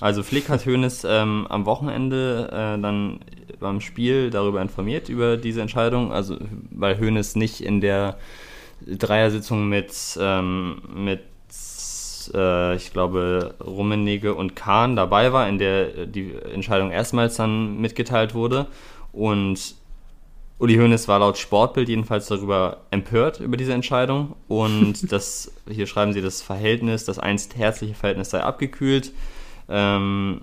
Also 0.00 0.22
Flick 0.22 0.48
hat 0.48 0.64
Hoeneß 0.64 1.04
ähm, 1.08 1.46
am 1.48 1.66
Wochenende 1.66 2.48
äh, 2.52 2.80
dann 2.80 3.20
beim 3.58 3.80
Spiel 3.80 4.30
darüber 4.30 4.62
informiert 4.62 5.08
über 5.08 5.36
diese 5.36 5.60
Entscheidung. 5.62 6.12
Also 6.12 6.36
weil 6.70 7.00
Hoeneß 7.00 7.36
nicht 7.36 7.60
in 7.60 7.80
der 7.80 8.18
Dreiersitzung 8.86 9.68
mit 9.68 9.92
ähm, 10.20 10.82
mit 10.94 11.20
äh, 12.34 12.74
ich 12.76 12.92
glaube, 12.92 13.54
Rummenigge 13.64 14.34
und 14.34 14.56
Kahn 14.56 14.96
dabei 14.96 15.32
war, 15.32 15.48
in 15.48 15.58
der 15.58 15.96
äh, 15.96 16.06
die 16.06 16.34
Entscheidung 16.34 16.90
erstmals 16.90 17.36
dann 17.36 17.80
mitgeteilt 17.80 18.34
wurde. 18.34 18.66
Und 19.12 19.74
Uli 20.58 20.76
Hoeneß 20.76 21.06
war 21.08 21.18
laut 21.18 21.36
Sportbild 21.36 21.88
jedenfalls 21.88 22.28
darüber 22.28 22.78
empört 22.90 23.40
über 23.40 23.56
diese 23.56 23.74
Entscheidung. 23.74 24.36
Und 24.48 25.10
das, 25.12 25.52
hier 25.68 25.86
schreiben 25.86 26.12
sie, 26.12 26.22
das 26.22 26.42
Verhältnis, 26.42 27.04
das 27.04 27.18
einst 27.18 27.56
herzliche 27.56 27.94
Verhältnis 27.94 28.30
sei 28.30 28.42
abgekühlt. 28.42 29.12
Ähm, 29.68 30.42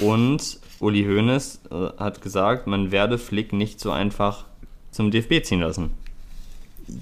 und 0.00 0.58
Uli 0.80 1.04
Hoeneß 1.04 1.60
äh, 1.70 1.74
hat 1.98 2.22
gesagt, 2.22 2.66
man 2.66 2.90
werde 2.90 3.18
Flick 3.18 3.52
nicht 3.52 3.78
so 3.78 3.92
einfach 3.92 4.44
zum 4.90 5.10
DFB 5.10 5.44
ziehen 5.44 5.60
lassen. 5.60 5.90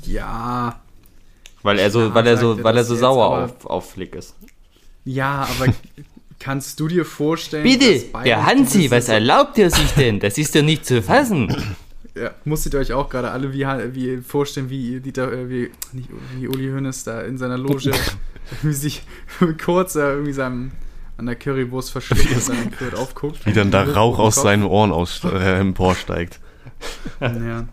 Ja, 0.04 0.80
weil 1.62 1.78
er 1.78 1.90
so, 1.90 2.02
ja, 2.02 2.14
weil 2.14 2.26
er 2.26 2.36
so, 2.36 2.62
weil 2.62 2.76
er 2.76 2.84
so 2.84 2.94
sauer 2.94 3.44
auf, 3.44 3.66
auf 3.66 3.90
Flick 3.92 4.14
ist. 4.14 4.34
Ja, 5.04 5.48
aber 5.58 5.72
kannst 6.38 6.80
du 6.80 6.88
dir 6.88 7.04
vorstellen. 7.04 7.64
Bitte, 7.64 8.04
der 8.24 8.46
Hansi, 8.46 8.90
was 8.90 9.08
erlaubt 9.08 9.58
er 9.58 9.70
sich 9.70 9.92
denn? 9.92 10.20
Das 10.20 10.38
ist 10.38 10.54
ja 10.54 10.62
nicht 10.62 10.86
zu 10.86 11.02
fassen. 11.02 11.54
Ja, 12.14 12.32
musstet 12.44 12.74
ihr 12.74 12.80
euch 12.80 12.92
auch 12.92 13.08
gerade 13.08 13.30
alle 13.30 13.52
wie, 13.52 13.64
wie 13.94 14.16
vorstellen, 14.18 14.68
wie, 14.68 15.00
Dieter, 15.00 15.32
äh, 15.32 15.48
wie, 15.48 15.70
nicht, 15.92 16.08
wie 16.36 16.48
Uli 16.48 16.70
Hoeneß 16.70 17.04
da 17.04 17.20
in 17.20 17.38
seiner 17.38 17.56
Loge 17.56 17.92
wie 18.62 18.72
sich 18.72 19.02
kurz 19.64 19.94
irgendwie 19.94 20.32
seinem, 20.32 20.72
an 21.16 21.26
der 21.26 21.36
Currywurst 21.36 21.92
verschluckt 21.92 22.30
und 22.32 22.42
seinen 22.42 22.76
Kurt 22.76 22.94
aufguckt. 22.94 23.46
Wie 23.46 23.52
dann 23.52 23.70
da 23.70 23.84
Rauch 23.84 24.18
aus 24.18 24.36
seinen 24.36 24.64
Ohren 24.64 24.92
aus, 24.92 25.22
äh, 25.24 25.60
emporsteigt. 25.60 26.40
Ja. 27.20 27.68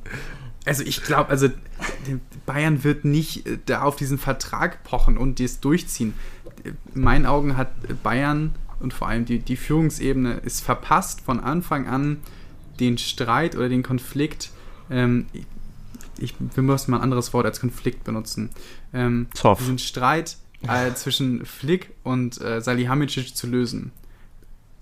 Also 0.68 0.84
ich 0.84 1.02
glaube, 1.02 1.30
also 1.30 1.50
Bayern 2.46 2.84
wird 2.84 3.06
nicht 3.06 3.48
äh, 3.48 3.58
da 3.66 3.84
auf 3.84 3.96
diesen 3.96 4.18
Vertrag 4.18 4.84
pochen 4.84 5.18
und 5.18 5.40
das 5.40 5.60
durchziehen. 5.60 6.14
In 6.64 7.02
meinen 7.02 7.26
Augen 7.26 7.56
hat 7.56 7.72
Bayern 8.04 8.54
und 8.80 8.94
vor 8.94 9.08
allem 9.08 9.26
die, 9.26 9.40
die 9.40 9.56
Führungsebene 9.56 10.34
ist 10.34 10.62
verpasst 10.62 11.22
von 11.22 11.40
Anfang 11.40 11.88
an 11.88 12.18
den 12.80 12.98
Streit 12.98 13.56
oder 13.56 13.70
den 13.70 13.82
Konflikt. 13.82 14.52
Ähm, 14.90 15.28
ich, 16.18 16.36
wir 16.40 16.64
müssen 16.64 16.92
mal 16.92 16.98
ein 16.98 17.04
anderes 17.04 17.34
Wort 17.34 17.46
als 17.46 17.60
Konflikt 17.60 18.04
benutzen. 18.04 18.50
Ähm, 18.94 19.28
diesen 19.60 19.80
Streit 19.80 20.38
äh, 20.68 20.94
zwischen 20.94 21.46
Flick 21.46 21.92
und 22.04 22.42
äh, 22.42 22.62
Salihamidzic 22.62 23.36
zu 23.36 23.48
lösen. 23.48 23.92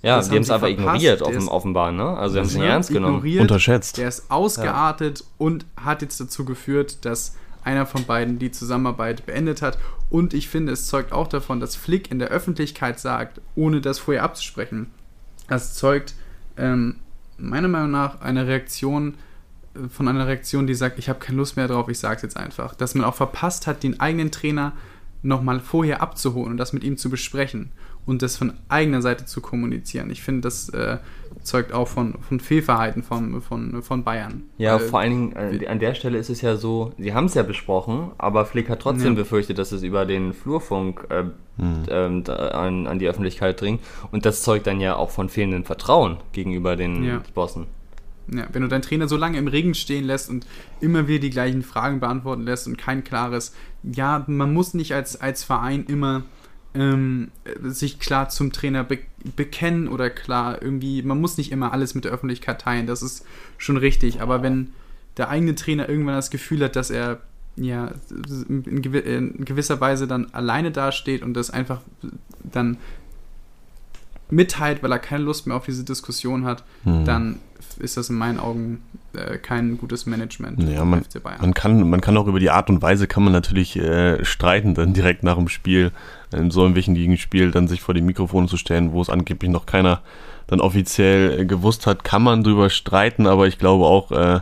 Ja, 0.05 0.17
das 0.17 0.29
die 0.29 0.35
haben 0.35 0.43
es 0.43 0.51
aber 0.51 0.69
ignoriert, 0.69 1.23
offen, 1.23 1.47
offenbar, 1.47 1.91
ne? 1.91 2.15
Also, 2.15 2.33
sie 2.33 2.39
haben 2.39 2.45
es 2.45 2.53
nicht 2.53 2.63
ernst 2.63 2.89
genommen. 2.91 3.39
Unterschätzt. 3.39 3.97
Der 3.97 4.07
ist 4.07 4.29
ausgeartet 4.29 5.21
ja. 5.21 5.25
und 5.39 5.65
hat 5.75 6.03
jetzt 6.03 6.19
dazu 6.19 6.45
geführt, 6.45 7.05
dass 7.05 7.35
einer 7.63 7.87
von 7.87 8.05
beiden 8.05 8.37
die 8.37 8.51
Zusammenarbeit 8.51 9.25
beendet 9.25 9.63
hat. 9.63 9.79
Und 10.11 10.35
ich 10.35 10.47
finde, 10.47 10.73
es 10.73 10.85
zeugt 10.85 11.11
auch 11.11 11.27
davon, 11.27 11.59
dass 11.59 11.75
Flick 11.75 12.11
in 12.11 12.19
der 12.19 12.27
Öffentlichkeit 12.27 12.99
sagt, 12.99 13.41
ohne 13.55 13.81
das 13.81 13.97
vorher 13.97 14.21
abzusprechen. 14.21 14.91
Das 15.47 15.73
zeugt 15.73 16.13
ähm, 16.55 16.97
meiner 17.39 17.67
Meinung 17.67 17.89
nach 17.89 18.21
eine 18.21 18.45
Reaktion 18.45 19.15
äh, 19.73 19.89
von 19.89 20.07
einer 20.07 20.27
Reaktion, 20.27 20.67
die 20.67 20.75
sagt, 20.75 20.99
ich 20.99 21.09
habe 21.09 21.17
keine 21.17 21.39
Lust 21.39 21.57
mehr 21.57 21.67
drauf, 21.67 21.89
ich 21.89 21.97
sage 21.97 22.17
es 22.17 22.21
jetzt 22.21 22.37
einfach. 22.37 22.75
Dass 22.75 22.93
man 22.93 23.05
auch 23.05 23.15
verpasst 23.15 23.65
hat, 23.65 23.81
den 23.81 23.99
eigenen 23.99 24.29
Trainer 24.29 24.73
nochmal 25.23 25.59
vorher 25.59 26.03
abzuholen 26.03 26.51
und 26.51 26.57
das 26.57 26.73
mit 26.73 26.83
ihm 26.83 26.97
zu 26.97 27.09
besprechen 27.09 27.71
und 28.05 28.21
das 28.21 28.37
von 28.37 28.53
eigener 28.69 29.01
Seite 29.01 29.25
zu 29.25 29.41
kommunizieren. 29.41 30.09
Ich 30.09 30.21
finde, 30.21 30.41
das 30.41 30.69
äh, 30.69 30.97
zeugt 31.41 31.73
auch 31.73 31.87
von, 31.87 32.15
von 32.21 32.39
Fehlverhalten 32.39 33.03
von, 33.03 33.41
von, 33.41 33.81
von 33.81 34.03
Bayern. 34.03 34.43
Ja, 34.57 34.79
Weil, 34.79 34.87
vor 34.87 34.99
allen 34.99 35.11
Dingen 35.11 35.61
äh, 35.61 35.67
an 35.67 35.79
der 35.79 35.95
Stelle 35.95 36.17
ist 36.17 36.29
es 36.29 36.41
ja 36.41 36.55
so, 36.55 36.93
sie 36.97 37.13
haben 37.13 37.25
es 37.25 37.33
ja 37.33 37.43
besprochen, 37.43 38.11
aber 38.17 38.45
Flick 38.45 38.69
hat 38.69 38.81
trotzdem 38.81 39.13
ja. 39.13 39.21
befürchtet, 39.21 39.57
dass 39.57 39.71
es 39.71 39.83
über 39.83 40.05
den 40.05 40.33
Flurfunk 40.33 41.07
äh, 41.09 41.23
hm. 41.57 42.23
äh, 42.27 42.31
an, 42.31 42.87
an 42.87 42.99
die 42.99 43.07
Öffentlichkeit 43.07 43.59
dringt. 43.59 43.81
Und 44.11 44.25
das 44.25 44.43
zeugt 44.43 44.67
dann 44.67 44.79
ja 44.79 44.95
auch 44.95 45.09
von 45.09 45.29
fehlendem 45.29 45.63
Vertrauen 45.63 46.17
gegenüber 46.31 46.75
den 46.75 47.03
ja. 47.03 47.21
Bossen. 47.33 47.67
Ja, 48.27 48.47
wenn 48.51 48.63
du 48.63 48.67
deinen 48.67 48.81
Trainer 48.81 49.07
so 49.07 49.17
lange 49.17 49.37
im 49.37 49.47
Regen 49.47 49.75
stehen 49.75 50.03
lässt 50.03 50.31
und 50.31 50.47
immer 50.81 51.07
wieder 51.07 51.19
die 51.19 51.29
gleichen 51.29 51.61
Fragen 51.61 51.99
beantworten 51.99 52.41
lässt 52.41 52.65
und 52.65 52.77
kein 52.77 53.03
klares, 53.03 53.53
ja, 53.83 54.23
man 54.27 54.51
muss 54.51 54.73
nicht 54.73 54.93
als, 54.93 55.21
als 55.21 55.43
Verein 55.43 55.85
immer 55.87 56.23
ähm, 56.75 57.31
sich 57.63 57.99
klar 57.99 58.29
zum 58.29 58.51
Trainer 58.51 58.83
be 58.83 58.99
bekennen 59.35 59.87
oder 59.87 60.11
klar 60.11 60.61
irgendwie, 60.61 61.01
man 61.01 61.19
muss 61.19 61.37
nicht 61.37 61.51
immer 61.51 61.73
alles 61.73 61.95
mit 61.95 62.05
der 62.05 62.11
Öffentlichkeit 62.11 62.61
teilen, 62.61 62.85
das 62.85 63.01
ist 63.01 63.25
schon 63.57 63.75
richtig, 63.75 64.21
aber 64.21 64.43
wenn 64.43 64.73
der 65.17 65.29
eigene 65.29 65.55
Trainer 65.55 65.89
irgendwann 65.89 66.13
das 66.13 66.29
Gefühl 66.29 66.63
hat, 66.63 66.75
dass 66.75 66.91
er 66.91 67.21
ja 67.55 67.91
in, 68.47 68.81
gew 68.83 68.99
in 68.99 69.43
gewisser 69.45 69.81
Weise 69.81 70.07
dann 70.07 70.27
alleine 70.33 70.71
dasteht 70.71 71.23
und 71.23 71.33
das 71.33 71.49
einfach 71.49 71.81
dann 72.43 72.77
mitteilt, 74.29 74.83
weil 74.83 74.91
er 74.91 74.99
keine 74.99 75.23
Lust 75.23 75.47
mehr 75.47 75.55
auf 75.55 75.65
diese 75.65 75.83
Diskussion 75.83 76.45
hat, 76.45 76.63
hm. 76.83 77.05
dann 77.05 77.39
ist 77.79 77.97
das 77.97 78.09
in 78.09 78.17
meinen 78.17 78.39
Augen 78.39 78.81
äh, 79.15 79.37
kein 79.37 79.77
gutes 79.77 80.05
Management 80.05 80.61
ja, 80.63 80.85
man, 80.85 81.03
FC 81.03 81.21
Bayern. 81.21 81.41
Man 81.41 81.53
kann, 81.53 81.89
man 81.89 82.01
kann 82.01 82.17
auch 82.17 82.27
über 82.27 82.39
die 82.39 82.49
Art 82.49 82.69
und 82.69 82.81
Weise 82.81 83.07
kann 83.07 83.23
man 83.23 83.33
natürlich 83.33 83.77
äh, 83.77 84.23
streiten, 84.23 84.73
dann 84.73 84.93
direkt 84.93 85.23
nach 85.23 85.35
dem 85.35 85.47
Spiel, 85.47 85.91
in 86.31 86.51
so 86.51 86.63
einem 86.63 86.75
wichtigen 86.75 87.17
Spiel, 87.17 87.51
dann 87.51 87.67
sich 87.67 87.81
vor 87.81 87.93
die 87.93 88.01
Mikrofone 88.01 88.47
zu 88.47 88.57
stellen, 88.57 88.91
wo 88.91 89.01
es 89.01 89.09
angeblich 89.09 89.51
noch 89.51 89.65
keiner 89.65 90.01
dann 90.47 90.61
offiziell 90.61 91.41
äh, 91.41 91.45
gewusst 91.45 91.87
hat, 91.87 92.03
kann 92.03 92.23
man 92.23 92.43
drüber 92.43 92.69
streiten, 92.69 93.27
aber 93.27 93.47
ich 93.47 93.57
glaube 93.57 93.85
auch, 93.85 94.11
äh, 94.11 94.41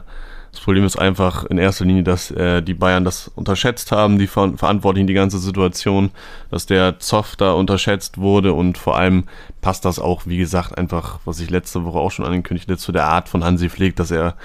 das 0.54 0.62
Problem 0.62 0.86
ist 0.86 0.98
einfach 0.98 1.46
in 1.46 1.58
erster 1.58 1.84
Linie, 1.84 2.04
dass 2.04 2.30
äh, 2.30 2.62
die 2.62 2.76
Bayern 2.76 3.04
das 3.04 3.28
unterschätzt 3.28 3.92
haben, 3.92 4.20
die 4.20 4.28
Ver 4.28 4.54
Verantwortlichen, 4.56 5.08
die 5.08 5.16
ganze 5.16 5.40
Situation, 5.40 6.12
dass 6.52 6.68
der 6.68 7.00
Zoff 7.00 7.36
da 7.36 7.54
unterschätzt 7.54 8.20
wurde 8.20 8.54
und 8.54 8.78
vor 8.78 8.96
allem 8.96 9.24
passt 9.62 9.84
das 9.84 9.98
auch, 9.98 10.28
wie 10.28 10.38
gesagt, 10.38 10.78
einfach, 10.78 11.20
was 11.26 11.40
ich 11.40 11.50
letzte 11.50 11.84
Woche 11.86 11.98
auch 11.98 12.12
schon 12.12 12.26
angekündigt 12.26 12.70
zu 12.80 12.92
der 12.92 13.08
Art 13.08 13.30
von 13.30 13.44
Hansi 13.44 13.68
Flick, 13.68 13.96
dass 13.96 14.12
er, 14.12 14.36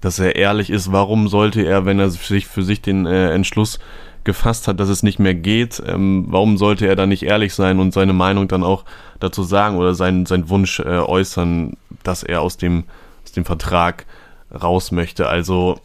dass 0.00 0.20
er 0.20 0.36
ehrlich 0.36 0.70
ist. 0.70 0.92
Warum 0.92 1.26
sollte 1.26 1.62
er, 1.62 1.84
wenn 1.84 1.98
er 1.98 2.10
sich 2.10 2.46
für 2.46 2.62
sich 2.62 2.80
den 2.80 3.04
äh, 3.04 3.32
Entschluss 3.32 3.80
gefasst 4.22 4.68
hat, 4.68 4.78
dass 4.78 4.88
es 4.88 5.02
nicht 5.02 5.18
mehr 5.18 5.34
geht, 5.34 5.82
ähm, 5.84 6.26
warum 6.28 6.58
sollte 6.58 6.86
er 6.86 6.94
da 6.94 7.06
nicht 7.06 7.24
ehrlich 7.24 7.54
sein 7.54 7.80
und 7.80 7.92
seine 7.92 8.12
Meinung 8.12 8.46
dann 8.46 8.62
auch 8.62 8.84
dazu 9.18 9.42
sagen 9.42 9.78
oder 9.78 9.94
seinen, 9.94 10.26
seinen 10.26 10.48
Wunsch 10.48 10.78
äh, 10.78 11.00
äußern, 11.00 11.76
dass 12.04 12.22
er 12.22 12.40
aus 12.40 12.56
dem, 12.56 12.84
aus 13.24 13.32
dem 13.32 13.44
Vertrag 13.44 14.06
raus 14.50 14.92
möchte. 14.92 15.28
Also 15.28 15.78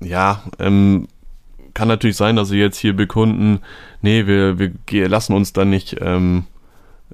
ja, 0.00 0.42
ähm, 0.58 1.08
kann 1.74 1.88
natürlich 1.88 2.16
sein, 2.16 2.36
dass 2.36 2.48
sie 2.48 2.58
jetzt 2.58 2.78
hier 2.78 2.96
bekunden, 2.96 3.60
nee, 4.00 4.26
wir, 4.26 4.58
wir 4.58 5.08
lassen 5.08 5.34
uns 5.34 5.52
dann 5.52 5.70
nicht 5.70 5.96
ähm, 6.00 6.44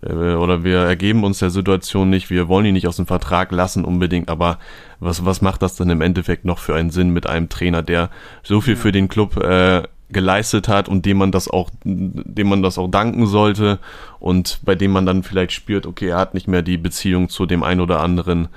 äh, 0.03 0.12
oder 0.12 0.64
wir 0.64 0.78
ergeben 0.78 1.24
uns 1.24 1.40
der 1.40 1.50
Situation 1.50 2.11
nicht, 2.11 2.30
wir 2.30 2.48
wollen 2.48 2.66
ihn 2.66 2.74
nicht 2.74 2.86
aus 2.86 2.96
dem 2.96 3.07
Vertrag 3.07 3.50
lassen 3.53 3.84
unbedingt, 3.84 4.28
aber 4.28 4.59
was, 5.00 5.24
was 5.24 5.42
macht 5.42 5.62
das 5.62 5.76
dann 5.76 5.90
im 5.90 6.00
Endeffekt 6.00 6.44
noch 6.44 6.59
für 6.59 6.74
einen 6.74 6.90
Sinn 6.90 7.11
mit 7.11 7.26
einem 7.26 7.48
Trainer, 7.48 7.82
der 7.82 8.11
so 8.42 8.61
viel 8.61 8.76
für 8.76 8.92
den 8.92 9.09
Club 9.09 9.36
äh, 9.36 9.82
geleistet 10.11 10.68
hat 10.68 10.88
und 10.88 11.07
dem 11.07 11.16
man 11.16 11.32
das 11.32 11.48
auch, 11.48 11.70
dem 11.84 12.48
man 12.48 12.62
das 12.62 12.78
auch 12.78 12.88
danken 12.88 13.26
sollte 13.26 13.78
und 14.20 14.61
bei 14.62 14.74
dem 14.74 14.90
man 14.92 15.07
dann 15.07 15.22
vielleicht 15.22 15.53
spürt, 15.53 15.86
okay, 15.86 16.09
er 16.09 16.18
hat 16.18 16.34
nicht 16.34 16.48
mehr 16.48 16.62
die 16.62 16.76
Beziehung 16.76 17.28
zu 17.28 17.46
dem 17.46 17.62
einen 17.62 17.80
oder 17.80 18.00
anderen 18.00 18.48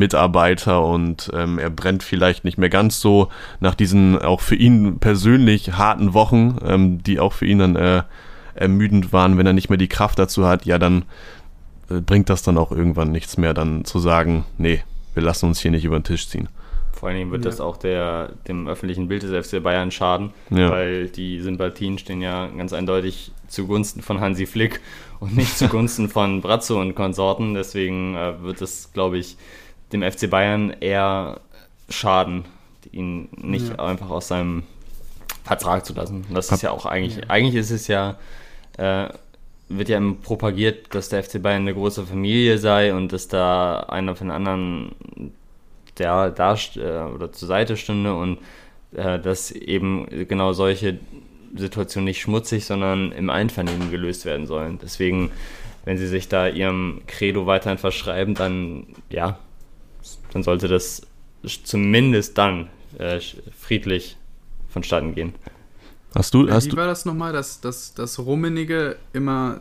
Mitarbeiter 0.00 0.84
und 0.84 1.30
ähm, 1.32 1.60
er 1.60 1.70
brennt 1.70 2.02
vielleicht 2.02 2.44
nicht 2.44 2.58
mehr 2.58 2.68
ganz 2.68 3.00
so 3.00 3.28
nach 3.60 3.76
diesen 3.76 4.18
auch 4.18 4.40
für 4.40 4.56
ihn 4.56 4.98
persönlich 4.98 5.74
harten 5.74 6.12
Wochen, 6.12 6.58
ähm, 6.64 7.02
die 7.02 7.20
auch 7.20 7.32
für 7.32 7.46
ihn 7.46 7.60
dann 7.60 7.76
äh, 7.76 8.02
ermüdend 8.54 9.12
waren, 9.12 9.38
wenn 9.38 9.46
er 9.46 9.52
nicht 9.52 9.68
mehr 9.68 9.78
die 9.78 9.88
Kraft 9.88 10.18
dazu 10.18 10.46
hat, 10.46 10.66
ja, 10.66 10.78
dann 10.78 11.04
äh, 11.90 12.00
bringt 12.00 12.28
das 12.28 12.42
dann 12.42 12.58
auch 12.58 12.72
irgendwann 12.72 13.12
nichts 13.12 13.36
mehr, 13.36 13.54
dann 13.54 13.84
zu 13.84 14.00
sagen, 14.00 14.44
nee, 14.58 14.82
wir 15.14 15.22
lassen 15.22 15.46
uns 15.46 15.60
hier 15.60 15.70
nicht 15.70 15.84
über 15.84 15.98
den 15.98 16.04
Tisch 16.04 16.28
ziehen. 16.28 16.48
Vor 16.92 17.08
allen 17.08 17.16
Dingen 17.16 17.30
wird 17.30 17.44
ja. 17.46 17.50
das 17.50 17.60
auch 17.60 17.78
der, 17.78 18.32
dem 18.46 18.68
öffentlichen 18.68 19.08
Bild 19.08 19.22
des 19.22 19.46
FC 19.46 19.62
Bayern 19.62 19.90
schaden, 19.90 20.34
ja. 20.50 20.70
weil 20.70 21.08
die 21.08 21.40
Sympathien 21.40 21.96
stehen 21.96 22.20
ja 22.20 22.46
ganz 22.48 22.74
eindeutig 22.74 23.32
zugunsten 23.48 24.02
von 24.02 24.20
Hansi 24.20 24.44
Flick 24.44 24.80
und 25.18 25.34
nicht 25.34 25.56
zugunsten 25.58 26.10
von 26.10 26.42
Brazzo 26.42 26.78
und 26.78 26.94
Konsorten. 26.94 27.54
Deswegen 27.54 28.16
äh, 28.16 28.42
wird 28.42 28.60
es, 28.60 28.92
glaube 28.92 29.16
ich, 29.16 29.38
dem 29.92 30.02
FC 30.02 30.30
Bayern 30.30 30.70
eher 30.80 31.40
schaden, 31.88 32.44
ihn 32.92 33.28
nicht 33.36 33.68
ja. 33.68 33.84
einfach 33.84 34.10
aus 34.10 34.28
seinem 34.28 34.64
Vertrag 35.44 35.84
zu 35.84 35.94
lassen. 35.94 36.26
Das 36.32 36.50
ist 36.50 36.62
ja 36.62 36.70
auch 36.70 36.86
eigentlich, 36.86 37.30
eigentlich 37.30 37.54
ist 37.54 37.70
es 37.70 37.88
ja, 37.88 38.18
äh, 38.78 39.08
wird 39.68 39.88
ja 39.88 40.00
propagiert, 40.22 40.94
dass 40.94 41.08
der 41.08 41.22
FC 41.22 41.42
Bayern 41.42 41.62
eine 41.62 41.74
große 41.74 42.06
Familie 42.06 42.58
sei 42.58 42.94
und 42.94 43.12
dass 43.12 43.28
da 43.28 43.80
einer 43.80 44.16
von 44.16 44.28
den 44.28 44.36
anderen 44.36 44.92
der 46.00 46.30
da 46.30 46.56
äh, 46.76 47.12
oder 47.12 47.30
zur 47.30 47.46
Seite 47.46 47.76
stünde 47.76 48.14
und 48.14 48.38
äh, 48.92 49.18
dass 49.18 49.52
eben 49.52 50.06
genau 50.26 50.52
solche 50.52 50.98
Situationen 51.54 52.06
nicht 52.06 52.20
schmutzig, 52.20 52.64
sondern 52.64 53.12
im 53.12 53.30
Einvernehmen 53.30 53.90
gelöst 53.90 54.24
werden 54.24 54.46
sollen. 54.46 54.78
Deswegen, 54.82 55.30
wenn 55.84 55.98
sie 55.98 56.06
sich 56.06 56.28
da 56.28 56.48
ihrem 56.48 57.02
Credo 57.06 57.46
weiterhin 57.46 57.78
verschreiben, 57.78 58.34
dann 58.34 58.86
ja, 59.10 59.38
dann 60.32 60.42
sollte 60.42 60.68
das 60.68 61.02
zumindest 61.64 62.36
dann 62.38 62.68
äh, 62.98 63.20
friedlich 63.58 64.16
vonstatten 64.68 65.14
gehen. 65.14 65.34
Hast 66.14 66.34
du, 66.34 66.50
hast 66.50 66.72
Wie 66.72 66.76
war 66.76 66.86
das 66.86 67.04
nochmal, 67.04 67.32
dass, 67.32 67.60
dass, 67.60 67.94
dass 67.94 68.18
Rummenigge 68.18 68.96
immer 69.12 69.58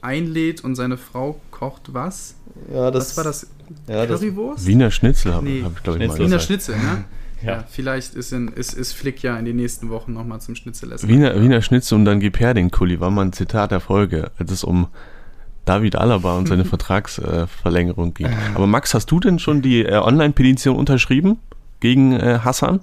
einlädt 0.00 0.62
und 0.62 0.74
seine 0.74 0.96
Frau 0.96 1.40
kocht 1.50 1.94
was? 1.94 2.34
Ja, 2.72 2.90
das 2.90 3.10
was 3.10 3.16
war 3.16 3.24
das? 3.24 3.46
Ja, 3.88 4.06
Currywurst? 4.06 4.66
Wiener 4.66 4.90
Schnitzel 4.90 5.34
habe 5.34 5.46
nee, 5.46 5.62
hab 5.62 5.76
ich, 5.76 5.82
glaube 5.82 6.02
ich, 6.02 6.08
mal 6.08 6.18
Wiener 6.18 6.38
Schnitzel, 6.38 6.76
ne? 6.76 7.04
Ja. 7.42 7.56
ja. 7.56 7.64
vielleicht 7.68 8.14
ist, 8.14 8.32
in, 8.32 8.48
ist, 8.48 8.72
ist 8.72 8.94
Flick 8.94 9.22
ja 9.22 9.38
in 9.38 9.44
den 9.44 9.56
nächsten 9.56 9.90
Wochen 9.90 10.14
nochmal 10.14 10.40
zum 10.40 10.54
Schnitzel 10.54 10.92
essen. 10.92 11.10
Wiener, 11.10 11.38
Wiener 11.42 11.60
Schnitzel 11.60 11.96
und 11.96 12.06
dann 12.06 12.18
gib 12.18 12.40
her 12.40 12.54
den 12.54 12.70
Kuli, 12.70 13.00
war 13.00 13.10
mal 13.10 13.22
ein 13.22 13.34
Zitat 13.34 13.70
der 13.70 13.80
Folge, 13.80 14.30
als 14.38 14.50
es 14.50 14.64
um 14.64 14.86
David 15.64 15.96
Alaba 15.96 16.36
und 16.36 16.46
seine 16.46 16.64
Vertragsverlängerung 16.64 18.14
ging. 18.14 18.28
Aber 18.54 18.66
Max, 18.66 18.94
hast 18.94 19.10
du 19.10 19.20
denn 19.20 19.38
schon 19.38 19.62
die 19.62 19.84
äh, 19.84 19.96
Online-Petition 19.96 20.76
unterschrieben 20.76 21.38
gegen 21.80 22.12
äh, 22.12 22.40
Hassan? 22.44 22.80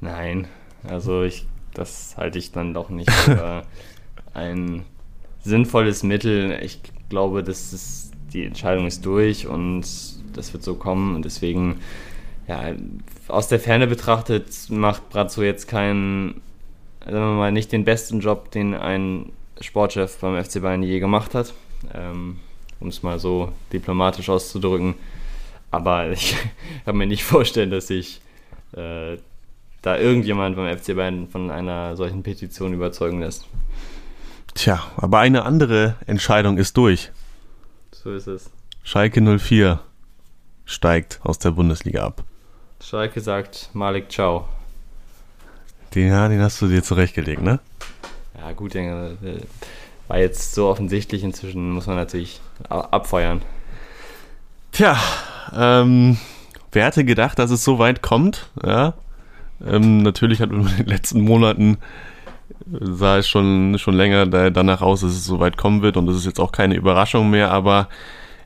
Nein, 0.00 0.46
also 0.88 1.22
ich, 1.22 1.46
das 1.74 2.16
halte 2.16 2.38
ich 2.38 2.52
dann 2.52 2.72
doch 2.74 2.88
nicht 2.88 3.10
für 3.24 3.64
ein 4.34 4.84
sinnvolles 5.42 6.02
Mittel. 6.02 6.58
Ich 6.62 6.80
glaube, 7.08 7.42
dass 7.42 7.72
es, 7.72 8.10
die 8.32 8.44
Entscheidung 8.44 8.86
ist 8.86 9.04
durch 9.04 9.46
und 9.46 9.84
das 10.34 10.52
wird 10.52 10.62
so 10.62 10.74
kommen 10.74 11.16
und 11.16 11.24
deswegen, 11.24 11.80
ja, 12.46 12.72
aus 13.26 13.48
der 13.48 13.58
Ferne 13.58 13.86
betrachtet 13.86 14.46
macht 14.68 15.08
Brazzo 15.10 15.42
jetzt 15.42 15.66
keinen, 15.66 16.40
sagen 17.00 17.16
wir 17.16 17.36
mal, 17.36 17.52
nicht 17.52 17.72
den 17.72 17.84
besten 17.84 18.20
Job, 18.20 18.50
den 18.50 18.74
ein 18.74 19.32
Sportchef 19.60 20.18
beim 20.18 20.42
FC 20.42 20.62
Bayern 20.62 20.82
je 20.82 21.00
gemacht 21.00 21.34
hat, 21.34 21.54
ähm, 21.94 22.38
um 22.80 22.88
es 22.88 23.02
mal 23.02 23.18
so 23.18 23.52
diplomatisch 23.72 24.28
auszudrücken. 24.28 24.94
Aber 25.70 26.08
ich 26.12 26.36
kann 26.84 26.96
mir 26.96 27.06
nicht 27.06 27.24
vorstellen, 27.24 27.70
dass 27.70 27.88
sich 27.88 28.20
äh, 28.72 29.18
da 29.82 29.96
irgendjemand 29.96 30.56
beim 30.56 30.76
FC 30.76 30.94
Bayern 30.96 31.28
von 31.28 31.50
einer 31.50 31.96
solchen 31.96 32.22
Petition 32.22 32.72
überzeugen 32.72 33.20
lässt. 33.20 33.46
Tja, 34.54 34.82
aber 34.96 35.20
eine 35.20 35.44
andere 35.44 35.96
Entscheidung 36.06 36.58
ist 36.58 36.76
durch. 36.76 37.12
So 37.92 38.12
ist 38.12 38.26
es. 38.26 38.50
Schalke 38.82 39.20
04 39.20 39.80
steigt 40.64 41.20
aus 41.22 41.38
der 41.38 41.52
Bundesliga 41.52 42.04
ab. 42.04 42.24
Schalke 42.80 43.20
sagt 43.20 43.70
Malik 43.72 44.10
Ciao. 44.10 44.48
Den, 45.94 46.08
ja, 46.08 46.28
den 46.28 46.40
hast 46.40 46.60
du 46.60 46.68
dir 46.68 46.82
zurechtgelegt, 46.82 47.42
ne? 47.42 47.60
Ja, 48.36 48.52
gut, 48.52 48.74
den, 48.74 49.16
war 50.08 50.18
jetzt 50.18 50.54
so 50.54 50.68
offensichtlich. 50.68 51.22
Inzwischen 51.22 51.70
muss 51.70 51.86
man 51.86 51.96
natürlich 51.96 52.40
abfeuern. 52.68 53.42
Tja, 54.72 54.96
ähm, 55.56 56.18
wer 56.72 56.86
hätte 56.86 57.04
gedacht, 57.04 57.38
dass 57.38 57.50
es 57.50 57.64
so 57.64 57.78
weit 57.78 58.02
kommt? 58.02 58.50
Ja, 58.64 58.94
ähm, 59.64 60.02
natürlich 60.02 60.40
hat 60.40 60.50
man 60.50 60.66
in 60.66 60.76
den 60.76 60.86
letzten 60.86 61.20
Monaten 61.20 61.78
sah 62.70 63.18
es 63.18 63.28
schon, 63.28 63.78
schon 63.78 63.94
länger 63.94 64.26
danach 64.50 64.82
aus, 64.82 65.00
dass 65.00 65.12
es 65.12 65.24
so 65.24 65.40
weit 65.40 65.56
kommen 65.56 65.82
wird 65.82 65.96
und 65.96 66.06
das 66.06 66.16
ist 66.16 66.26
jetzt 66.26 66.40
auch 66.40 66.52
keine 66.52 66.74
Überraschung 66.74 67.30
mehr, 67.30 67.50
aber 67.50 67.88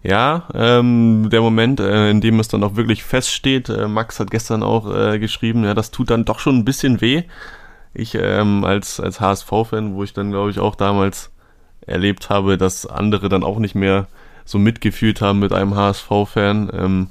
ja, 0.03 0.49
ähm, 0.55 1.29
der 1.31 1.41
Moment, 1.41 1.79
äh, 1.79 2.11
in 2.11 2.21
dem 2.21 2.41
es 2.41 2.49
dann 2.49 2.65
auch 2.65 2.77
wirklich 2.77 3.05
feststeht, 3.05 3.69
äh, 3.69 3.87
Max 3.87 4.19
hat 4.19 4.31
gestern 4.31 4.63
auch 4.63 4.93
äh, 4.93 5.19
geschrieben, 5.19 5.65
ja, 5.65 5.75
das 5.75 5.93
tut 5.93 6.11
dann 6.11 6.25
doch 6.25 6.41
schon 6.41 6.59
ein 6.59 6.65
bisschen 6.65 7.01
weh. 7.01 7.23
Ich 7.95 8.17
ähm, 8.17 8.65
als, 8.65 8.99
als 8.99 9.21
HSV-Fan, 9.21 9.95
wo 9.95 10.03
ich 10.03 10.13
dann, 10.13 10.31
glaube 10.31 10.51
ich, 10.51 10.59
auch 10.59 10.75
damals 10.75 11.31
erlebt 11.87 12.31
habe, 12.31 12.59
dass 12.59 12.87
andere 12.87 13.29
dann 13.29 13.45
auch 13.45 13.59
nicht 13.59 13.75
mehr 13.75 14.07
so 14.45 14.59
mitgefühlt 14.59 15.21
haben 15.21 15.39
mit 15.39 15.53
einem 15.53 15.75
HSV-Fan. 15.75 16.71
Ähm, 16.73 17.09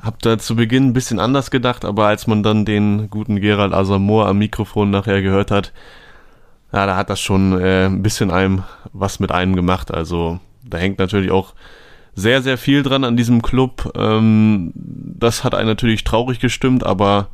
hab 0.00 0.20
da 0.22 0.38
zu 0.38 0.56
Beginn 0.56 0.88
ein 0.88 0.92
bisschen 0.92 1.18
anders 1.18 1.50
gedacht, 1.50 1.84
aber 1.84 2.06
als 2.06 2.26
man 2.26 2.42
dann 2.42 2.64
den 2.64 3.10
guten 3.10 3.40
Gerald 3.40 3.72
Asamoah 3.72 4.28
am 4.28 4.38
Mikrofon 4.38 4.90
nachher 4.90 5.22
gehört 5.22 5.50
hat, 5.50 5.72
ja, 6.72 6.86
da 6.86 6.96
hat 6.96 7.10
das 7.10 7.20
schon 7.20 7.58
äh, 7.58 7.86
ein 7.86 8.02
bisschen 8.02 8.30
einem 8.30 8.62
was 8.92 9.20
mit 9.20 9.32
einem 9.32 9.56
gemacht. 9.56 9.92
Also 9.92 10.38
da 10.64 10.78
hängt 10.78 10.98
natürlich 10.98 11.30
auch 11.30 11.54
sehr, 12.14 12.42
sehr 12.42 12.58
viel 12.58 12.82
dran 12.82 13.04
an 13.04 13.16
diesem 13.16 13.42
Club. 13.42 13.92
Ähm, 13.96 14.72
das 14.74 15.44
hat 15.44 15.54
einen 15.54 15.68
natürlich 15.68 16.04
traurig 16.04 16.40
gestimmt, 16.40 16.84
aber 16.84 17.28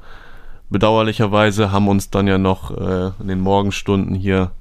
bedauerlicherweise 0.71 1.73
haben 1.73 1.89
uns 1.89 2.11
dann 2.11 2.27
ja 2.27 2.39
noch 2.39 2.71
äh, 2.71 3.11
in 3.21 3.29
den 3.29 3.41
Morgenstunden 3.41 4.15
hier 4.15 4.53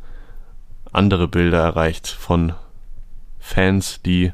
andere 0.94 1.28
Bilder 1.28 1.60
erreicht 1.60 2.08
von 2.08 2.54
Fans, 3.39 4.02
die 4.04 4.32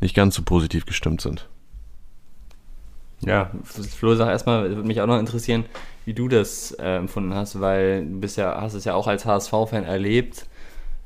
nicht 0.00 0.14
ganz 0.14 0.34
so 0.34 0.42
positiv 0.42 0.86
gestimmt 0.86 1.20
sind. 1.20 1.48
Ja, 3.20 3.50
Flo, 3.64 4.14
sag 4.14 4.28
erstmal, 4.28 4.68
würde 4.68 4.86
mich 4.86 5.00
auch 5.00 5.06
noch 5.06 5.18
interessieren, 5.18 5.64
wie 6.04 6.12
du 6.12 6.28
das 6.28 6.72
äh, 6.72 6.96
empfunden 6.96 7.34
hast, 7.34 7.60
weil 7.60 8.04
du 8.04 8.20
bist 8.20 8.36
ja, 8.36 8.60
hast 8.60 8.74
es 8.74 8.84
ja 8.84 8.94
auch 8.94 9.06
als 9.06 9.24
HSV-Fan 9.24 9.84
erlebt. 9.84 10.46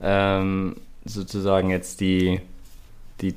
Ähm, 0.03 0.77
sozusagen 1.05 1.71
jetzt 1.71 2.01
die, 2.01 2.41
die 3.21 3.35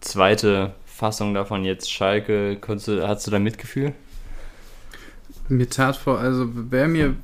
zweite 0.00 0.74
Fassung 0.86 1.34
davon, 1.34 1.64
jetzt 1.64 1.92
Schalke, 1.92 2.56
du, 2.56 3.06
hast 3.06 3.26
du 3.26 3.30
da 3.30 3.38
Mitgefühl? 3.38 3.92
Mir 5.48 5.68
tat 5.68 5.96
vor, 5.96 6.18
also 6.18 6.48
wer 6.52 6.88
mir 6.88 7.14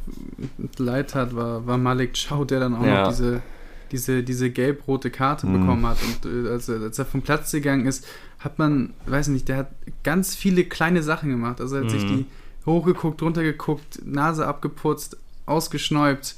leid 0.79 1.15
hat, 1.15 1.35
war, 1.35 1.67
war 1.67 1.77
Malik 1.77 2.15
Chow, 2.15 2.47
der 2.47 2.61
dann 2.61 2.75
auch 2.75 2.87
ja. 2.87 3.03
noch 3.03 3.09
diese 3.09 3.43
diese, 3.95 4.24
diese 4.24 4.51
gelb-rote 4.51 5.11
Karte 5.11 5.47
mhm. 5.47 5.61
bekommen 5.61 5.86
hat. 5.86 5.99
Und 6.03 6.47
äh, 6.47 6.51
als, 6.51 6.68
als, 6.68 6.99
er 6.99 7.05
vom 7.05 7.22
Platz 7.22 7.53
gegangen 7.53 7.86
ist, 7.86 8.05
hat 8.40 8.59
man, 8.59 8.92
weiß 9.07 9.28
nicht, 9.28 9.49
der 9.49 9.57
hat 9.59 9.70
ganz 10.03 10.34
viele 10.34 10.64
kleine 10.64 11.03
Sachen 11.05 11.30
gemacht. 11.30 11.61
Also 11.61 11.76
er 11.76 11.84
hat 11.84 11.92
mhm. 11.92 11.99
sich 11.99 12.05
die 12.05 12.26
hochgeguckt, 12.66 13.22
runtergeguckt, 13.22 14.05
Nase 14.05 14.47
abgeputzt, 14.47 15.16
ausgeschnäubt, 15.47 16.34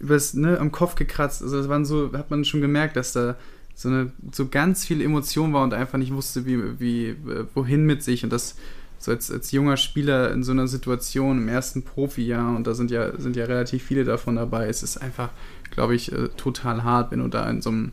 übers, 0.00 0.32
ne, 0.32 0.58
am 0.58 0.72
Kopf 0.72 0.94
gekratzt. 0.94 1.42
Also 1.42 1.58
das 1.58 1.68
waren 1.68 1.84
so, 1.84 2.10
hat 2.14 2.30
man 2.30 2.46
schon 2.46 2.62
gemerkt, 2.62 2.96
dass 2.96 3.12
da 3.12 3.36
so 3.74 3.88
eine 3.90 4.12
so 4.32 4.48
ganz 4.48 4.86
viele 4.86 5.04
Emotionen 5.04 5.52
war 5.52 5.62
und 5.62 5.74
einfach 5.74 5.98
nicht 5.98 6.14
wusste, 6.14 6.46
wie, 6.46 6.80
wie, 6.80 7.16
wohin 7.54 7.84
mit 7.84 8.02
sich. 8.02 8.24
Und 8.24 8.32
das 8.32 8.56
so 9.04 9.12
als, 9.12 9.30
als 9.30 9.52
junger 9.52 9.76
Spieler 9.76 10.32
in 10.32 10.42
so 10.42 10.52
einer 10.52 10.68
Situation 10.68 11.38
im 11.38 11.48
ersten 11.48 11.82
Profijahr, 11.82 12.56
und 12.56 12.66
da 12.66 12.74
sind 12.74 12.90
ja, 12.90 13.18
sind 13.18 13.36
ja 13.36 13.44
relativ 13.44 13.82
viele 13.82 14.04
davon 14.04 14.36
dabei, 14.36 14.68
es 14.68 14.82
ist 14.82 14.96
einfach 14.98 15.30
glaube 15.74 15.94
ich, 15.94 16.12
äh, 16.12 16.28
total 16.36 16.84
hart, 16.84 17.10
wenn 17.10 17.18
du 17.20 17.28
da 17.28 17.48
in 17.48 17.60
so 17.60 17.70
einem 17.70 17.92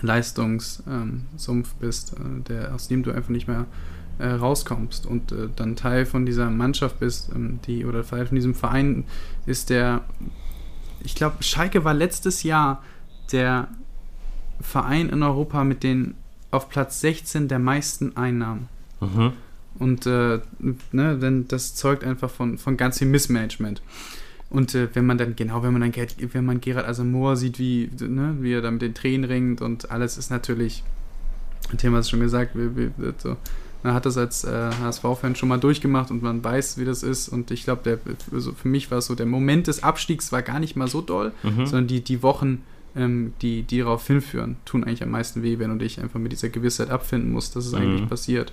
Leistungssumpf 0.00 0.84
ähm, 0.88 1.78
bist, 1.80 2.14
äh, 2.14 2.42
der, 2.48 2.74
aus 2.74 2.88
dem 2.88 3.02
du 3.02 3.12
einfach 3.12 3.30
nicht 3.30 3.48
mehr 3.48 3.66
äh, 4.18 4.28
rauskommst 4.28 5.06
und 5.06 5.34
dann 5.56 5.74
Teil 5.74 6.06
von 6.06 6.24
dieser 6.24 6.48
Mannschaft 6.50 7.00
bist, 7.00 7.30
ähm, 7.34 7.58
die 7.66 7.84
oder 7.84 8.04
Teil 8.04 8.26
von 8.26 8.36
diesem 8.36 8.54
Verein 8.54 9.04
ist, 9.46 9.70
der, 9.70 10.04
ich 11.02 11.14
glaube, 11.14 11.42
Schalke 11.42 11.84
war 11.84 11.94
letztes 11.94 12.42
Jahr 12.42 12.82
der 13.32 13.68
Verein 14.60 15.08
in 15.08 15.22
Europa 15.22 15.64
mit 15.64 15.82
den 15.82 16.14
auf 16.50 16.68
Platz 16.68 17.00
16 17.00 17.48
der 17.48 17.58
meisten 17.58 18.16
Einnahmen. 18.16 18.68
Mhm. 19.00 19.32
Und 19.78 20.06
äh, 20.06 20.40
ne, 20.92 21.18
denn 21.18 21.48
das 21.48 21.74
zeugt 21.74 22.04
einfach 22.04 22.30
von, 22.30 22.58
von 22.58 22.76
ganz 22.76 22.98
viel 22.98 23.08
Missmanagement. 23.08 23.82
Und 24.50 24.74
äh, 24.74 24.88
wenn 24.94 25.04
man 25.04 25.18
dann, 25.18 25.34
genau, 25.34 25.62
wenn 25.62 25.72
man 25.72 25.82
dann 25.82 26.06
wenn 26.32 26.44
man 26.44 26.60
Gerard 26.60 26.86
Asamoah 26.86 27.36
sieht, 27.36 27.58
wie, 27.58 27.90
ne, 28.00 28.36
wie 28.40 28.52
er 28.52 28.62
da 28.62 28.70
mit 28.70 28.82
den 28.82 28.94
Tränen 28.94 29.24
ringt 29.24 29.60
und 29.60 29.90
alles 29.90 30.16
ist 30.16 30.30
natürlich, 30.30 30.84
ein 31.70 31.78
Thema 31.78 31.98
ist 31.98 32.10
schon 32.10 32.20
gesagt, 32.20 32.52
wie, 32.54 32.76
wie, 32.76 32.90
so. 33.18 33.36
man 33.82 33.94
hat 33.94 34.06
das 34.06 34.16
als 34.16 34.44
äh, 34.44 34.70
HSV-Fan 34.80 35.34
schon 35.34 35.48
mal 35.48 35.58
durchgemacht 35.58 36.12
und 36.12 36.22
man 36.22 36.44
weiß, 36.44 36.78
wie 36.78 36.84
das 36.84 37.02
ist. 37.02 37.28
Und 37.28 37.50
ich 37.50 37.64
glaube, 37.64 37.98
also 38.32 38.52
für 38.52 38.68
mich 38.68 38.92
war 38.92 38.98
es 38.98 39.06
so, 39.06 39.16
der 39.16 39.26
Moment 39.26 39.66
des 39.66 39.82
Abstiegs 39.82 40.30
war 40.30 40.42
gar 40.42 40.60
nicht 40.60 40.76
mal 40.76 40.88
so 40.88 41.00
doll, 41.00 41.32
mhm. 41.42 41.66
sondern 41.66 41.86
die, 41.88 42.02
die 42.02 42.22
Wochen, 42.22 42.62
ähm, 42.94 43.32
die, 43.42 43.62
die 43.62 43.78
darauf 43.78 44.06
hinführen, 44.06 44.56
tun 44.66 44.84
eigentlich 44.84 45.02
am 45.02 45.10
meisten 45.10 45.42
weh, 45.42 45.58
wenn 45.58 45.70
du 45.70 45.76
dich 45.78 46.00
einfach 46.00 46.20
mit 46.20 46.30
dieser 46.30 46.50
Gewissheit 46.50 46.90
abfinden 46.90 47.32
musst, 47.32 47.56
dass 47.56 47.66
es 47.66 47.72
mhm. 47.72 47.78
eigentlich 47.78 48.08
passiert. 48.08 48.52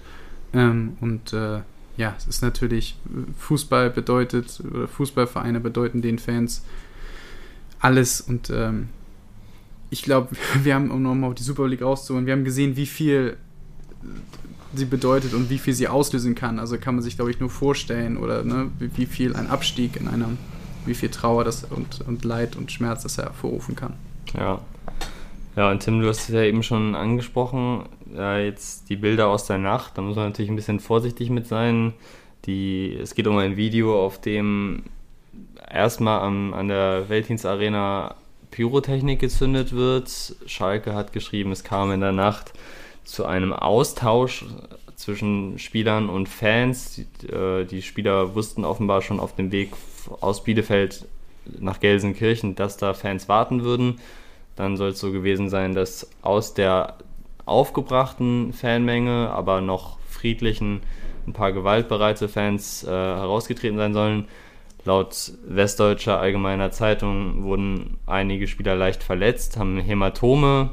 Ähm, 0.54 0.98
und 1.02 1.34
äh, 1.34 1.62
ja, 1.98 2.16
es 2.18 2.28
ist 2.28 2.42
natürlich, 2.42 2.98
Fußball 3.38 3.90
bedeutet, 3.90 4.62
oder 4.70 4.88
Fußballvereine 4.88 5.60
bedeuten 5.60 6.02
den 6.02 6.20
Fans 6.20 6.64
alles 7.80 8.22
und 8.22 8.50
ähm, 8.50 8.90
ich 9.90 10.04
glaube, 10.04 10.30
wir 10.64 10.76
haben, 10.76 10.90
um 10.92 11.04
nochmal 11.04 11.30
auf 11.30 11.36
die 11.36 11.44
Super 11.44 11.68
League 11.68 11.82
rauszuholen, 11.82 12.26
wir 12.26 12.34
haben 12.34 12.44
gesehen, 12.44 12.76
wie 12.76 12.86
viel 12.86 13.38
sie 14.74 14.86
bedeutet 14.86 15.34
und 15.34 15.50
wie 15.50 15.58
viel 15.58 15.74
sie 15.74 15.88
auslösen 15.88 16.34
kann. 16.34 16.58
Also 16.58 16.78
kann 16.78 16.96
man 16.96 17.04
sich, 17.04 17.18
glaube 17.18 17.30
ich, 17.32 17.40
nur 17.40 17.50
vorstellen 17.50 18.18
oder 18.18 18.44
ne, 18.44 18.72
wie, 18.80 19.06
viel 19.06 19.36
ein 19.36 19.48
Abstieg 19.48 19.98
in 19.98 20.08
einer, 20.08 20.30
wie 20.86 20.94
viel 20.94 21.10
Trauer 21.10 21.44
das 21.44 21.66
und, 21.66 22.02
und 22.08 22.24
Leid 22.24 22.56
und 22.56 22.72
Schmerz 22.72 23.04
das 23.04 23.18
hervorrufen 23.18 23.76
kann. 23.76 23.94
Ja. 24.34 24.62
Ja, 25.58 25.70
und 25.70 25.82
Tim, 25.82 26.00
du 26.00 26.08
hast 26.08 26.22
es 26.22 26.28
ja 26.30 26.44
eben 26.44 26.64
schon 26.64 26.96
angesprochen, 26.96 27.84
ja, 28.16 28.38
jetzt 28.38 28.90
die 28.90 28.96
Bilder 28.96 29.28
aus 29.28 29.46
der 29.46 29.58
Nacht, 29.58 29.98
da 29.98 30.02
muss 30.02 30.16
man 30.16 30.26
natürlich 30.26 30.52
ein 30.52 30.56
bisschen 30.56 30.80
vorsichtig 30.80 31.30
mit 31.30 31.48
sein. 31.48 31.94
Die, 32.46 32.98
es 33.02 33.16
geht 33.16 33.28
um 33.28 33.38
ein 33.38 33.58
Video, 33.58 34.04
auf 34.04 34.20
dem 34.20 34.84
erstmal 35.70 36.22
am, 36.22 36.54
an 36.54 36.68
der 36.68 37.10
Weltdienstarena 37.10 38.16
Pyrotechnik 38.50 39.20
gezündet 39.20 39.74
wird. 39.74 40.36
Schalke 40.46 40.94
hat 40.94 41.14
geschrieben, 41.14 41.52
es 41.52 41.64
kam 41.64 41.92
in 41.92 42.02
der 42.02 42.12
Nacht 42.12 42.54
zu 43.04 43.26
einem 43.26 43.54
Austausch 43.54 44.46
zwischen 44.96 45.58
Spielern 45.58 46.10
und 46.10 46.28
Fans. 46.28 46.96
Die, 46.96 47.28
äh, 47.28 47.66
die 47.66 47.82
Spieler 47.82 48.36
wussten 48.36 48.66
offenbar 48.66 49.02
schon 49.02 49.20
auf 49.20 49.36
dem 49.36 49.52
Weg 49.52 49.72
aus 50.20 50.44
Bielefeld 50.44 51.06
nach 51.60 51.80
Gelsenkirchen, 51.80 52.56
dass 52.56 52.78
da 52.78 52.94
Fans 52.94 53.30
warten 53.30 53.64
würden 53.64 54.00
dann 54.56 54.78
soll 54.78 54.90
es 54.90 55.00
so 55.00 55.12
gewesen 55.12 55.50
sein, 55.50 55.74
dass 55.74 56.10
aus 56.22 56.54
der 56.54 56.96
aufgebrachten 57.46 58.54
Fanmenge, 58.54 59.30
aber 59.32 59.62
noch 59.62 59.98
friedlichen, 60.08 60.82
ein 61.28 61.34
paar 61.34 61.52
gewaltbereite 61.52 62.28
Fans 62.28 62.84
äh, 62.84 62.90
herausgetreten 62.90 63.78
sein 63.78 63.94
sollen. 63.94 64.28
Laut 64.84 65.34
Westdeutscher 65.46 66.20
Allgemeiner 66.20 66.72
Zeitung 66.72 67.44
wurden 67.44 67.98
einige 68.08 68.48
Spieler 68.48 68.76
leicht 68.76 69.04
verletzt, 69.04 69.58
haben 69.58 69.78
Hämatome. 69.78 70.72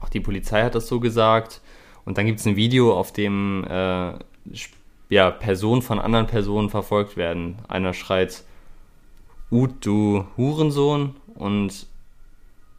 Auch 0.00 0.08
die 0.08 0.20
Polizei 0.20 0.62
hat 0.62 0.74
das 0.74 0.88
so 0.88 0.98
gesagt. 0.98 1.60
Und 2.06 2.16
dann 2.16 2.24
gibt 2.24 2.40
es 2.40 2.46
ein 2.46 2.56
Video, 2.56 2.96
auf 2.96 3.12
dem 3.12 3.64
äh, 3.68 4.12
ja, 5.10 5.30
Personen 5.30 5.82
von 5.82 5.98
anderen 5.98 6.26
Personen 6.26 6.70
verfolgt 6.70 7.18
werden. 7.18 7.56
Einer 7.68 7.92
schreit, 7.92 8.44
Ut, 9.50 9.84
du 9.84 10.24
Hurensohn. 10.38 11.14
Und 11.34 11.86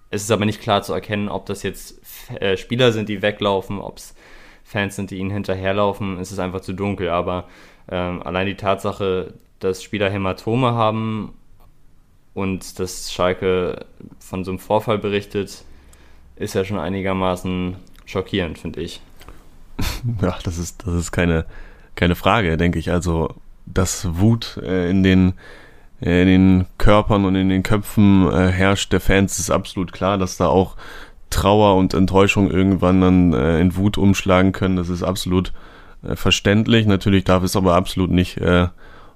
es 0.10 0.24
ist 0.24 0.32
aber 0.32 0.45
nicht 0.45 0.62
klar 0.62 0.82
zu 0.82 0.93
erkennen, 0.93 1.30
ob 1.30 1.45
das 1.45 1.62
jetzt 1.62 2.03
äh, 2.40 2.58
Spieler 2.58 2.92
sind, 2.92 3.10
die 3.10 3.22
weglaufen, 3.22 3.80
ob 3.80 3.98
es 3.98 4.16
Fans 4.64 4.96
sind, 4.96 5.12
die 5.12 5.18
ihnen 5.18 5.32
hinterherlaufen. 5.32 6.20
Es 6.20 6.32
ist 6.32 6.40
einfach 6.40 6.62
zu 6.62 6.74
dunkel. 6.74 7.10
Aber 7.10 7.46
ähm, 7.90 8.22
allein 8.24 8.46
die 8.46 8.56
Tatsache, 8.56 9.34
dass 9.60 9.84
Spieler 9.84 10.10
Hämatome 10.10 10.74
haben 10.74 11.34
und 12.34 12.80
dass 12.80 13.12
Schalke 13.12 13.86
von 14.20 14.44
so 14.44 14.52
einem 14.52 14.60
Vorfall 14.60 15.00
berichtet, 15.00 15.64
ist 16.36 16.54
ja 16.54 16.64
schon 16.64 16.80
einigermaßen 16.80 17.76
schockierend, 18.06 18.58
finde 18.58 18.82
ich. 18.82 19.02
Ja, 20.22 20.38
das 20.44 20.58
ist, 20.58 20.86
das 20.86 20.94
ist 20.94 21.12
keine, 21.12 21.46
keine 21.96 22.16
Frage, 22.16 22.58
denke 22.58 22.80
ich. 22.80 22.92
Also, 22.92 23.36
dass 23.66 24.20
Wut 24.20 24.58
äh, 24.62 24.90
in 24.90 25.04
den 25.04 25.34
in 26.02 26.28
den 26.28 26.66
Körpern 26.78 27.26
und 27.26 27.36
in 27.36 27.50
den 27.50 27.64
Köpfen 27.64 28.32
äh, 28.32 28.48
herrscht 28.48 28.94
der 28.94 29.02
Fans, 29.02 29.38
ist 29.38 29.52
absolut 29.52 29.92
klar, 29.92 30.18
dass 30.18 30.38
da 30.38 30.48
auch 30.48 30.78
Trauer 31.30 31.76
und 31.76 31.94
Enttäuschung 31.94 32.50
irgendwann 32.50 33.02
dann 33.02 33.34
äh, 33.34 33.60
in 33.60 33.76
Wut 33.76 33.98
umschlagen 33.98 34.52
können. 34.52 34.76
Das 34.76 34.90
ist 34.90 35.04
absolut 35.04 35.54
äh, 36.04 36.16
verständlich. 36.16 36.86
Natürlich 36.86 37.24
darf 37.24 37.44
es 37.44 37.56
aber 37.56 37.76
absolut 37.76 38.12
nicht 38.12 38.38
äh, 38.38 38.68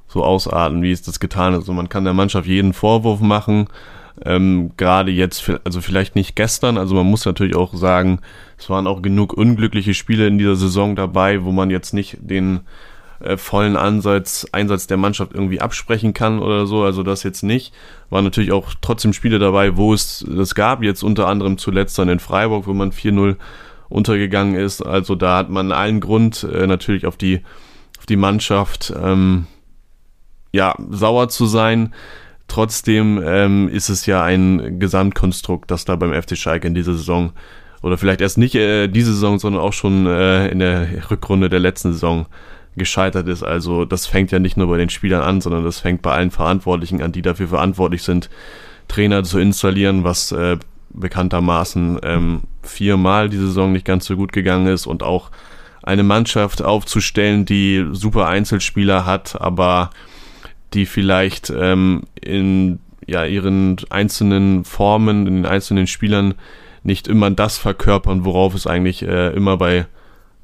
so 0.08 0.24
ausarten, 0.24 0.82
wie 0.82 0.92
es 0.92 1.02
das 1.02 1.20
getan 1.20 1.54
ist. 1.54 1.62
Also 1.62 1.74
man 1.74 1.90
kann 1.90 2.04
der 2.04 2.14
Mannschaft 2.14 2.48
jeden 2.48 2.74
Vorwurf 2.74 3.20
machen. 3.20 3.68
Ähm, 4.24 4.72
Gerade 4.78 5.12
jetzt, 5.12 5.52
also 5.64 5.82
vielleicht 5.82 6.16
nicht 6.16 6.36
gestern, 6.36 6.78
also 6.78 6.94
man 6.96 7.08
muss 7.08 7.26
natürlich 7.26 7.56
auch 7.56 7.74
sagen, 7.74 8.20
es 8.60 8.70
waren 8.70 8.86
auch 8.86 9.02
genug 9.02 9.34
unglückliche 9.34 9.96
Spiele 9.96 10.28
in 10.28 10.38
dieser 10.38 10.56
Saison 10.56 10.96
dabei, 10.96 11.44
wo 11.44 11.52
man 11.52 11.72
jetzt 11.72 11.94
nicht 11.94 12.18
den 12.22 12.62
äh, 13.24 13.38
vollen 13.38 13.76
Ansatz, 13.76 14.48
Einsatz 14.52 14.88
der 14.88 14.98
Mannschaft 14.98 15.34
irgendwie 15.34 15.62
absprechen 15.62 16.14
kann 16.14 16.40
oder 16.40 16.66
so. 16.66 16.84
Also 16.84 17.04
das 17.04 17.24
jetzt 17.24 17.44
nicht. 17.44 17.74
Waren 18.10 18.24
natürlich 18.24 18.52
auch 18.52 18.74
trotzdem 18.82 19.14
Spiele 19.14 19.40
dabei, 19.40 19.78
wo 19.78 19.94
es 19.94 20.26
das 20.28 20.56
gab. 20.56 20.84
Jetzt 20.84 21.04
unter 21.04 21.28
anderem 21.28 21.58
zuletzt 21.58 21.98
dann 21.98 22.10
in 22.10 22.20
Freiburg, 22.20 22.68
wo 22.68 22.74
man 22.74 22.92
4-0 22.92 23.36
untergegangen 23.90 24.56
ist. 24.56 24.82
Also 24.82 25.16
da 25.16 25.38
hat 25.38 25.50
man 25.50 25.72
allen 25.72 26.00
Grund 26.00 26.44
äh, 26.44 26.68
natürlich 26.68 27.06
auf 27.06 27.18
die, 27.18 27.42
auf 28.00 28.06
die 28.06 28.18
Mannschaft 28.18 28.94
ähm, 29.02 29.48
ja, 30.52 30.76
sauer 30.90 31.30
zu 31.30 31.46
sein. 31.46 31.94
Trotzdem 32.48 33.22
ähm, 33.26 33.70
ist 33.70 33.90
es 33.90 34.06
ja 34.06 34.24
ein 34.24 34.80
Gesamtkonstrukt, 34.80 35.72
das 35.72 35.86
da 35.86 35.96
beim 35.96 36.14
FC 36.14 36.38
Schalke 36.38 36.68
in 36.68 36.76
dieser 36.76 36.94
Saison 36.94 37.34
oder 37.84 37.98
vielleicht 37.98 38.22
erst 38.22 38.38
nicht 38.38 38.56
äh, 38.56 38.88
diese 38.88 39.14
Saison, 39.14 39.40
sondern 39.40 39.62
auch 39.62 39.74
schon 39.74 40.08
äh, 40.08 40.48
in 40.48 40.60
der 40.60 41.10
Rückrunde 41.12 41.50
der 41.50 41.60
letzten 41.60 41.92
Saison 41.92 42.26
gescheitert 42.76 43.28
ist. 43.28 43.44
Also 43.44 43.86
das 43.86 44.06
fängt 44.06 44.32
ja 44.32 44.40
nicht 44.40 44.58
nur 44.58 44.68
bei 44.68 44.78
den 44.78 44.90
Spielern 44.90 45.22
an, 45.22 45.42
sondern 45.42 45.64
das 45.64 45.80
fängt 45.80 46.02
bei 46.02 46.12
allen 46.12 46.32
Verantwortlichen 46.32 47.02
an, 47.02 47.12
die 47.12 47.22
dafür 47.22 47.48
verantwortlich 47.48 48.04
sind, 48.04 48.30
Trainer 48.88 49.24
zu 49.24 49.40
installieren, 49.40 50.04
was 50.04 50.32
äh, 50.32 50.58
bekanntermaßen 50.90 52.00
ähm, 52.04 52.42
viermal 52.62 53.30
die 53.30 53.38
Saison 53.38 53.72
nicht 53.72 53.86
ganz 53.86 54.06
so 54.06 54.16
gut 54.16 54.32
gegangen 54.32 54.68
ist 54.68 54.86
und 54.86 55.04
auch 55.04 55.32
eine 55.82 56.04
Mannschaft 56.04 56.62
aufzustellen, 56.62 57.46
die 57.46 57.86
super 57.92 58.28
Einzelspieler 58.28 59.06
hat, 59.06 59.40
aber 59.42 59.90
die 60.74 60.86
vielleicht 60.86 61.52
ähm, 61.56 62.04
in 62.20 62.80
ja, 63.06 63.26
ihren 63.26 63.78
einzelnen 63.90 64.64
Formen, 64.64 65.28
in 65.28 65.36
den 65.36 65.46
einzelnen 65.46 65.88
Spielern 65.88 66.36
nicht 66.84 67.08
immer 67.08 67.30
das 67.32 67.58
verkörpern, 67.58 68.26
worauf 68.26 68.56
es 68.56 68.68
eigentlich 68.68 69.04
äh, 69.04 69.34
immer 69.34 69.58
bei, 69.58 69.86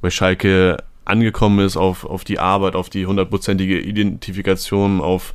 bei 0.02 0.10
Schalke 0.10 0.78
angekommen 1.10 1.66
ist, 1.66 1.78
auf, 1.78 2.06
auf 2.06 2.24
die 2.24 2.40
Arbeit, 2.40 2.76
auf 2.76 2.90
die 2.90 3.06
hundertprozentige 3.06 3.80
Identifikation, 3.80 5.02
auf 5.02 5.34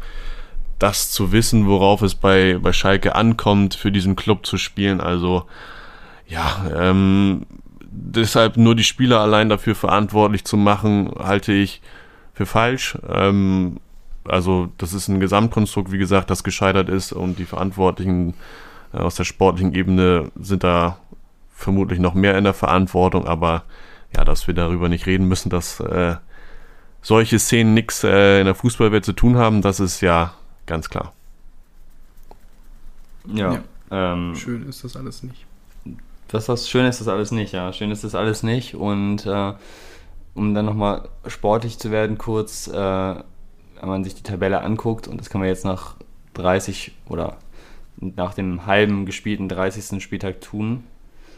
das 0.79 1.11
zu 1.11 1.33
wissen, 1.33 1.67
worauf 1.67 2.03
es 2.03 2.15
bei, 2.15 2.59
bei 2.61 2.73
Schalke 2.73 3.15
ankommt, 3.15 3.75
für 3.75 3.93
diesen 3.93 4.17
Club 4.17 4.47
zu 4.47 4.59
spielen. 4.59 5.01
Also 5.01 5.45
ja, 6.27 6.67
ähm, 6.77 7.47
deshalb 7.81 8.57
nur 8.57 8.75
die 8.75 8.85
Spieler 8.85 9.21
allein 9.21 9.49
dafür 9.49 9.75
verantwortlich 9.75 10.45
zu 10.45 10.57
machen, 10.57 11.11
halte 11.19 11.53
ich 11.53 11.81
für 12.33 12.47
falsch. 12.47 12.99
Ähm, 13.09 13.79
also 14.25 14.69
das 14.79 14.93
ist 14.93 15.09
ein 15.09 15.21
Gesamtkonstrukt, 15.21 15.93
wie 15.93 15.99
gesagt, 15.99 16.31
das 16.31 16.45
gescheitert 16.45 16.89
ist 16.89 17.13
und 17.13 17.39
die 17.39 17.45
Verantwortlichen 17.45 18.35
äh, 18.93 18.99
aus 18.99 19.15
der 19.15 19.25
sportlichen 19.25 19.75
Ebene 19.75 20.31
sind 20.41 20.65
da 20.65 20.99
vermutlich 21.55 22.01
noch 22.01 22.15
mehr 22.15 22.37
in 22.37 22.45
der 22.45 22.55
Verantwortung, 22.55 23.27
aber 23.27 23.63
ja, 24.15 24.25
dass 24.25 24.47
wir 24.47 24.55
darüber 24.55 24.89
nicht 24.89 25.07
reden 25.07 25.29
müssen, 25.29 25.51
dass 25.51 25.81
äh, 25.81 26.17
solche 27.03 27.39
Szenen 27.39 27.75
nichts 27.75 28.05
äh, 28.05 28.41
in 28.41 28.47
der 28.47 28.55
Fußballwelt 28.55 29.05
zu 29.05 29.13
tun 29.13 29.37
haben, 29.37 29.63
das 29.63 29.81
ist 29.81 30.01
ja 30.01 30.35
ganz 30.67 30.89
klar. 30.89 31.13
Ja. 33.27 33.55
ja. 33.55 33.63
Ähm, 33.91 34.35
schön 34.35 34.69
ist 34.69 34.85
das 34.85 34.97
alles 34.97 35.23
nicht. 35.23 35.47
Das, 36.29 36.49
was 36.49 36.69
schön 36.69 36.87
ist 36.87 37.01
das 37.01 37.09
alles 37.09 37.31
nicht, 37.31 37.53
ja. 37.53 37.73
Schön 37.73 37.91
ist 37.91 38.05
das 38.05 38.15
alles 38.15 38.43
nicht. 38.43 38.75
Und 38.75 39.27
äh, 39.27 39.53
um 40.35 40.55
dann 40.55 40.65
nochmal 40.65 41.09
sportlich 41.27 41.79
zu 41.79 41.91
werden, 41.91 42.19
kurz, 42.19 42.67
äh, 42.67 42.73
wenn 42.73 43.89
man 43.89 44.05
sich 44.05 44.15
die 44.15 44.23
Tabelle 44.23 44.63
anguckt, 44.63 45.07
und 45.07 45.21
das 45.21 45.31
kann 45.31 45.41
man 45.41 45.49
jetzt 45.49 45.65
nach 45.65 45.97
30 46.35 46.93
oder 47.09 47.37
nach 47.99 48.35
dem 48.35 48.67
halben 48.67 49.07
gespielten 49.07 49.49
30. 49.49 50.03
Spieltag 50.03 50.41
tun. 50.41 50.85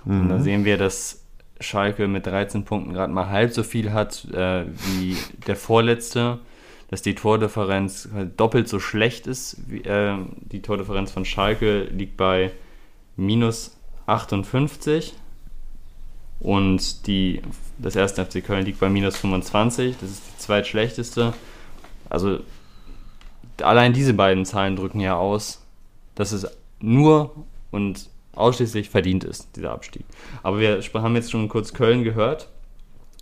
Mhm. 0.05 0.21
Und 0.23 0.29
da 0.31 0.41
sehen 0.41 0.65
wir, 0.65 0.79
dass 0.79 1.26
Schalke 1.61 2.09
mit 2.09 2.27
13 2.27 2.65
Punkten 2.65 2.93
gerade 2.93 3.13
mal 3.13 3.29
halb 3.29 3.53
so 3.53 3.63
viel 3.63 3.93
hat 3.93 4.25
äh, 4.33 4.65
wie 4.67 5.17
der 5.47 5.57
vorletzte, 5.57 6.39
dass 6.89 7.03
die 7.03 7.15
Tordifferenz 7.15 8.09
doppelt 8.37 8.69
so 8.69 8.79
schlecht 8.79 9.27
ist. 9.27 9.57
Wie, 9.67 9.83
äh, 9.83 10.17
die 10.41 10.63
Tordifferenz 10.63 11.11
von 11.11 11.25
Schalke 11.25 11.85
liegt 11.85 12.17
bei 12.17 12.53
minus 13.17 13.77
58 14.07 15.15
und 16.41 17.07
die, 17.07 17.41
das 17.79 17.97
erste 17.97 18.25
FC 18.25 18.45
Köln 18.45 18.65
liegt 18.65 18.81
bei 18.81 18.89
minus 18.89 19.17
25, 19.17 19.97
das 20.01 20.11
ist 20.11 20.23
die 20.27 20.39
zweitschlechteste. 20.39 21.33
Also 22.11 22.41
allein 23.63 23.93
diese 23.93 24.15
beiden 24.15 24.45
Zahlen 24.45 24.77
drücken 24.77 25.01
ja 25.01 25.17
aus, 25.17 25.63
dass 26.15 26.33
es 26.33 26.47
nur 26.81 27.35
und 27.71 28.09
ausschließlich 28.37 28.91
verdient 28.91 29.25
ist, 29.25 29.57
dieser 29.57 29.73
Abstieg. 29.73 30.05
Aber 30.43 30.61
wir 30.61 30.81
haben 30.95 31.17
jetzt 31.17 31.31
schon 31.31 31.49
kurz 31.49 31.73
Köln 31.73 32.05
gehört. 32.05 32.49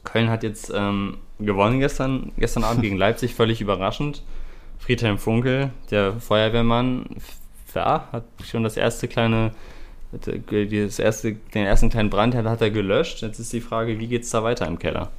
Köln 0.05 0.29
hat 0.29 0.43
jetzt 0.43 0.71
ähm, 0.75 1.19
gewonnen 1.39 1.81
gestern, 1.81 2.33
gestern 2.37 2.65
Abend 2.65 2.83
gegen 2.83 2.97
Leipzig, 2.97 3.35
völlig 3.37 3.61
überraschend. 3.61 4.23
Friedhelm 4.79 5.19
Funkel, 5.19 5.71
der 5.91 6.15
Feuerwehrmann, 6.21 7.07
ja, 7.75 8.09
hat 8.13 8.25
schon 8.45 8.63
das 8.63 8.77
erste 8.77 9.09
kleine, 9.09 9.53
das 10.13 10.99
erste, 10.99 11.33
den 11.33 11.65
ersten 11.65 11.89
kleinen 11.89 12.11
Brand 12.11 12.35
hat 12.35 12.61
er 12.61 12.71
gelöscht. 12.71 13.23
Jetzt 13.23 13.39
ist 13.39 13.53
die 13.53 13.61
Frage, 13.61 13.99
wie 13.99 14.07
geht 14.07 14.25
es 14.25 14.31
da 14.31 14.45
weiter 14.45 14.67
im 14.67 14.79
Keller? 14.79 15.11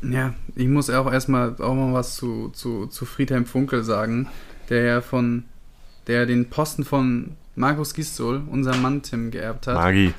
Ja, 0.00 0.34
ich 0.54 0.68
muss 0.68 0.90
auch 0.90 1.12
erstmal 1.12 1.56
auch 1.60 1.74
mal 1.74 1.92
was 1.92 2.16
zu, 2.16 2.50
zu, 2.50 2.86
zu 2.86 3.04
Friedhelm 3.04 3.46
Funkel 3.46 3.82
sagen, 3.82 4.28
der 4.70 4.84
ja 4.84 5.00
von 5.00 5.44
der 6.06 6.24
den 6.26 6.48
Posten 6.48 6.84
von 6.84 7.36
Markus 7.58 7.92
Gistol, 7.92 8.42
unser 8.50 8.76
Mann 8.76 9.02
Tim, 9.02 9.30
geerbt 9.30 9.66
hat. 9.66 9.74
Magi. 9.74 10.14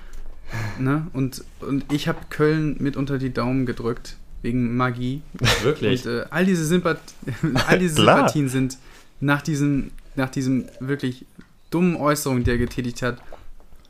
Ne? 0.78 1.08
Und, 1.14 1.44
und 1.62 1.92
ich 1.92 2.08
habe 2.08 2.20
Köln 2.30 2.76
mit 2.80 2.98
unter 2.98 3.18
die 3.18 3.34
Daumen 3.34 3.66
gedrückt, 3.66 4.18
wegen 4.42 4.76
Magie. 4.76 5.22
Wirklich? 5.64 6.06
Und 6.06 6.12
äh, 6.12 6.26
all 6.32 6.46
diese, 6.46 6.66
Sympath 6.66 7.00
all 7.68 7.80
diese 7.80 7.96
Sympathien 7.96 8.50
sind 8.50 8.78
nach 9.22 9.42
diesem, 9.42 9.92
nach 10.16 10.30
diesem 10.30 10.66
wirklich 10.80 11.26
dummen 11.70 11.96
Äußerung, 11.96 12.44
die 12.44 12.52
er 12.52 12.58
getätigt 12.58 13.02
hat, 13.02 13.22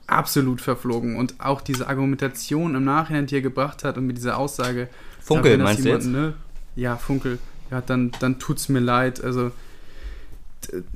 absolut 0.05 0.61
verflogen. 0.61 1.15
Und 1.15 1.35
auch 1.39 1.61
diese 1.61 1.87
Argumentation 1.87 2.75
im 2.75 2.83
Nachhinein, 2.83 3.25
die 3.25 3.35
er 3.35 3.41
gebracht 3.41 3.83
hat 3.83 3.97
und 3.97 4.05
mit 4.05 4.17
dieser 4.17 4.37
Aussage. 4.37 4.89
Funkel, 5.21 5.53
ja, 5.53 5.57
meinst 5.57 5.83
jemand, 5.83 6.03
du 6.03 6.07
jetzt? 6.07 6.13
Ne, 6.13 6.33
ja, 6.75 6.97
Funkel. 6.97 7.39
Ja, 7.71 7.81
dann, 7.81 8.11
dann 8.19 8.37
tut's 8.37 8.69
mir 8.69 8.79
leid. 8.79 9.23
Also 9.23 9.51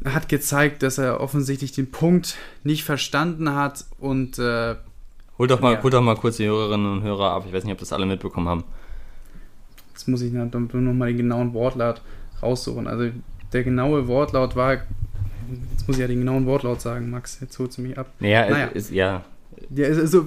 hat 0.05 0.30
gezeigt, 0.30 0.84
dass 0.84 0.97
er 0.97 1.19
offensichtlich 1.19 1.71
den 1.71 1.91
Punkt 1.91 2.36
nicht 2.63 2.84
verstanden 2.84 3.55
hat 3.55 3.86
und 3.99 4.39
äh, 4.39 4.76
hol 5.38 5.47
doch 5.47 5.61
mal, 5.61 5.74
ja. 5.74 5.84
hol 5.84 5.91
doch 5.91 6.01
mal 6.01 6.15
kurz 6.15 6.38
die 6.38 6.47
Hörerinnen 6.47 6.91
und 6.91 7.03
Hörer 7.03 7.32
ab. 7.32 7.43
Ich 7.47 7.53
weiß 7.53 7.63
nicht, 7.63 7.74
ob 7.74 7.80
das 7.80 7.93
alle 7.93 8.05
mitbekommen 8.05 8.47
haben. 8.47 8.63
Jetzt 9.93 10.07
muss 10.07 10.21
ich 10.21 10.32
noch, 10.32 10.45
noch 10.51 10.93
mal 10.93 11.07
den 11.07 11.17
genauen 11.17 11.53
Wortlaut 11.53 12.01
raussuchen. 12.41 12.88
Also 12.88 13.11
der 13.51 13.63
genaue 13.63 14.07
Wortlaut 14.07 14.55
war, 14.55 14.74
jetzt 14.74 15.88
muss 15.88 15.97
ich 15.97 16.01
ja 16.01 16.07
den 16.07 16.19
genauen 16.19 16.45
Wortlaut 16.45 16.82
sagen, 16.82 17.09
Max. 17.09 17.39
Jetzt 17.41 17.57
holst 17.59 17.78
du 17.78 17.82
mich 17.82 17.97
ab. 17.97 18.11
Naja, 18.19 18.49
naja. 18.49 18.65
Ist, 18.67 18.91
ja. 18.91 19.24
ja 19.69 19.88
also 19.88 20.26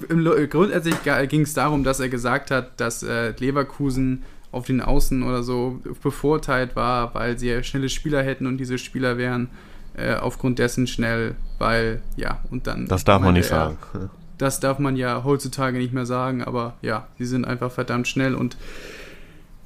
grundsätzlich 0.49 0.95
ging 1.29 1.41
es 1.41 1.53
darum, 1.53 1.83
dass 1.83 1.99
er 1.99 2.09
gesagt 2.09 2.51
hat, 2.51 2.79
dass 2.79 3.03
äh, 3.03 3.33
Leverkusen 3.37 4.23
auf 4.51 4.65
den 4.65 4.81
Außen 4.81 5.23
oder 5.23 5.43
so 5.43 5.81
bevorteilt 6.01 6.75
war, 6.75 7.13
weil 7.13 7.37
sie 7.37 7.49
ja 7.49 7.63
schnelle 7.63 7.89
Spieler 7.89 8.23
hätten 8.23 8.47
und 8.47 8.57
diese 8.57 8.77
Spieler 8.77 9.17
wären 9.17 9.49
äh, 9.95 10.15
aufgrund 10.15 10.59
dessen 10.59 10.87
schnell, 10.87 11.35
weil, 11.57 12.01
ja, 12.15 12.39
und 12.51 12.67
dann. 12.67 12.87
Das 12.87 13.03
darf 13.03 13.21
man 13.21 13.33
nicht 13.33 13.51
er, 13.51 13.75
sagen. 13.93 14.09
Das 14.37 14.59
darf 14.59 14.79
man 14.79 14.95
ja 14.95 15.23
heutzutage 15.23 15.77
nicht 15.77 15.93
mehr 15.93 16.05
sagen, 16.05 16.43
aber 16.43 16.75
ja, 16.81 17.07
sie 17.17 17.25
sind 17.25 17.45
einfach 17.45 17.71
verdammt 17.71 18.07
schnell 18.07 18.35
und 18.35 18.57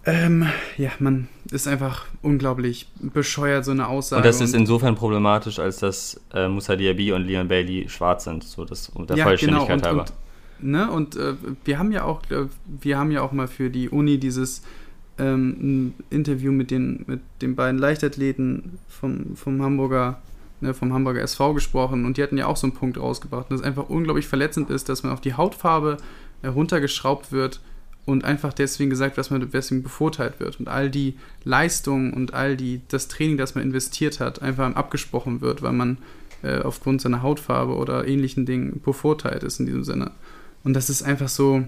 ähm, 0.04 0.48
ja, 0.78 0.90
man 0.98 1.28
ist 1.52 1.68
einfach 1.68 2.06
unglaublich 2.24 2.88
bescheuert, 3.00 3.66
so 3.66 3.72
eine 3.72 3.88
Aussage. 3.88 4.22
Und 4.22 4.26
das 4.26 4.42
ist 4.42 4.56
insofern 4.56 4.96
problematisch, 4.96 5.60
als 5.60 5.78
dass 5.78 6.20
äh, 6.34 6.48
Musa 6.48 6.76
Diaby 6.76 7.12
und 7.12 7.26
Leon 7.26 7.48
Bailey 7.48 7.88
schwarz 7.88 8.24
sind, 8.24 8.44
so 8.44 8.66
das 8.66 8.92
der 8.96 9.18
ja, 9.18 9.26
Vollständigkeit 9.26 9.68
genau. 9.68 9.76
und, 9.78 9.86
halber. 9.86 10.02
Und, 10.02 10.14
ne, 10.62 10.92
und 10.92 11.16
äh, 11.16 11.36
wir 11.64 11.80
haben 11.80 11.92
ja 11.92 12.04
auch, 12.04 12.22
äh, 12.30 12.48
wir 12.66 12.98
haben 12.98 13.12
ja 13.12 13.22
auch 13.22 13.32
mal 13.32 13.48
für 13.48 13.70
die 13.70 13.90
Uni 13.90 14.18
dieses 14.18 14.62
ähm, 15.18 15.94
Interview 16.10 16.52
mit 16.52 16.72
den, 16.72 17.04
mit 17.08 17.22
den 17.42 17.56
beiden 17.56 17.80
Leichtathleten 17.80 18.80
vom, 18.88 19.36
vom 19.36 19.62
Hamburger 19.62 20.22
ne, 20.62 20.74
vom 20.74 20.94
Hamburger 20.94 21.22
SV 21.22 21.54
gesprochen 21.54 22.06
und 22.06 22.18
die 22.18 22.24
hatten 22.24 22.38
ja 22.38 22.46
auch 22.46 22.58
so 22.58 22.68
einen 22.68 22.76
Punkt 22.76 22.98
rausgebracht, 22.98 23.52
dass 23.52 23.60
es 23.60 23.66
einfach 23.66 23.90
unglaublich 23.90 24.28
verletzend 24.28 24.70
ist, 24.70 24.90
dass 24.90 25.04
man 25.04 25.12
auf 25.12 25.22
die 25.22 25.34
Hautfarbe 25.34 25.98
heruntergeschraubt 26.42 27.32
wird 27.32 27.62
und 28.06 28.26
einfach 28.26 28.54
deswegen 28.54 28.90
gesagt, 28.90 29.18
dass 29.18 29.30
man 29.30 29.48
deswegen 29.52 29.84
bevorteilt 29.84 30.40
wird 30.40 30.60
und 30.60 30.68
all 30.68 30.90
die 30.90 31.16
Leistungen 31.44 32.14
und 32.14 32.34
all 32.34 32.58
die 32.58 32.82
das 32.88 33.08
Training, 33.08 33.38
das 33.38 33.56
man 33.56 33.64
investiert 33.64 34.20
hat, 34.20 34.42
einfach 34.42 34.76
abgesprochen 34.76 35.42
wird, 35.42 35.62
weil 35.62 35.74
man 35.74 35.98
äh, 36.42 36.60
aufgrund 36.62 37.02
seiner 37.02 37.22
Hautfarbe 37.22 37.76
oder 37.76 38.08
ähnlichen 38.08 38.46
Dingen 38.46 38.82
bevorteilt 38.84 39.44
ist 39.44 39.60
in 39.60 39.66
diesem 39.66 39.84
Sinne. 39.84 40.12
Und 40.64 40.74
das 40.74 40.90
ist 40.90 41.04
einfach 41.04 41.30
so, 41.30 41.64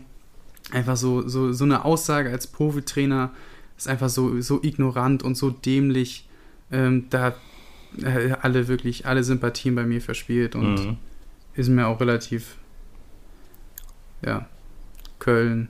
einfach 0.72 0.98
so, 0.98 1.28
so, 1.28 1.52
so 1.52 1.64
eine 1.64 1.86
Aussage 1.86 2.30
als 2.30 2.48
Profitrainer 2.48 3.32
ist 3.78 3.88
einfach 3.88 4.10
so, 4.10 4.40
so 4.42 4.62
ignorant 4.64 5.24
und 5.24 5.36
so 5.36 5.50
dämlich. 5.50 6.28
Ähm, 6.72 7.08
da 7.10 7.36
äh, 8.02 8.32
alle 8.42 8.68
wirklich, 8.68 9.06
alle 9.06 9.24
Sympathien 9.24 9.76
bei 9.76 9.84
mir 9.86 10.02
verspielt 10.02 10.56
und 10.56 10.76
mhm. 10.76 10.98
ist 11.56 11.70
mir 11.70 11.88
auch 11.88 12.00
relativ, 12.00 12.58
ja, 14.26 14.48
Köln. 15.20 15.70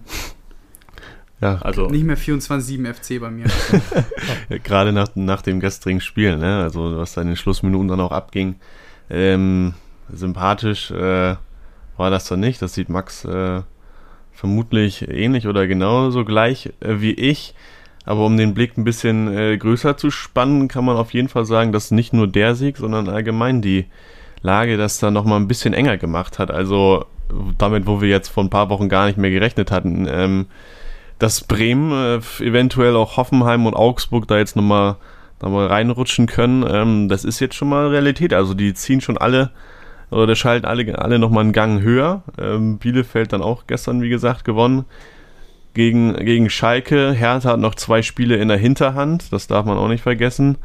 Ja, 1.42 1.58
also 1.58 1.88
nicht 1.88 2.06
mehr 2.06 2.18
24-7 2.18 2.94
FC 2.94 3.20
bei 3.20 3.30
mir. 3.30 3.48
ja, 4.50 4.58
Gerade 4.64 4.94
nach, 4.94 5.10
nach 5.16 5.42
dem 5.42 5.60
gestrigen 5.60 6.00
Spiel, 6.00 6.38
ne? 6.38 6.64
also 6.64 6.98
was 6.98 7.14
da 7.14 7.22
in 7.22 7.28
den 7.28 7.36
Schlussminuten 7.36 7.90
dann 7.90 8.00
auch 8.00 8.14
abging. 8.14 8.56
Ähm, 9.10 9.74
sympathisch 10.10 10.90
äh, 10.92 11.36
war 12.04 12.12
das 12.12 12.26
dann 12.26 12.42
nicht. 12.42 12.62
Das 12.62 12.74
sieht 12.74 12.90
Max 12.90 13.24
äh, 13.24 13.62
vermutlich 14.34 15.08
ähnlich 15.08 15.48
oder 15.48 15.68
genauso 15.68 16.26
gleich 16.26 16.74
äh, 16.82 17.00
wie 17.00 17.14
ich. 17.14 17.56
Aber 18.06 18.26
um 18.26 18.36
den 18.36 18.54
Blick 18.54 18.78
ein 18.78 18.84
bisschen 18.84 19.34
äh, 19.34 19.58
größer 19.58 19.96
zu 19.96 20.12
spannen, 20.12 20.68
kann 20.68 20.84
man 20.84 20.98
auf 20.98 21.14
jeden 21.14 21.30
Fall 21.30 21.46
sagen, 21.46 21.72
dass 21.72 21.92
nicht 21.92 22.12
nur 22.12 22.28
der 22.28 22.56
Sieg, 22.56 22.76
sondern 22.76 23.08
allgemein 23.08 23.62
die 23.62 23.86
Lage 24.42 24.76
das 24.76 25.00
da 25.00 25.12
nochmal 25.12 25.40
ein 25.40 25.48
bisschen 25.48 25.74
enger 25.74 25.98
gemacht 25.98 26.40
hat. 26.40 26.52
Also 26.52 27.06
damit, 27.58 27.88
wo 27.88 28.02
wir 28.02 28.10
jetzt 28.10 28.28
vor 28.28 28.44
ein 28.44 28.50
paar 28.50 28.70
Wochen 28.70 28.90
gar 28.90 29.06
nicht 29.06 29.18
mehr 29.18 29.32
gerechnet 29.32 29.72
hatten, 29.72 30.06
ähm, 30.12 30.48
dass 31.20 31.40
Bremen, 31.40 31.94
äh, 31.94 32.44
eventuell 32.44 32.98
auch 32.98 33.16
Hoffenheim 33.16 33.66
und 33.66 33.76
Augsburg 33.76 34.28
da 34.28 34.38
jetzt 34.38 34.58
nochmal 34.58 34.98
noch 35.42 35.52
mal 35.52 35.68
reinrutschen 35.68 36.26
können, 36.26 36.66
ähm, 36.70 37.08
das 37.08 37.24
ist 37.24 37.40
jetzt 37.40 37.56
schon 37.56 37.70
mal 37.70 37.88
Realität. 37.88 38.34
Also 38.34 38.54
die 38.54 38.74
ziehen 38.74 39.00
schon 39.00 39.18
alle 39.18 39.52
oder 40.14 40.36
schalten 40.36 40.66
alle, 40.66 40.98
alle 40.98 41.20
nochmal 41.20 41.44
einen 41.44 41.54
Gang 41.54 41.82
höher. 41.82 42.24
Ähm, 42.40 42.78
Bielefeld 42.78 43.34
dann 43.34 43.42
auch 43.42 43.68
gestern, 43.68 44.02
wie 44.02 44.10
gesagt, 44.10 44.46
gewonnen 44.46 44.86
gegen, 45.74 46.14
gegen 46.16 46.50
Schalke. 46.50 47.12
Hertha 47.12 47.52
hat 47.52 47.60
noch 47.60 47.76
zwei 47.76 48.02
Spiele 48.02 48.38
in 48.38 48.48
der 48.48 48.58
Hinterhand, 48.58 49.32
das 49.34 49.48
darf 49.48 49.66
man 49.66 49.78
auch 49.78 49.88
nicht 49.88 50.04
vergessen. 50.04 50.58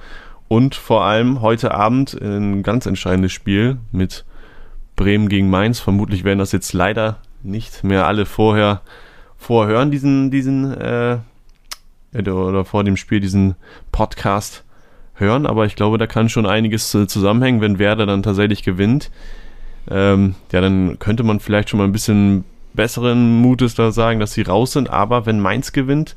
Und 0.48 0.74
vor 0.74 1.04
allem 1.04 1.42
heute 1.42 1.74
Abend 1.74 2.14
ein 2.20 2.62
ganz 2.62 2.86
entscheidendes 2.86 3.32
Spiel 3.32 3.78
mit 3.92 4.24
Bremen 4.96 5.28
gegen 5.28 5.50
Mainz. 5.50 5.78
Vermutlich 5.78 6.24
werden 6.24 6.38
das 6.38 6.52
jetzt 6.52 6.72
leider 6.72 7.18
nicht 7.42 7.84
mehr 7.84 8.06
alle 8.06 8.24
vorher 8.24 8.80
vorhören, 9.36 9.90
diesen, 9.90 10.30
diesen, 10.30 10.72
äh, 10.72 11.18
oder 12.14 12.64
vor 12.64 12.82
dem 12.82 12.96
Spiel 12.96 13.20
diesen 13.20 13.54
Podcast 13.92 14.64
hören. 15.18 15.46
Aber 15.46 15.66
ich 15.66 15.76
glaube, 15.76 15.98
da 15.98 16.06
kann 16.06 16.28
schon 16.28 16.46
einiges 16.46 16.90
zusammenhängen, 16.90 17.60
wenn 17.60 17.78
Werder 17.78 18.06
dann 18.06 18.22
tatsächlich 18.22 18.62
gewinnt. 18.62 19.10
Ähm, 19.90 20.34
ja, 20.52 20.60
dann 20.60 20.98
könnte 20.98 21.22
man 21.22 21.40
vielleicht 21.40 21.70
schon 21.70 21.78
mal 21.78 21.84
ein 21.84 21.92
bisschen 21.92 22.44
besseren 22.74 23.40
Mutes 23.40 23.74
da 23.74 23.90
sagen, 23.90 24.20
dass 24.20 24.32
sie 24.32 24.42
raus 24.42 24.72
sind. 24.72 24.90
Aber 24.90 25.26
wenn 25.26 25.40
Mainz 25.40 25.72
gewinnt, 25.72 26.14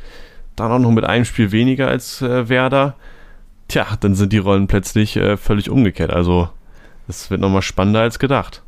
dann 0.56 0.72
auch 0.72 0.80
noch 0.80 0.92
mit 0.92 1.06
einem 1.06 1.26
Spiel 1.26 1.52
weniger 1.52 1.88
als 1.88 2.22
äh, 2.22 2.50
Werder, 2.50 2.96
tja, 3.68 3.88
dann 4.00 4.16
sind 4.16 4.34
die 4.34 4.38
Rollen 4.38 4.68
plötzlich 4.68 5.16
äh, 5.18 5.38
völlig 5.38 5.70
umgekehrt. 5.70 6.12
Also, 6.12 6.50
das 7.08 7.32
wird 7.32 7.42
nochmal 7.42 7.62
spannender 7.62 8.02
als 8.02 8.20
gedacht. 8.20 8.62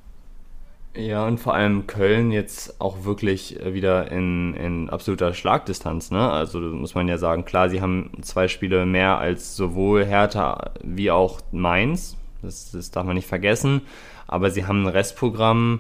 Ja, 0.96 1.26
und 1.26 1.40
vor 1.40 1.56
allem 1.56 1.88
Köln 1.88 2.32
jetzt 2.32 2.80
auch 2.80 3.04
wirklich 3.04 3.60
äh, 3.60 3.74
wieder 3.74 4.12
in, 4.12 4.54
in 4.54 4.90
absoluter 4.92 5.34
Schlagdistanz. 5.34 6.12
Ne? 6.12 6.30
Also 6.30 6.60
muss 6.60 6.94
man 6.94 7.08
ja 7.08 7.18
sagen, 7.18 7.46
klar, 7.46 7.70
sie 7.70 7.82
haben 7.82 8.12
zwei 8.22 8.48
Spiele 8.48 8.86
mehr 8.86 9.18
als 9.18 9.56
sowohl 9.56 10.06
Hertha 10.06 10.72
wie 10.84 11.10
auch 11.10 11.42
Mainz. 11.52 12.16
Das, 12.44 12.72
das 12.72 12.92
darf 12.92 13.06
man 13.06 13.16
nicht 13.16 13.28
vergessen. 13.28 13.82
Aber 14.28 14.52
sie 14.52 14.68
haben 14.68 14.84
ein 14.84 14.92
Restprogramm, 14.92 15.80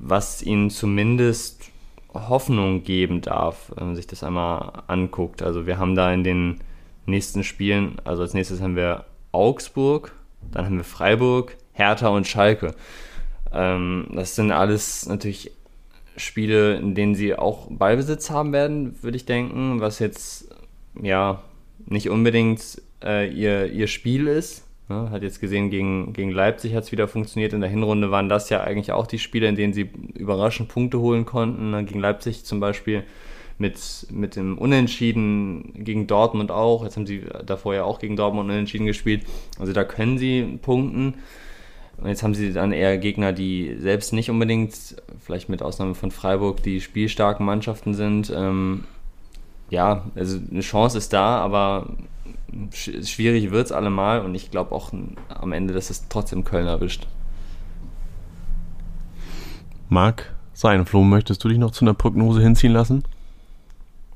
was 0.00 0.42
ihnen 0.42 0.70
zumindest 0.70 1.70
Hoffnung 2.12 2.82
geben 2.82 3.20
darf, 3.20 3.70
wenn 3.76 3.88
man 3.88 3.96
sich 3.96 4.08
das 4.08 4.24
einmal 4.24 4.82
anguckt. 4.88 5.42
Also 5.42 5.66
wir 5.66 5.78
haben 5.78 5.94
da 5.94 6.12
in 6.12 6.24
den 6.24 6.60
nächsten 7.06 7.44
Spielen, 7.44 7.96
also 8.02 8.22
als 8.22 8.34
nächstes 8.34 8.60
haben 8.60 8.74
wir 8.74 9.04
Augsburg, 9.30 10.12
dann 10.50 10.64
haben 10.64 10.76
wir 10.78 10.84
Freiburg, 10.84 11.56
Hertha 11.72 12.08
und 12.08 12.26
Schalke. 12.26 12.74
Ähm, 13.52 14.06
das 14.12 14.36
sind 14.36 14.52
alles 14.52 15.06
natürlich 15.06 15.52
Spiele, 16.16 16.76
in 16.76 16.94
denen 16.94 17.14
sie 17.14 17.34
auch 17.34 17.68
Ballbesitz 17.70 18.30
haben 18.30 18.52
werden, 18.52 19.02
würde 19.02 19.16
ich 19.16 19.24
denken, 19.24 19.80
was 19.80 19.98
jetzt 19.98 20.54
ja 21.00 21.42
nicht 21.86 22.10
unbedingt 22.10 22.82
äh, 23.02 23.28
ihr, 23.28 23.72
ihr 23.72 23.86
Spiel 23.86 24.26
ist. 24.26 24.66
Ne, 24.88 25.10
hat 25.10 25.22
jetzt 25.22 25.40
gesehen, 25.40 25.70
gegen, 25.70 26.12
gegen 26.12 26.32
Leipzig 26.32 26.74
hat 26.74 26.84
es 26.84 26.92
wieder 26.92 27.06
funktioniert. 27.06 27.52
In 27.52 27.60
der 27.60 27.70
Hinrunde 27.70 28.10
waren 28.10 28.28
das 28.28 28.50
ja 28.50 28.62
eigentlich 28.62 28.90
auch 28.90 29.06
die 29.06 29.20
Spiele, 29.20 29.46
in 29.46 29.54
denen 29.54 29.72
sie 29.72 29.88
überraschend 30.14 30.68
Punkte 30.68 30.98
holen 30.98 31.24
konnten. 31.26 31.70
Ne, 31.70 31.84
gegen 31.84 32.00
Leipzig 32.00 32.44
zum 32.44 32.58
Beispiel 32.58 33.04
mit, 33.56 33.78
mit 34.10 34.36
dem 34.36 34.58
Unentschieden 34.58 35.84
gegen 35.84 36.06
Dortmund 36.06 36.50
auch. 36.50 36.82
Jetzt 36.82 36.96
haben 36.96 37.06
sie 37.06 37.24
davor 37.46 37.74
ja 37.74 37.84
auch 37.84 38.00
gegen 38.00 38.16
Dortmund 38.16 38.50
Unentschieden 38.50 38.86
gespielt. 38.86 39.24
Also 39.58 39.72
da 39.72 39.84
können 39.84 40.18
sie 40.18 40.58
punkten. 40.60 41.14
Und 42.00 42.08
jetzt 42.08 42.22
haben 42.22 42.34
sie 42.34 42.52
dann 42.52 42.72
eher 42.72 42.96
Gegner, 42.96 43.32
die 43.32 43.76
selbst 43.78 44.12
nicht 44.12 44.30
unbedingt, 44.30 44.96
vielleicht 45.24 45.48
mit 45.48 45.62
Ausnahme 45.62 45.94
von 45.94 46.10
Freiburg, 46.10 46.62
die 46.62 46.80
spielstarken 46.80 47.44
Mannschaften 47.44 47.94
sind. 47.94 48.32
Ähm, 48.34 48.84
ja, 49.68 50.06
also 50.14 50.38
eine 50.50 50.60
Chance 50.60 50.96
ist 50.98 51.12
da, 51.12 51.38
aber 51.38 51.94
schwierig 52.72 53.50
wird 53.50 53.66
es 53.66 53.72
allemal 53.72 54.24
und 54.24 54.34
ich 54.34 54.50
glaube 54.50 54.74
auch 54.74 54.92
am 55.28 55.52
Ende, 55.52 55.74
dass 55.74 55.90
es 55.90 56.08
trotzdem 56.08 56.44
Köln 56.44 56.66
erwischt. 56.66 57.06
Marc, 59.88 60.34
sein, 60.54 60.86
Flo, 60.86 61.02
möchtest 61.02 61.42
du 61.44 61.48
dich 61.48 61.58
noch 61.58 61.70
zu 61.70 61.84
einer 61.84 61.94
Prognose 61.94 62.40
hinziehen 62.40 62.72
lassen? 62.72 63.04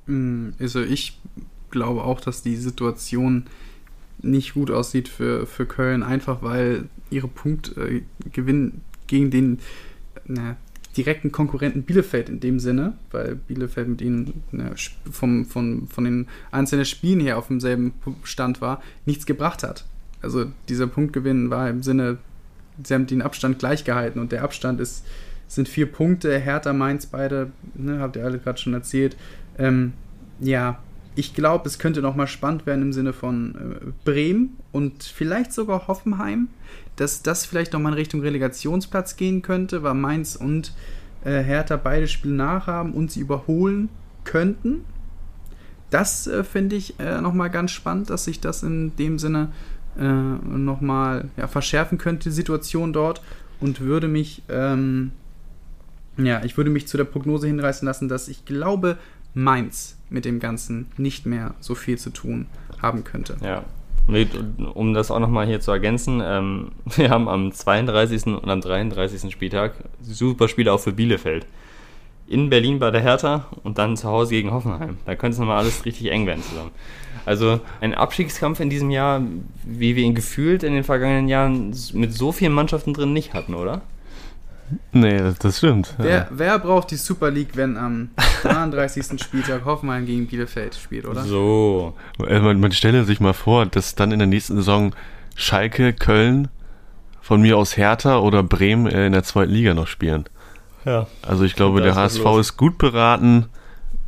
Mm, 0.06 0.50
also 0.58 0.82
ich 0.82 1.20
glaube 1.70 2.04
auch, 2.04 2.20
dass 2.20 2.42
die 2.42 2.56
Situation 2.56 3.46
nicht 4.22 4.54
gut 4.54 4.70
aussieht 4.70 5.08
für, 5.08 5.46
für 5.46 5.66
Köln, 5.66 6.02
einfach 6.02 6.42
weil 6.42 6.84
ihre 7.10 7.28
Punktgewinn 7.28 8.68
äh, 8.68 8.72
gegen 9.06 9.30
den 9.30 9.58
na, 10.26 10.56
direkten 10.96 11.32
Konkurrenten 11.32 11.82
Bielefeld 11.82 12.28
in 12.28 12.40
dem 12.40 12.58
Sinne, 12.58 12.94
weil 13.10 13.34
Bielefeld 13.34 13.88
mit 13.88 14.00
ihnen 14.00 14.42
ne, 14.52 14.72
vom, 15.10 15.44
von, 15.44 15.88
von 15.88 16.04
den 16.04 16.26
einzelnen 16.50 16.84
Spielen 16.84 17.20
her 17.20 17.38
auf 17.38 17.48
demselben 17.48 17.92
Stand 18.22 18.60
war, 18.60 18.82
nichts 19.04 19.26
gebracht 19.26 19.62
hat. 19.62 19.84
Also 20.22 20.46
dieser 20.68 20.86
Punktgewinn 20.86 21.50
war 21.50 21.68
im 21.68 21.82
Sinne, 21.82 22.18
sie 22.82 22.94
haben 22.94 23.06
den 23.06 23.22
Abstand 23.22 23.58
gleich 23.58 23.84
gehalten 23.84 24.18
und 24.18 24.32
der 24.32 24.42
Abstand 24.42 24.80
ist, 24.80 25.04
sind 25.48 25.68
vier 25.68 25.86
Punkte, 25.86 26.38
Hertha, 26.38 26.72
Mainz, 26.72 27.06
beide, 27.06 27.52
ne, 27.74 27.98
habt 27.98 28.16
ihr 28.16 28.24
alle 28.24 28.38
gerade 28.38 28.58
schon 28.58 28.72
erzählt. 28.72 29.16
Ähm, 29.58 29.92
ja, 30.40 30.82
ich 31.14 31.34
glaube, 31.34 31.68
es 31.68 31.78
könnte 31.78 32.02
nochmal 32.02 32.26
spannend 32.26 32.66
werden 32.66 32.82
im 32.82 32.92
Sinne 32.92 33.12
von 33.12 33.54
äh, 33.54 33.92
Bremen 34.04 34.56
und 34.72 35.02
vielleicht 35.02 35.52
sogar 35.52 35.86
Hoffenheim 35.86 36.48
dass 36.96 37.22
das 37.22 37.44
vielleicht 37.44 37.72
nochmal 37.72 37.92
in 37.92 37.98
Richtung 37.98 38.20
Relegationsplatz 38.20 39.16
gehen 39.16 39.42
könnte, 39.42 39.82
weil 39.82 39.94
Mainz 39.94 40.36
und 40.36 40.72
äh, 41.24 41.42
Hertha 41.42 41.76
beide 41.76 42.06
Spiele 42.06 42.34
nachhaben 42.34 42.92
und 42.92 43.10
sie 43.10 43.20
überholen 43.20 43.88
könnten. 44.24 44.84
Das 45.90 46.26
äh, 46.26 46.44
finde 46.44 46.76
ich 46.76 46.98
äh, 47.00 47.20
nochmal 47.20 47.50
ganz 47.50 47.72
spannend, 47.72 48.10
dass 48.10 48.24
sich 48.24 48.40
das 48.40 48.62
in 48.62 48.94
dem 48.96 49.18
Sinne 49.18 49.52
äh, 49.98 50.02
nochmal 50.04 51.28
ja, 51.36 51.46
verschärfen 51.46 51.98
könnte, 51.98 52.28
die 52.28 52.34
Situation 52.34 52.92
dort. 52.92 53.22
Und 53.60 53.80
würde 53.80 54.08
mich, 54.08 54.42
ähm, 54.48 55.12
ja, 56.16 56.44
ich 56.44 56.56
würde 56.56 56.70
mich 56.70 56.86
zu 56.86 56.96
der 56.96 57.04
Prognose 57.04 57.46
hinreißen 57.46 57.86
lassen, 57.86 58.08
dass 58.08 58.28
ich 58.28 58.44
glaube, 58.44 58.98
Mainz 59.34 59.98
mit 60.08 60.24
dem 60.24 60.38
Ganzen 60.38 60.86
nicht 60.96 61.26
mehr 61.26 61.54
so 61.60 61.74
viel 61.74 61.98
zu 61.98 62.10
tun 62.10 62.46
haben 62.80 63.04
könnte. 63.04 63.36
Ja, 63.42 63.64
um 64.74 64.92
das 64.92 65.10
auch 65.10 65.18
nochmal 65.18 65.46
hier 65.46 65.60
zu 65.60 65.70
ergänzen, 65.70 66.22
ähm, 66.22 66.72
wir 66.96 67.10
haben 67.10 67.28
am 67.28 67.52
32. 67.52 68.26
und 68.26 68.48
am 68.48 68.60
33. 68.60 69.32
Spieltag 69.32 69.72
super 70.02 70.48
Spiele 70.48 70.72
auch 70.72 70.80
für 70.80 70.92
Bielefeld. 70.92 71.46
In 72.26 72.48
Berlin 72.48 72.78
bei 72.78 72.90
der 72.90 73.02
Hertha 73.02 73.48
und 73.64 73.76
dann 73.76 73.98
zu 73.98 74.08
Hause 74.08 74.30
gegen 74.30 74.50
Hoffenheim. 74.50 74.96
Da 75.04 75.14
könnte 75.14 75.34
es 75.34 75.38
nochmal 75.38 75.58
alles 75.58 75.84
richtig 75.84 76.10
eng 76.10 76.26
werden 76.26 76.42
zusammen. 76.42 76.70
Also 77.26 77.60
ein 77.82 77.92
Abstiegskampf 77.92 78.60
in 78.60 78.70
diesem 78.70 78.90
Jahr, 78.90 79.20
wie 79.62 79.94
wir 79.94 80.04
ihn 80.04 80.14
gefühlt 80.14 80.62
in 80.62 80.72
den 80.72 80.84
vergangenen 80.84 81.28
Jahren 81.28 81.74
mit 81.92 82.14
so 82.14 82.32
vielen 82.32 82.52
Mannschaften 82.52 82.94
drin 82.94 83.12
nicht 83.12 83.34
hatten, 83.34 83.54
oder? 83.54 83.82
Nee, 84.92 85.20
das, 85.38 85.58
stimmt. 85.58 85.94
Wer, 85.98 86.10
ja. 86.10 86.26
wer, 86.30 86.58
braucht 86.58 86.90
die 86.90 86.96
Super 86.96 87.30
League, 87.30 87.50
wenn 87.54 87.76
am 87.76 88.10
33. 88.42 89.20
Spieltag 89.22 89.64
Hoffenheim 89.64 90.06
gegen 90.06 90.26
Bielefeld 90.26 90.74
spielt, 90.74 91.06
oder? 91.06 91.22
So. 91.24 91.94
Äh, 92.26 92.40
man, 92.40 92.60
man 92.60 92.72
stelle 92.72 93.04
sich 93.04 93.20
mal 93.20 93.34
vor, 93.34 93.66
dass 93.66 93.94
dann 93.94 94.12
in 94.12 94.18
der 94.18 94.28
nächsten 94.28 94.56
Saison 94.56 94.94
Schalke, 95.36 95.92
Köln, 95.92 96.48
von 97.20 97.40
mir 97.40 97.58
aus 97.58 97.76
Hertha 97.76 98.18
oder 98.18 98.42
Bremen 98.42 98.86
äh, 98.86 99.06
in 99.06 99.12
der 99.12 99.24
zweiten 99.24 99.52
Liga 99.52 99.74
noch 99.74 99.86
spielen. 99.86 100.24
Ja. 100.84 101.06
Also 101.22 101.44
ich 101.44 101.56
glaube, 101.56 101.80
der 101.80 101.94
HSV 101.94 102.22
los. 102.24 102.40
ist 102.40 102.56
gut 102.56 102.78
beraten, 102.78 103.46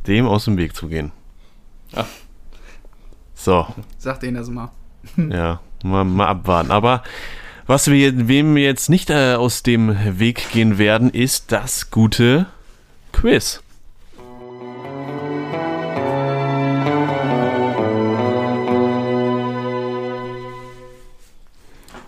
dem 0.05 0.27
aus 0.27 0.45
dem 0.45 0.57
Weg 0.57 0.75
zu 0.75 0.87
gehen. 0.87 1.11
Ach. 1.95 2.05
So. 3.33 3.67
Sagt 3.97 4.23
ihnen 4.23 4.35
das 4.35 4.49
mal. 4.49 4.71
ja, 5.17 5.59
mal, 5.83 6.03
mal 6.03 6.27
abwarten. 6.27 6.71
Aber 6.71 7.03
was 7.67 7.91
wir, 7.91 8.29
wem 8.29 8.55
wir 8.55 8.63
jetzt 8.63 8.89
nicht 8.89 9.09
äh, 9.09 9.33
aus 9.33 9.61
dem 9.61 10.19
Weg 10.19 10.51
gehen 10.51 10.77
werden, 10.77 11.09
ist 11.09 11.51
das 11.51 11.91
gute 11.91 12.45
Quiz. 13.11 13.61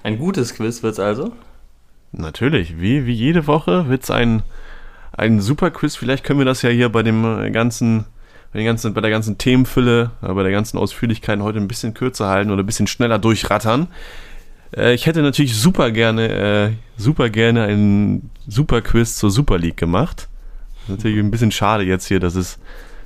Ein 0.01 0.17
gutes 0.17 0.55
Quiz 0.55 0.81
wird 0.81 0.93
es 0.93 0.99
also? 0.99 1.33
Natürlich, 2.13 2.79
wie, 2.79 3.05
wie 3.05 3.13
jede 3.13 3.45
Woche 3.45 3.89
wird 3.89 4.03
es 4.03 4.09
ein, 4.09 4.41
ein 5.11 5.41
super 5.41 5.71
Quiz. 5.71 5.97
Vielleicht 5.97 6.23
können 6.23 6.39
wir 6.39 6.45
das 6.45 6.61
ja 6.61 6.69
hier 6.69 6.89
bei 6.89 7.03
dem 7.03 7.51
ganzen, 7.51 8.05
bei, 8.53 8.63
ganzen, 8.63 8.93
bei 8.93 9.01
der 9.01 9.11
ganzen 9.11 9.37
Themenfülle, 9.37 10.11
äh, 10.21 10.33
bei 10.33 10.43
der 10.43 10.53
ganzen 10.53 10.77
Ausführlichkeit 10.77 11.41
heute 11.41 11.59
ein 11.59 11.67
bisschen 11.67 11.93
kürzer 11.93 12.29
halten 12.29 12.49
oder 12.49 12.63
ein 12.63 12.65
bisschen 12.65 12.87
schneller 12.87 13.19
durchrattern. 13.19 13.89
Äh, 14.75 14.93
ich 14.93 15.05
hätte 15.05 15.21
natürlich 15.21 15.55
super 15.55 15.91
gerne, 15.91 16.29
äh, 16.29 16.71
super 16.97 17.29
gerne 17.29 17.63
einen 17.63 18.29
Super 18.47 18.81
Quiz 18.81 19.17
zur 19.17 19.31
Super 19.31 19.57
League 19.57 19.77
gemacht. 19.77 20.27
Natürlich 20.87 21.19
ein 21.19 21.31
bisschen 21.31 21.51
schade 21.51 21.83
jetzt 21.83 22.07
hier, 22.07 22.19
dass 22.19 22.35
es 22.35 22.59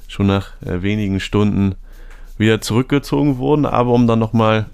schon 0.08 0.28
nach 0.28 0.62
äh, 0.62 0.82
wenigen 0.82 1.20
Stunden 1.20 1.76
wieder 2.38 2.62
zurückgezogen 2.62 3.38
wurden, 3.38 3.66
aber 3.66 3.92
um 3.92 4.08
dann 4.08 4.20
nochmal 4.20 4.68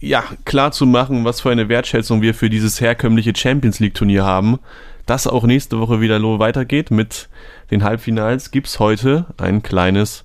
ja, 0.00 0.22
klar 0.44 0.72
zu 0.72 0.86
machen, 0.86 1.24
was 1.24 1.40
für 1.40 1.50
eine 1.50 1.68
Wertschätzung 1.68 2.20
wir 2.20 2.34
für 2.34 2.50
dieses 2.50 2.80
herkömmliche 2.80 3.34
Champions 3.34 3.80
League 3.80 3.94
Turnier 3.94 4.24
haben, 4.24 4.58
das 5.06 5.26
auch 5.26 5.44
nächste 5.44 5.78
Woche 5.78 6.00
wieder 6.00 6.20
weitergeht 6.38 6.90
mit 6.90 7.28
den 7.70 7.84
Halbfinals, 7.84 8.50
gibt 8.50 8.66
es 8.66 8.80
heute 8.80 9.26
ein 9.38 9.62
kleines 9.62 10.24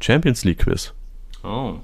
Champions 0.00 0.44
League 0.44 0.58
Quiz. 0.58 0.92
Oh. 1.42 1.76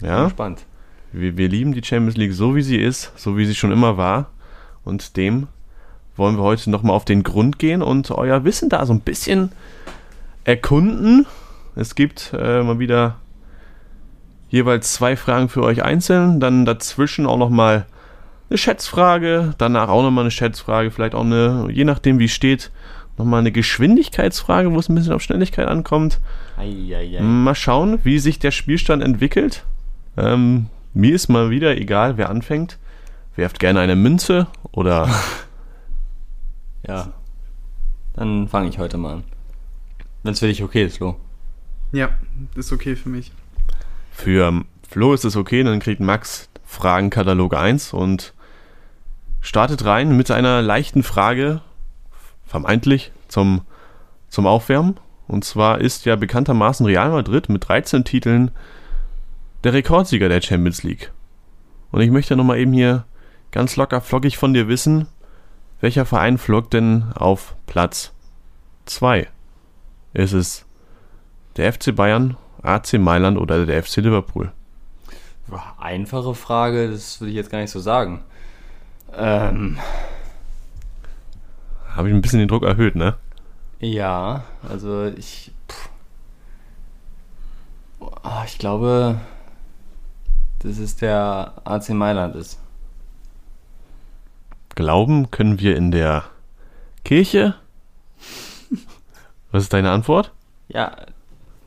Ja. 0.00 0.28
Spannend. 0.30 0.64
Wir, 1.12 1.36
wir 1.36 1.48
lieben 1.48 1.72
die 1.72 1.82
Champions 1.82 2.16
League 2.16 2.32
so, 2.32 2.54
wie 2.54 2.62
sie 2.62 2.76
ist, 2.76 3.12
so 3.16 3.36
wie 3.36 3.46
sie 3.46 3.54
schon 3.54 3.72
immer 3.72 3.96
war. 3.96 4.30
Und 4.84 5.16
dem 5.16 5.48
wollen 6.16 6.36
wir 6.36 6.42
heute 6.42 6.70
nochmal 6.70 6.96
auf 6.96 7.04
den 7.04 7.22
Grund 7.22 7.58
gehen 7.58 7.82
und 7.82 8.10
euer 8.10 8.44
Wissen 8.44 8.68
da 8.68 8.84
so 8.84 8.92
ein 8.92 9.00
bisschen 9.00 9.52
erkunden. 10.44 11.26
Es 11.76 11.94
gibt 11.94 12.32
äh, 12.36 12.62
mal 12.62 12.78
wieder 12.78 13.16
jeweils 14.50 14.94
zwei 14.94 15.16
Fragen 15.16 15.48
für 15.48 15.62
euch 15.62 15.82
einzeln, 15.82 16.40
dann 16.40 16.64
dazwischen 16.64 17.26
auch 17.26 17.36
nochmal 17.36 17.86
eine 18.50 18.58
Schätzfrage, 18.58 19.54
danach 19.58 19.88
auch 19.88 20.02
nochmal 20.02 20.24
eine 20.24 20.30
Schätzfrage, 20.30 20.90
vielleicht 20.90 21.14
auch 21.14 21.24
eine, 21.24 21.68
je 21.70 21.84
nachdem 21.84 22.18
wie 22.18 22.24
es 22.24 22.32
steht, 22.32 22.70
nochmal 23.18 23.40
eine 23.40 23.52
Geschwindigkeitsfrage, 23.52 24.72
wo 24.72 24.78
es 24.78 24.88
ein 24.88 24.94
bisschen 24.94 25.12
auf 25.12 25.22
Schnelligkeit 25.22 25.68
ankommt. 25.68 26.18
Eieiei. 26.56 27.20
Mal 27.20 27.54
schauen, 27.54 27.98
wie 28.04 28.18
sich 28.18 28.38
der 28.38 28.50
Spielstand 28.50 29.02
entwickelt. 29.02 29.64
Ähm, 30.16 30.66
mir 30.94 31.14
ist 31.14 31.28
mal 31.28 31.50
wieder 31.50 31.76
egal, 31.76 32.16
wer 32.16 32.30
anfängt. 32.30 32.78
Werft 33.36 33.58
gerne 33.60 33.80
eine 33.80 33.96
Münze 33.96 34.48
oder. 34.72 35.08
ja. 36.86 37.12
Dann 38.14 38.48
fange 38.48 38.68
ich 38.68 38.78
heute 38.78 38.98
mal 38.98 39.14
an. 39.14 39.24
Wenn 40.22 40.32
es 40.32 40.40
für 40.40 40.48
dich 40.48 40.62
okay 40.62 40.84
ist, 40.84 40.96
Flo. 40.96 41.16
Ja, 41.92 42.10
ist 42.56 42.72
okay 42.72 42.96
für 42.96 43.08
mich. 43.08 43.32
Für 44.10 44.64
Flo 44.88 45.14
ist 45.14 45.24
es 45.24 45.36
okay, 45.36 45.62
dann 45.62 45.78
kriegt 45.78 46.00
Max 46.00 46.48
Fragenkatalog 46.64 47.54
1 47.54 47.92
und 47.92 48.34
startet 49.40 49.84
rein 49.84 50.16
mit 50.16 50.30
einer 50.30 50.60
leichten 50.60 51.02
Frage, 51.02 51.62
vermeintlich 52.44 53.12
zum, 53.28 53.62
zum 54.28 54.46
Aufwärmen. 54.46 54.98
Und 55.28 55.44
zwar 55.44 55.80
ist 55.80 56.04
ja 56.04 56.16
bekanntermaßen 56.16 56.84
Real 56.86 57.10
Madrid 57.10 57.48
mit 57.48 57.68
13 57.68 58.04
Titeln 58.04 58.50
der 59.64 59.72
Rekordsieger 59.72 60.28
der 60.28 60.40
Champions 60.40 60.82
League. 60.82 61.12
Und 61.90 62.00
ich 62.00 62.10
möchte 62.10 62.36
nochmal 62.36 62.58
eben 62.58 62.72
hier 62.72 63.04
ganz 63.50 63.76
locker 63.76 64.00
flockig 64.00 64.36
von 64.36 64.52
dir 64.52 64.68
wissen, 64.68 65.08
welcher 65.80 66.04
Verein 66.04 66.38
flog 66.38 66.70
denn 66.70 67.12
auf 67.14 67.54
Platz 67.66 68.12
2? 68.86 69.28
Ist 70.12 70.32
es 70.32 70.66
der 71.56 71.72
FC 71.72 71.94
Bayern, 71.94 72.36
AC 72.62 72.94
Mailand 72.94 73.38
oder 73.38 73.64
der 73.64 73.82
FC 73.82 73.96
Liverpool? 73.98 74.52
Einfache 75.78 76.34
Frage, 76.34 76.90
das 76.90 77.20
würde 77.20 77.30
ich 77.30 77.36
jetzt 77.36 77.50
gar 77.50 77.60
nicht 77.60 77.70
so 77.70 77.80
sagen. 77.80 78.22
Ähm, 79.16 79.78
Habe 81.94 82.08
ich 82.08 82.14
ein 82.14 82.20
bisschen 82.20 82.40
den 82.40 82.48
Druck 82.48 82.64
erhöht, 82.64 82.94
ne? 82.94 83.16
Ja, 83.80 84.44
also 84.68 85.06
ich. 85.06 85.52
Oh, 88.00 88.42
ich 88.44 88.58
glaube, 88.58 89.20
dass 90.62 90.78
es 90.78 90.96
der 90.96 91.54
AC 91.64 91.90
Mailand 91.90 92.34
ist. 92.36 92.58
Glauben 94.74 95.30
können 95.30 95.60
wir 95.60 95.76
in 95.76 95.90
der 95.90 96.24
Kirche? 97.04 97.54
Was 99.50 99.64
ist 99.64 99.72
deine 99.72 99.90
Antwort? 99.90 100.32
Ja, 100.68 100.96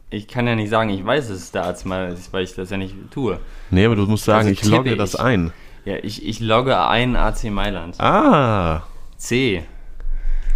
ich 0.09 0.27
kann 0.27 0.45
ja 0.45 0.55
nicht 0.55 0.69
sagen, 0.69 0.89
ich 0.89 1.05
weiß, 1.05 1.29
dass 1.29 1.37
es 1.37 1.51
der 1.51 1.65
AC 1.65 1.85
Mailand 1.85 2.17
ist, 2.17 2.31
weil 2.33 2.43
ich 2.43 2.53
das 2.53 2.69
ja 2.69 2.77
nicht 2.77 2.95
tue. 3.11 3.39
Nee, 3.69 3.85
aber 3.85 3.95
du 3.95 4.05
musst 4.05 4.25
sagen, 4.25 4.49
also 4.49 4.51
ich 4.51 4.65
logge 4.65 4.95
das 4.95 5.15
ein. 5.15 5.51
Ja, 5.85 5.95
ich, 5.95 6.25
ich 6.25 6.39
logge 6.39 6.79
ein 6.79 7.15
AC 7.15 7.45
Mailand. 7.45 7.99
Ah. 7.99 8.83
C. 9.17 9.63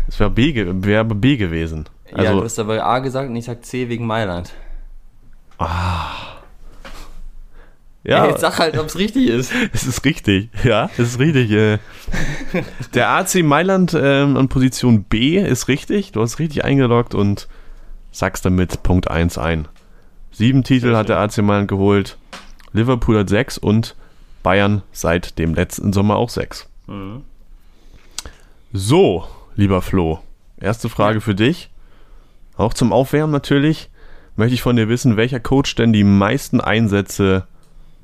Es 0.07 0.19
wäre 0.19 0.29
B, 0.29 0.53
wär 0.55 1.03
B 1.03 1.37
gewesen. 1.37 1.89
Also, 2.11 2.23
ja, 2.23 2.33
du 2.33 2.43
hast 2.43 2.59
aber 2.59 2.85
A 2.85 2.99
gesagt 2.99 3.29
und 3.29 3.35
ich 3.35 3.45
sag 3.45 3.65
C 3.65 3.89
wegen 3.89 4.05
Mailand. 4.05 4.53
Ah. 5.57 6.34
Ja. 8.07 8.27
Jetzt 8.27 8.41
sag 8.41 8.59
halt, 8.59 8.77
ob 8.77 8.85
es 8.85 8.97
richtig 8.97 9.27
ist. 9.29 9.51
Es 9.73 9.85
ist 9.85 10.05
richtig, 10.05 10.49
ja, 10.63 10.89
es 10.93 11.13
ist 11.13 11.19
richtig. 11.19 11.51
Äh. 11.51 11.79
Der 12.93 13.09
AC 13.09 13.43
Mailand 13.43 13.97
ähm, 13.99 14.37
an 14.37 14.47
Position 14.47 15.03
B 15.03 15.39
ist 15.39 15.67
richtig. 15.67 16.11
Du 16.11 16.21
hast 16.21 16.37
richtig 16.37 16.63
eingeloggt 16.63 17.15
und 17.15 17.47
sagst 18.11 18.45
damit 18.45 18.83
Punkt 18.83 19.09
1 19.09 19.37
ein. 19.37 19.67
Sieben 20.31 20.63
Titel 20.63 20.95
hat 20.95 21.09
der 21.09 21.17
AC 21.19 21.37
Mailand 21.39 21.67
geholt. 21.67 22.17
Liverpool 22.73 23.19
hat 23.19 23.29
sechs 23.29 23.57
und 23.57 23.95
Bayern 24.43 24.83
seit 24.91 25.39
dem 25.39 25.55
letzten 25.55 25.93
Sommer 25.93 26.17
auch 26.17 26.29
sechs. 26.29 26.69
Mhm. 26.87 27.23
So, 28.73 29.25
lieber 29.55 29.81
Flo, 29.81 30.19
erste 30.59 30.89
Frage 30.89 31.21
für 31.21 31.35
dich. 31.35 31.69
Auch 32.57 32.73
zum 32.73 32.93
Aufwärmen 32.93 33.31
natürlich. 33.31 33.89
Möchte 34.35 34.53
ich 34.53 34.61
von 34.61 34.75
dir 34.75 34.89
wissen, 34.89 35.15
welcher 35.15 35.39
Coach 35.39 35.75
denn 35.75 35.93
die 35.93 36.03
meisten 36.03 36.59
Einsätze 36.59 37.47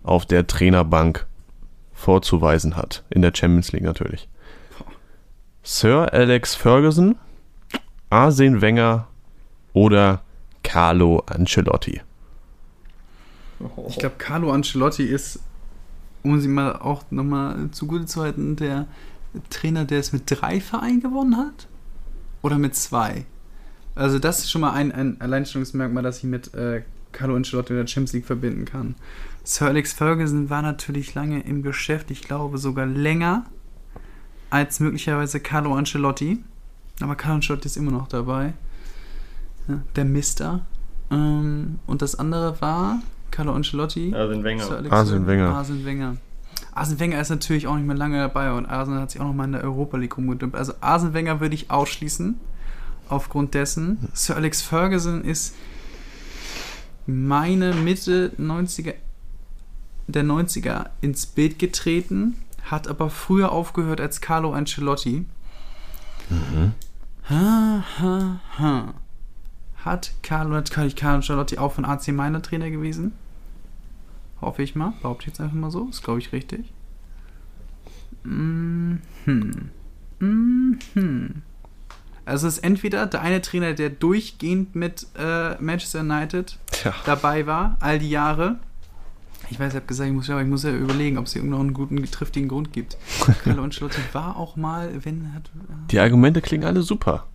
auf 0.03 0.25
der 0.25 0.47
Trainerbank 0.47 1.27
vorzuweisen 1.93 2.75
hat. 2.75 3.03
In 3.09 3.21
der 3.21 3.33
Champions 3.35 3.71
League 3.71 3.83
natürlich. 3.83 4.27
Sir 5.63 6.11
Alex 6.11 6.55
Ferguson, 6.55 7.15
Arsene 8.09 8.61
Wenger 8.61 9.07
oder 9.73 10.23
Carlo 10.63 11.19
Ancelotti? 11.27 12.01
Ich 13.87 13.99
glaube, 13.99 14.15
Carlo 14.17 14.51
Ancelotti 14.51 15.03
ist, 15.03 15.39
um 16.23 16.39
sie 16.39 16.47
mal 16.47 16.77
auch 16.77 17.03
nochmal 17.11 17.69
zugute 17.71 18.05
zu 18.05 18.21
halten, 18.21 18.55
der 18.55 18.87
Trainer, 19.49 19.85
der 19.85 19.99
es 19.99 20.13
mit 20.13 20.23
drei 20.25 20.59
Vereinen 20.59 21.01
gewonnen 21.01 21.37
hat? 21.37 21.67
Oder 22.41 22.57
mit 22.57 22.75
zwei? 22.75 23.25
Also, 23.95 24.19
das 24.19 24.39
ist 24.39 24.51
schon 24.51 24.61
mal 24.61 24.73
ein, 24.73 24.91
ein 24.91 25.21
Alleinstellungsmerkmal, 25.21 26.03
das 26.03 26.19
ich 26.19 26.23
mit 26.23 26.53
äh, 26.53 26.83
Carlo 27.11 27.35
Ancelotti 27.35 27.73
in 27.73 27.79
der 27.79 27.87
Champions 27.87 28.13
League 28.13 28.25
verbinden 28.25 28.65
kann. 28.65 28.95
Sir 29.43 29.67
Alex 29.67 29.93
Ferguson 29.93 30.49
war 30.49 30.61
natürlich 30.61 31.15
lange 31.15 31.41
im 31.41 31.63
Geschäft, 31.63 32.11
ich 32.11 32.21
glaube 32.21 32.57
sogar 32.57 32.85
länger 32.85 33.45
als 34.49 34.79
möglicherweise 34.79 35.39
Carlo 35.39 35.73
Ancelotti. 35.75 36.43
Aber 36.99 37.15
Carlo 37.15 37.35
Ancelotti 37.35 37.65
ist 37.65 37.77
immer 37.77 37.91
noch 37.91 38.07
dabei. 38.07 38.53
Ja, 39.67 39.81
der 39.95 40.05
Mister. 40.05 40.65
Ähm, 41.09 41.79
und 41.87 42.01
das 42.01 42.15
andere 42.15 42.61
war 42.61 43.01
Carlo 43.31 43.53
Ancelotti. 43.53 44.13
Arsene 44.13 44.43
Wenger. 44.43 44.91
Arsene 44.91 45.25
Wenger. 45.25 45.49
Arsene 45.49 45.85
Wenger. 45.85 46.17
Arsene 46.73 46.99
Wenger 46.99 47.19
ist 47.19 47.29
natürlich 47.29 47.67
auch 47.67 47.75
nicht 47.75 47.87
mehr 47.87 47.97
lange 47.97 48.17
dabei 48.17 48.53
und 48.53 48.65
Arsene 48.65 49.01
hat 49.01 49.11
sich 49.11 49.19
auch 49.19 49.25
noch 49.25 49.33
mal 49.33 49.45
in 49.45 49.53
der 49.53 49.63
Europa 49.63 49.97
League 49.97 50.15
rumgedümpt. 50.15 50.55
Also 50.55 50.73
Arsene 50.81 51.13
Wenger 51.13 51.39
würde 51.39 51.55
ich 51.55 51.71
ausschließen. 51.71 52.39
Aufgrund 53.09 53.55
dessen. 53.55 54.07
Sir 54.13 54.37
Alex 54.37 54.61
Ferguson 54.61 55.25
ist 55.25 55.53
meine 57.05 57.73
Mitte 57.73 58.31
90er, 58.39 58.93
der 60.11 60.23
90er 60.23 60.89
ins 61.01 61.25
Bild 61.25 61.59
getreten, 61.59 62.37
hat 62.69 62.87
aber 62.87 63.09
früher 63.09 63.51
aufgehört 63.51 64.01
als 64.01 64.21
Carlo 64.21 64.53
Ancelotti. 64.53 65.25
Mhm. 66.29 66.73
Ha, 67.29 67.83
ha, 67.99 68.39
ha. 68.57 68.93
Hat 69.83 70.13
Carlo, 70.21 70.61
Carlo 70.61 71.15
Ancelotti 71.15 71.57
auch 71.57 71.73
von 71.73 71.85
AC 71.85 72.09
Mailand 72.09 72.45
Trainer 72.45 72.69
gewesen? 72.69 73.13
Hoffe 74.39 74.63
ich 74.63 74.75
mal. 74.75 74.93
Behaupte 75.01 75.23
ich 75.23 75.27
jetzt 75.27 75.41
einfach 75.41 75.55
mal 75.55 75.71
so. 75.71 75.87
Ist, 75.89 76.03
glaube 76.03 76.19
ich, 76.19 76.31
richtig. 76.31 76.71
Mhm. 78.23 79.01
Mhm. 80.19 81.41
Also 82.25 82.47
es 82.47 82.57
ist 82.57 82.63
entweder 82.63 83.07
der 83.07 83.21
eine 83.21 83.41
Trainer, 83.41 83.73
der 83.73 83.89
durchgehend 83.89 84.75
mit 84.75 85.07
äh, 85.17 85.55
Manchester 85.61 86.01
United 86.01 86.57
Tja. 86.71 86.93
dabei 87.05 87.47
war, 87.47 87.77
all 87.79 87.99
die 87.99 88.09
Jahre. 88.09 88.59
Ich 89.51 89.59
weiß, 89.59 89.73
ich 89.73 89.75
habe 89.75 89.85
gesagt, 89.85 90.09
ich 90.09 90.15
muss, 90.15 90.27
ja, 90.27 90.39
ich 90.39 90.47
muss 90.47 90.63
ja 90.63 90.71
überlegen, 90.71 91.17
ob 91.17 91.25
es 91.25 91.33
hier 91.33 91.43
irgendeinen 91.43 91.73
guten, 91.73 92.01
triftigen 92.09 92.47
Grund 92.47 92.71
gibt. 92.71 92.97
Carlo 93.43 93.63
Ancelotti 93.63 93.99
war 94.13 94.37
auch 94.37 94.55
mal, 94.55 95.03
wenn 95.03 95.33
hat. 95.33 95.47
Äh, 95.47 95.73
die 95.91 95.99
Argumente 95.99 96.41
klingen 96.41 96.63
alle 96.63 96.81
super. 96.81 97.27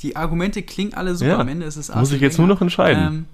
Die 0.00 0.16
Argumente 0.16 0.62
klingen 0.62 0.94
alle 0.94 1.14
super. 1.14 1.30
Ja. 1.30 1.38
Am 1.38 1.46
Ende 1.46 1.64
ist 1.64 1.76
es 1.76 1.94
Muss 1.94 2.10
ich 2.10 2.20
jetzt 2.20 2.38
nur 2.38 2.48
noch 2.48 2.60
entscheiden? 2.60 3.06
Ähm, 3.06 3.26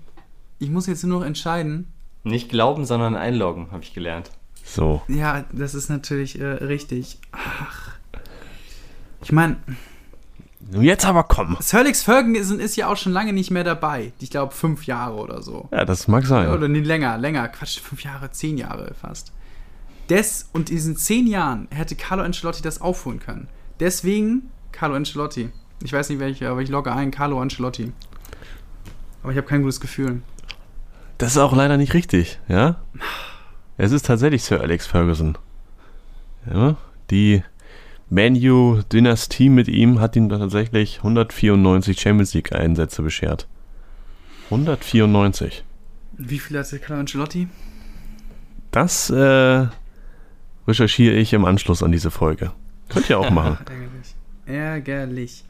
ich 0.59 0.68
muss 0.68 0.87
jetzt 0.87 1.03
nur 1.03 1.21
noch 1.21 1.27
entscheiden. 1.27 1.87
Nicht 2.23 2.51
glauben, 2.51 2.85
sondern 2.85 3.16
einloggen, 3.16 3.68
habe 3.73 3.83
ich 3.83 3.95
gelernt. 3.95 4.31
So. 4.64 5.01
Ja, 5.09 5.47
das 5.51 5.75
ist 5.75 5.89
natürlich 5.89 6.39
äh, 6.39 6.45
richtig. 6.45 7.18
Ach. 7.33 7.93
Ich 9.23 9.33
meine, 9.33 9.57
Jetzt 10.73 11.05
aber 11.07 11.25
komm. 11.25 11.57
Sir 11.61 11.79
Alex 11.79 12.03
Ferguson 12.03 12.61
ist 12.61 12.77
ja 12.77 12.89
auch 12.89 12.97
schon 12.97 13.13
lange 13.13 13.33
nicht 13.33 13.51
mehr 13.51 13.65
dabei. 13.65 14.13
Ich 14.21 14.31
glaube, 14.31 14.55
fünf 14.55 14.87
Jahre 14.87 15.17
oder 15.17 15.43
so. 15.43 15.69
Ja, 15.73 15.85
das 15.85 16.07
mag 16.07 16.27
sein. 16.27 16.49
Oder 16.51 16.69
nee, 16.69 16.81
länger, 16.81 17.19
länger. 17.19 17.49
Quatsch, 17.49 17.81
fünf 17.81 18.05
Jahre, 18.05 18.31
zehn 18.31 18.59
Jahre 18.59 18.95
fast. 19.01 19.33
Des, 20.11 20.49
und 20.53 20.71
in 20.71 20.77
diesen 20.77 20.97
zehn 20.97 21.27
Jahren 21.27 21.69
hätte 21.71 21.97
Carlo 21.97 22.23
Ancelotti 22.23 22.63
das 22.63 22.81
aufholen 22.81 23.21
können. 23.21 23.49
Deswegen 23.81 24.51
Carlo 24.73 24.95
Ancelotti. 24.95 25.51
Ich 25.83 25.93
weiß 25.93 26.11
nicht 26.11 26.19
welche, 26.19 26.49
aber 26.49 26.61
ich 26.61 26.69
logge 26.69 26.93
ein 26.93 27.11
Carlo 27.11 27.41
Ancelotti. 27.41 27.93
Aber 29.23 29.33
ich 29.33 29.39
habe 29.39 29.47
kein 29.49 29.63
gutes 29.63 29.81
Gefühl. 29.81 30.23
Das 31.19 31.33
ist 31.33 31.39
auch 31.39 31.55
leider 31.55 31.77
nicht 31.77 31.95
richtig, 31.95 32.39
ja? 32.49 32.77
Es 33.77 33.93
ist 33.93 34.07
tatsächlich 34.07 34.43
Sir 34.43 34.61
Alex 34.61 34.87
Ferguson. 34.87 35.37
Ja, 36.53 36.77
die 37.11 37.43
Manu-Dynastie 38.11 39.49
mit 39.49 39.69
ihm 39.69 40.01
hat 40.01 40.17
ihm 40.17 40.29
tatsächlich 40.29 40.99
194 40.99 42.01
Champions 42.01 42.35
League-Einsätze 42.35 43.03
beschert. 43.03 43.47
194. 44.47 45.65
Wie 46.19 46.39
viel 46.41 46.59
hat 46.59 46.71
der 46.73 46.81
Carlo 46.81 47.01
Ancelotti? 47.01 47.49
Das 48.73 49.11
äh, 49.11 49.67
recherchiere 50.67 51.15
ich 51.15 51.33
im 51.33 51.45
Anschluss 51.45 51.85
an 51.85 51.93
diese 51.93 52.11
Folge. 52.11 52.53
Könnt 52.89 53.09
ihr 53.09 53.19
auch 53.19 53.31
machen. 53.31 53.59
Ärgerlich. 53.67 54.15
Ärgerlich. 54.47 55.45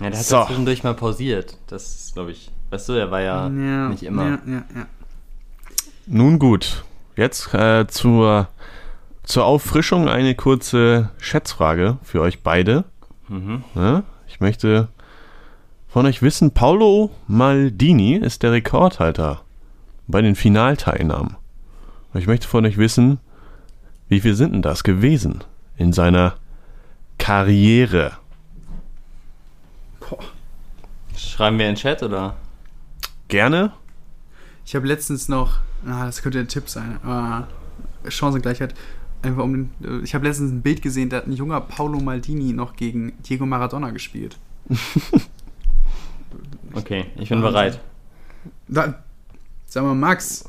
Ja, 0.00 0.10
der 0.10 0.18
hat 0.18 0.24
so. 0.24 0.36
ja 0.36 0.46
zwischendurch 0.46 0.82
mal 0.82 0.94
pausiert. 0.94 1.58
Das 1.66 1.94
ist, 1.94 2.14
glaube 2.14 2.32
ich, 2.32 2.50
weißt 2.70 2.88
du, 2.88 2.92
er 2.94 3.10
war 3.10 3.20
ja, 3.20 3.48
ja 3.48 3.88
nicht 3.90 4.02
immer. 4.02 4.24
Ja, 4.24 4.38
ja, 4.46 4.64
ja. 4.74 4.86
Nun 6.06 6.38
gut, 6.38 6.84
jetzt 7.16 7.52
äh, 7.52 7.86
zur, 7.86 8.48
zur 9.28 9.44
Auffrischung 9.44 10.08
eine 10.08 10.34
kurze 10.34 11.10
Schätzfrage 11.18 11.98
für 12.02 12.22
euch 12.22 12.42
beide. 12.42 12.84
Mhm. 13.28 13.62
Ja, 13.74 14.02
ich 14.26 14.40
möchte 14.40 14.88
von 15.86 16.06
euch 16.06 16.22
wissen, 16.22 16.52
Paolo 16.52 17.10
Maldini 17.26 18.14
ist 18.14 18.42
der 18.42 18.52
Rekordhalter 18.52 19.42
bei 20.06 20.22
den 20.22 20.34
Finalteilnahmen. 20.34 21.36
Ich 22.14 22.26
möchte 22.26 22.48
von 22.48 22.64
euch 22.64 22.78
wissen, 22.78 23.20
wie 24.08 24.20
viel 24.20 24.34
sind 24.34 24.54
denn 24.54 24.62
das 24.62 24.82
gewesen 24.82 25.44
in 25.76 25.92
seiner 25.92 26.36
Karriere? 27.18 28.12
Boah. 30.00 30.18
Schreiben 31.14 31.58
wir 31.58 31.68
in 31.68 31.74
den 31.74 31.78
Chat 31.78 32.02
oder? 32.02 32.36
Gerne. 33.28 33.72
Ich 34.64 34.74
habe 34.74 34.86
letztens 34.86 35.28
noch, 35.28 35.58
ah, 35.86 36.06
das 36.06 36.22
könnte 36.22 36.38
ein 36.38 36.48
Tipp 36.48 36.70
sein, 36.70 36.98
aber 37.02 37.46
Chancengleichheit. 38.08 38.74
Einfach 39.22 39.42
um 39.42 39.70
den, 39.80 40.04
ich 40.04 40.14
habe 40.14 40.26
letztens 40.26 40.52
ein 40.52 40.62
Bild 40.62 40.80
gesehen, 40.82 41.08
da 41.08 41.18
hat 41.18 41.26
ein 41.26 41.32
junger 41.32 41.60
Paolo 41.60 41.98
Maldini 41.98 42.52
noch 42.52 42.76
gegen 42.76 43.12
Diego 43.28 43.46
Maradona 43.46 43.90
gespielt. 43.90 44.38
okay, 46.74 47.06
ich 47.16 47.28
bin 47.28 47.40
bereit. 47.40 47.80
Da, 48.68 49.02
sag 49.66 49.82
mal, 49.82 49.94
Max, 49.94 50.44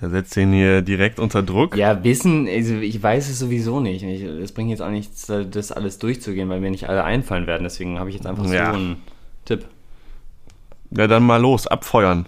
er 0.00 0.10
setzt 0.10 0.36
ihn 0.36 0.52
hier 0.52 0.82
direkt 0.82 1.18
unter 1.18 1.42
Druck. 1.42 1.74
Ja, 1.74 2.04
wissen, 2.04 2.46
also 2.46 2.74
ich 2.74 3.02
weiß 3.02 3.30
es 3.30 3.38
sowieso 3.38 3.80
nicht. 3.80 4.02
Es 4.02 4.52
bringt 4.52 4.70
jetzt 4.70 4.82
auch 4.82 4.90
nichts, 4.90 5.26
das 5.26 5.72
alles 5.72 5.98
durchzugehen, 5.98 6.48
weil 6.50 6.60
mir 6.60 6.70
nicht 6.70 6.88
alle 6.88 7.02
einfallen 7.02 7.46
werden. 7.46 7.62
Deswegen 7.64 7.98
habe 7.98 8.10
ich 8.10 8.16
jetzt 8.16 8.26
einfach 8.26 8.44
ja. 8.46 8.72
so 8.72 8.78
einen 8.78 8.96
Tipp. 9.46 9.66
Ja, 10.90 11.06
dann 11.06 11.22
mal 11.22 11.40
los, 11.40 11.66
abfeuern. 11.66 12.26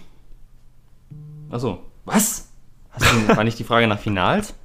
Achso, 1.51 1.79
was? 2.05 2.49
Du, 2.97 3.35
war 3.35 3.43
nicht 3.43 3.59
die 3.59 3.63
Frage 3.63 3.87
nach 3.87 3.99
Finals? 3.99 4.55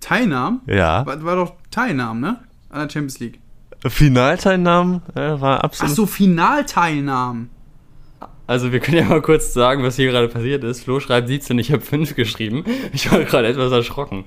Teilnahmen? 0.00 0.60
Ja. 0.66 1.06
War, 1.06 1.24
war, 1.24 1.36
doch 1.36 1.54
Teilnahmen, 1.70 2.20
ne? 2.20 2.40
An 2.70 2.80
der 2.80 2.90
Champions 2.90 3.20
League. 3.20 3.38
Finalteilnahmen 3.86 5.02
äh, 5.14 5.40
war 5.40 5.64
absolut. 5.64 5.90
Ach 5.90 5.96
so, 5.96 6.06
Finalteilnahmen. 6.06 7.50
Also 8.46 8.72
wir 8.72 8.80
können 8.80 8.98
ja 8.98 9.04
mal 9.04 9.22
kurz 9.22 9.52
sagen, 9.52 9.82
was 9.82 9.96
hier 9.96 10.10
gerade 10.10 10.28
passiert 10.28 10.62
ist. 10.64 10.84
Flo 10.84 11.00
schreibt 11.00 11.28
17, 11.28 11.58
ich 11.58 11.72
habe 11.72 11.82
5 11.82 12.14
geschrieben. 12.14 12.64
Ich 12.92 13.10
war 13.10 13.22
gerade 13.24 13.48
etwas 13.48 13.72
erschrocken. 13.72 14.24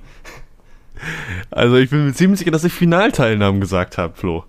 Also 1.51 1.75
ich 1.75 1.89
bin 1.89 2.05
mir 2.05 2.13
ziemlich 2.13 2.39
sicher, 2.39 2.51
dass 2.51 2.63
ich 2.63 2.73
Finalteilnahmen 2.73 3.59
gesagt 3.59 3.97
habe, 3.97 4.15
Flo. 4.15 4.45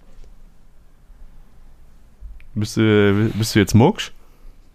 Bist 2.55 2.77
du, 2.77 3.31
bist 3.35 3.55
du 3.55 3.59
jetzt 3.59 3.75
Mucksch? 3.75 4.13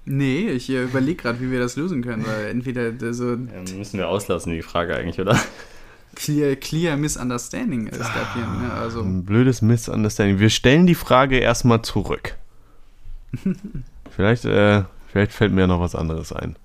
Nee, 0.06 0.50
ich 0.50 0.70
äh, 0.70 0.84
überlege 0.84 1.22
gerade, 1.22 1.40
wie 1.40 1.52
wir 1.52 1.60
das 1.60 1.76
lösen 1.76 2.04
können, 2.04 2.26
weil 2.26 2.48
entweder 2.48 2.92
so. 3.14 3.32
Ja, 3.32 3.76
müssen 3.78 3.98
wir 3.98 4.08
auslassen, 4.08 4.52
die 4.52 4.62
Frage 4.62 4.96
eigentlich, 4.96 5.20
oder? 5.20 5.40
Clear, 6.16 6.56
clear 6.56 6.98
Misunderstanding 6.98 7.88
ist 7.88 8.00
das 8.00 8.34
hier. 8.34 8.46
Ne? 8.46 8.74
Also. 8.74 9.02
Ein 9.02 9.24
blödes 9.24 9.62
Misunderstanding. 9.62 10.40
Wir 10.40 10.50
stellen 10.50 10.86
die 10.86 10.96
Frage 10.96 11.38
erstmal 11.38 11.82
zurück. 11.84 12.36
Vielleicht, 14.14 14.44
äh, 14.44 14.84
vielleicht 15.08 15.32
fällt 15.32 15.54
mir 15.54 15.66
noch 15.68 15.80
was 15.80 15.96
anderes 15.96 16.34
ein. 16.34 16.58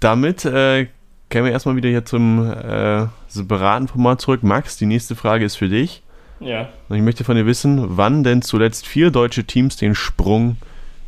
Damit 0.00 0.44
äh, 0.44 0.86
kehren 1.30 1.46
wir 1.46 1.52
erstmal 1.52 1.76
wieder 1.76 1.88
hier 1.88 2.04
zum 2.04 2.46
äh, 2.46 3.06
separaten 3.26 3.88
Format 3.88 4.20
zurück. 4.20 4.42
Max, 4.42 4.76
die 4.76 4.84
nächste 4.84 5.16
Frage 5.16 5.46
ist 5.46 5.56
für 5.56 5.70
dich. 5.70 6.02
Ja. 6.40 6.68
Und 6.90 6.96
ich 6.96 7.02
möchte 7.02 7.24
von 7.24 7.36
dir 7.36 7.46
wissen, 7.46 7.96
wann 7.96 8.22
denn 8.22 8.42
zuletzt 8.42 8.86
vier 8.86 9.10
deutsche 9.10 9.44
Teams 9.44 9.76
den 9.76 9.94
Sprung 9.94 10.56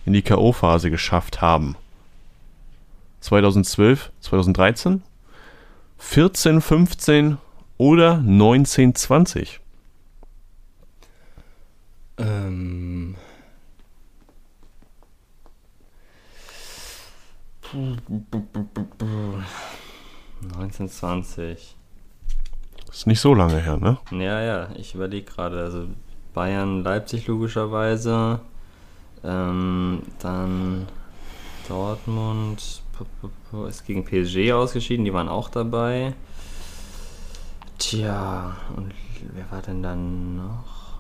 in 0.05 0.12
die 0.12 0.22
K.O.-Phase 0.22 0.90
geschafft 0.90 1.40
haben. 1.40 1.76
2012, 3.20 4.12
2013, 4.20 5.02
14, 5.98 6.61
15 6.61 7.38
oder 7.78 8.18
19, 8.18 8.94
20? 8.94 9.61
Ähm, 12.18 13.16
1920. 20.52 21.76
Ist 22.90 23.07
nicht 23.07 23.20
so 23.20 23.34
lange 23.34 23.59
her, 23.59 23.76
ne? 23.78 23.98
Ja, 24.12 24.40
ja, 24.40 24.68
ich 24.76 24.94
überlege 24.94 25.24
gerade. 25.24 25.62
Also 25.62 25.88
Bayern, 26.32 26.84
Leipzig 26.84 27.26
logischerweise. 27.26 28.40
Ähm, 29.24 30.02
dann 30.18 30.86
Dortmund 31.68 32.82
ist 33.68 33.86
gegen 33.86 34.04
PSG 34.04 34.52
ausgeschieden, 34.52 35.04
die 35.04 35.12
waren 35.12 35.28
auch 35.28 35.48
dabei. 35.48 36.14
Tja, 37.78 38.56
und 38.76 38.92
wer 39.32 39.50
war 39.50 39.62
denn 39.62 39.82
dann 39.82 40.36
noch? 40.36 40.98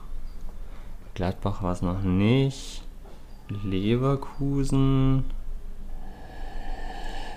Gladbach 1.14 1.62
war 1.62 1.72
es 1.72 1.82
noch 1.82 2.02
nicht. 2.02 2.82
Leverkusen. 3.62 5.24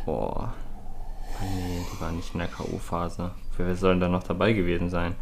Boah. 0.05 0.53
Ah, 1.39 1.43
nee, 1.43 1.85
die 1.93 2.01
waren 2.01 2.15
nicht 2.15 2.33
in 2.33 2.39
der 2.39 2.47
K.O.-Phase. 2.47 3.31
Wer 3.57 3.75
sollen 3.75 3.99
da 3.99 4.07
noch 4.07 4.23
dabei 4.23 4.53
gewesen 4.53 4.89
sein? 4.89 5.15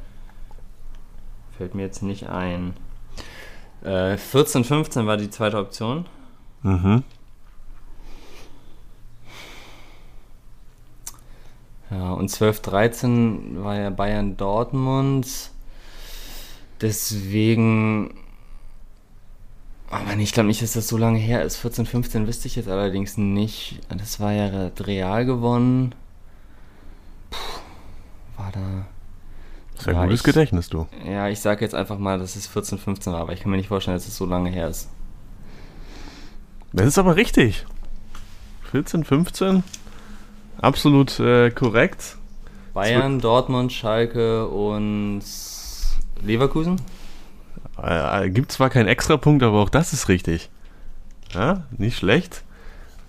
Fällt 1.58 1.76
mir 1.76 1.82
jetzt 1.82 2.04
nicht 2.04 2.30
ein. 2.30 2.74
Äh, 3.86 4.18
14, 4.18 4.64
15 4.64 5.06
war 5.06 5.18
die 5.18 5.30
zweite 5.30 5.58
Option. 5.58 6.06
Mhm. 6.64 7.04
Ja, 11.92 12.14
und 12.14 12.30
12, 12.30 12.62
13 12.62 13.64
war 13.64 13.76
ja 13.76 13.90
Bayern 13.92 14.38
Dortmund. 14.38 15.28
Deswegen 16.82 18.26
aber 19.90 20.18
ich 20.18 20.34
glaube 20.34 20.48
nicht, 20.48 20.62
dass 20.62 20.74
das 20.74 20.88
so 20.88 20.98
lange 20.98 21.20
her 21.20 21.44
ist. 21.44 21.58
14, 21.58 21.86
15 21.86 22.28
wüsste 22.28 22.48
ich 22.48 22.56
jetzt 22.56 22.68
allerdings 22.68 23.18
nicht. 23.18 23.80
Das 23.90 24.20
war 24.20 24.34
ja 24.34 24.72
Real 24.80 25.26
gewonnen. 25.26 25.96
Puh, 27.30 27.62
war 28.42 28.52
da. 28.52 28.88
Sehr 29.78 29.94
ja, 29.94 30.04
gutes 30.04 30.22
ich, 30.22 30.24
Gedächtnis, 30.24 30.70
du. 30.70 30.88
Ja, 31.06 31.28
ich 31.28 31.40
sage 31.40 31.62
jetzt 31.62 31.76
einfach 31.76 31.98
mal, 31.98 32.18
dass 32.20 32.36
es 32.36 32.48
14, 32.48 32.78
15 32.78 33.14
war, 33.14 33.22
aber 33.22 33.34
ich 33.34 33.42
kann 33.42 33.52
mir 33.52 33.58
nicht 33.58 33.68
vorstellen, 33.68 33.98
dass 33.98 34.08
es 34.08 34.16
so 34.16 34.26
lange 34.26 34.50
her 34.50 34.70
ist. 34.70 34.90
Das 36.74 36.88
ist 36.88 36.98
aber 36.98 37.16
richtig. 37.16 37.66
14, 38.72 39.04
15. 39.04 39.64
Absolut 40.58 41.20
äh, 41.20 41.52
korrekt. 41.52 42.18
Bayern, 42.74 43.20
Dortmund, 43.20 43.72
Schalke 43.72 44.48
und 44.48 45.22
Leverkusen? 46.22 46.82
Äh, 47.82 48.30
gibt 48.30 48.52
zwar 48.52 48.70
keinen 48.70 48.88
Extrapunkt, 48.88 49.44
aber 49.44 49.62
auch 49.62 49.70
das 49.70 49.94
ist 49.94 50.10
richtig. 50.10 50.50
Ja, 51.34 51.64
nicht 51.78 51.98
schlecht. 51.98 52.44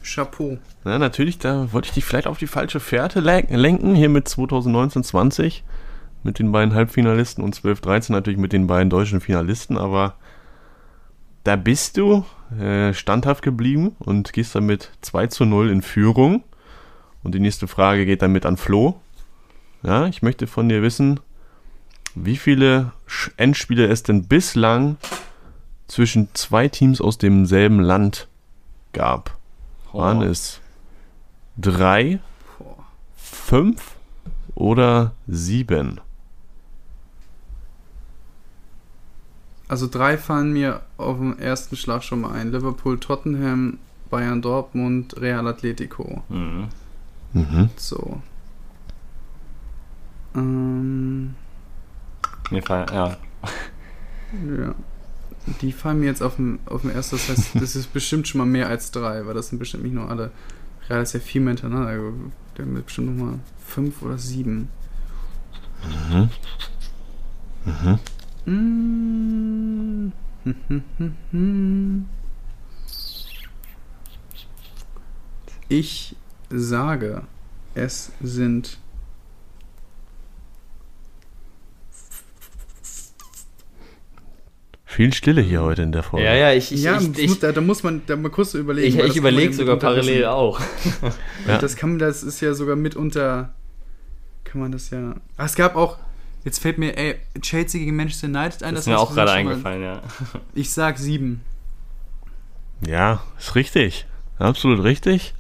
Chapeau. 0.03 0.59
Ja, 0.85 0.99
natürlich, 0.99 1.39
da 1.39 1.73
wollte 1.73 1.89
ich 1.89 1.95
dich 1.95 2.05
vielleicht 2.05 2.27
auf 2.27 2.39
die 2.39 2.47
falsche 2.47 2.79
Fährte 2.79 3.21
lenken, 3.21 3.95
hier 3.95 4.09
mit 4.09 4.29
2019-20 4.29 5.63
mit 6.27 6.39
den 6.41 6.53
beiden 6.53 6.75
Halbfinalisten 6.75 7.43
und 7.43 7.57
12-13 7.57 8.13
natürlich 8.13 8.39
mit 8.39 8.53
den 8.53 8.67
beiden 8.67 8.91
deutschen 8.91 9.21
Finalisten, 9.21 9.79
aber 9.79 10.17
da 11.45 11.55
bist 11.55 11.97
du 11.97 12.25
äh, 12.59 12.93
standhaft 12.93 13.43
geblieben 13.43 13.95
und 14.01 14.33
gehst 14.33 14.55
damit 14.57 14.91
2 15.01 15.29
zu 15.29 15.45
0 15.45 15.71
in 15.71 15.81
Führung. 15.81 16.43
Und 17.23 17.35
die 17.35 17.41
nächste 17.41 17.69
Frage 17.69 18.05
geht 18.05 18.23
damit 18.23 18.45
an 18.45 18.57
Flo. 18.57 19.01
Ja, 19.83 20.07
ich 20.07 20.23
möchte 20.23 20.49
von 20.49 20.69
dir 20.69 20.83
wissen, 20.83 21.21
wie 22.17 22.37
viele 22.37 22.93
Endspiele 23.37 23.87
es 23.87 24.03
denn 24.03 24.25
bislang 24.25 24.97
zwischen 25.87 26.29
zwei 26.35 26.67
Teams 26.67 27.01
aus 27.01 27.19
demselben 27.19 27.79
Land 27.79 28.27
gab. 28.93 29.39
Oh. 29.93 30.01
Waren 30.01 30.23
es 30.23 30.61
drei, 31.57 32.19
fünf 33.17 33.95
oder 34.57 35.13
sieben? 35.29 36.01
Also 39.69 39.89
drei 39.89 40.17
fallen 40.17 40.53
mir 40.53 40.83
auf 40.97 41.19
den 41.19 41.39
ersten 41.39 41.77
Schlag 41.77 42.05
schon 42.05 42.21
mal 42.21 42.33
ein. 42.33 42.53
Liverpool, 42.53 42.99
Tottenham 42.99 43.79
Bayern 44.11 44.41
Dortmund, 44.41 45.21
Real 45.21 45.47
Atletico. 45.49 46.23
Mhm. 46.29 46.69
Mhm. 47.33 47.71
So. 47.77 48.23
Ähm, 50.35 51.35
Mir 52.51 52.63
fallen, 52.63 52.87
ja. 52.93 53.17
ja. 54.59 54.75
Die 55.61 55.73
fallen 55.73 56.01
mir 56.01 56.07
jetzt 56.07 56.23
auf 56.23 56.37
dem, 56.37 56.59
auf 56.67 56.83
dem 56.83 56.91
ersten. 56.91 57.17
Das 57.17 57.29
heißt, 57.29 57.51
das 57.55 57.77
ist 57.77 57.93
bestimmt 57.93 58.29
schon 58.29 58.39
mal 58.39 58.47
mehr 58.47 58.69
als 58.69 58.91
drei, 58.91 59.27
weil 59.27 59.35
das 59.35 59.49
sind 59.49 59.59
bestimmt 59.59 59.85
nicht 59.85 59.95
nur 59.95 60.09
alle. 60.09 60.31
Real 60.89 61.03
ist 61.03 61.13
ja 61.15 61.21
viel 61.21 61.41
mehr 61.41 61.53
hintereinander. 61.55 61.89
Also, 61.89 62.13
Der 62.57 62.67
mit 62.67 62.87
bestimmt 62.87 63.17
nochmal 63.17 63.39
fünf 63.65 64.03
oder 64.03 64.19
sieben. 64.19 64.69
Mhm. 66.11 66.31
Mhm. 67.65 67.99
Mm. 68.47 70.13
Ich 75.69 76.15
sage, 76.49 77.23
es 77.75 78.13
sind 78.21 78.79
Viel 84.85 85.13
Stille 85.13 85.43
hier 85.43 85.61
heute 85.61 85.83
in 85.83 85.93
der 85.93 86.03
Folge. 86.03 86.25
Ja, 86.25 86.35
ja, 86.35 86.53
ich, 86.55 86.73
ich, 86.73 86.83
ja, 86.83 86.99
ich, 86.99 87.09
muss, 87.09 87.19
ich, 87.19 87.39
da, 87.39 87.53
da 87.53 87.61
muss 87.61 87.83
man 87.83 88.01
da 88.07 88.17
mal 88.17 88.31
kurz 88.31 88.55
überlegen. 88.55 88.89
ich, 88.89 88.95
ich 88.95 89.01
das 89.01 89.15
kann 89.15 89.25
man 89.25 89.33
überlege 89.35 89.53
sogar 89.53 89.77
parallel 89.77 90.21
wissen. 90.21 90.25
auch. 90.29 90.61
Ja. 91.47 91.59
Das 91.59 91.77
kann 91.77 91.99
das 91.99 92.23
ist 92.23 92.41
ja 92.41 92.55
sogar 92.55 92.77
mitunter 92.77 93.55
kann 94.45 94.61
man 94.61 94.73
das 94.73 94.89
ja. 94.91 95.17
Ah, 95.37 95.45
es 95.45 95.55
gab 95.55 95.77
auch 95.77 95.99
jetzt 96.47 96.61
fällt 96.61 96.79
mir 96.79 96.97
ey, 96.97 97.17
Chelsea 97.43 97.79
gegen 97.81 97.95
Manchester 97.97 98.29
United 98.29 98.63
ein. 98.63 98.75
Das 98.75 98.87
ist 98.87 98.87
das 98.87 98.87
mir 98.87 98.95
hast 98.95 99.01
auch 99.01 99.15
gerade 99.15 99.31
mal- 99.33 99.37
eingefallen, 99.37 99.83
ja. 99.83 100.03
Ich 100.55 100.71
sag 100.73 100.97
sieben. 100.97 101.43
Ja, 102.87 103.23
ist 103.39 103.55
richtig. 103.55 104.07
Absolut 104.39 104.83
richtig. 104.83 105.35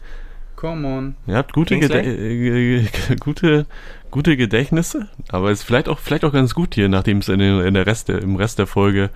Come 0.56 0.88
on. 0.88 1.16
Ihr 1.26 1.36
habt 1.36 1.52
gute? 1.52 1.78
Gede 1.78 2.00
äh, 2.02 2.86
gute, 3.20 3.66
gute 4.10 4.36
Gedächtnisse, 4.38 5.08
aber 5.28 5.50
es 5.50 5.60
ist 5.60 5.64
vielleicht 5.64 5.88
auch, 5.88 5.98
vielleicht 5.98 6.24
auch 6.24 6.32
ganz 6.32 6.54
gut 6.54 6.74
hier, 6.74 6.88
nachdem 6.88 7.18
es 7.18 7.28
in, 7.28 7.38
den, 7.38 7.60
in 7.60 7.74
der 7.74 7.86
Rest 7.86 8.08
der, 8.08 8.22
im 8.22 8.36
Rest 8.36 8.58
der 8.58 8.66
Folge 8.66 9.10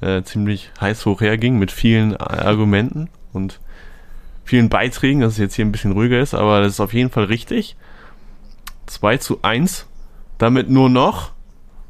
äh, 0.00 0.22
ziemlich 0.22 0.70
heiß 0.80 1.04
hochherging 1.06 1.58
mit 1.58 1.72
vielen 1.72 2.12
äh, 2.12 2.16
Argumenten 2.18 3.08
und 3.32 3.58
vielen 4.44 4.68
Beiträgen, 4.68 5.22
dass 5.22 5.32
es 5.32 5.38
jetzt 5.38 5.54
hier 5.56 5.64
ein 5.64 5.72
bisschen 5.72 5.90
ruhiger 5.92 6.20
ist, 6.20 6.34
aber 6.34 6.60
das 6.60 6.74
ist 6.74 6.80
auf 6.80 6.94
jeden 6.94 7.10
Fall 7.10 7.24
richtig. 7.24 7.76
2 8.86 9.16
zu 9.16 9.42
1. 9.42 9.86
Damit 10.38 10.68
nur 10.70 10.88
noch. 10.88 11.32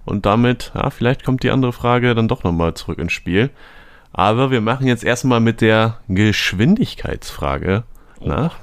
Und 0.04 0.24
damit, 0.24 0.70
ja, 0.74 0.90
vielleicht 0.90 1.24
kommt 1.24 1.42
die 1.42 1.50
andere 1.50 1.72
Frage 1.72 2.14
dann 2.14 2.28
doch 2.28 2.44
nochmal 2.44 2.74
zurück 2.74 2.98
ins 2.98 3.12
Spiel. 3.12 3.50
Aber 4.12 4.50
wir 4.50 4.60
machen 4.60 4.86
jetzt 4.86 5.02
erstmal 5.04 5.40
mit 5.40 5.60
der 5.60 5.98
Geschwindigkeitsfrage 6.08 7.82
nach. 8.20 8.56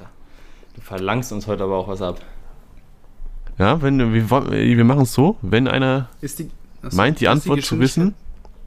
Du 0.74 0.80
verlangst 0.80 1.32
uns 1.32 1.46
heute 1.46 1.64
aber 1.64 1.76
auch 1.76 1.88
was 1.88 2.02
ab. 2.02 2.20
Ja, 3.58 3.82
wenn 3.82 4.12
wir, 4.12 4.30
wir 4.30 4.84
machen 4.84 5.02
es 5.02 5.12
so, 5.12 5.36
wenn 5.42 5.68
einer 5.68 6.08
Ist 6.20 6.40
die 6.40 6.50
achso, 6.82 6.96
meint, 6.96 7.20
die 7.20 7.26
ist 7.26 7.30
Antwort 7.30 7.62
zu 7.62 7.78
wissen, 7.78 8.14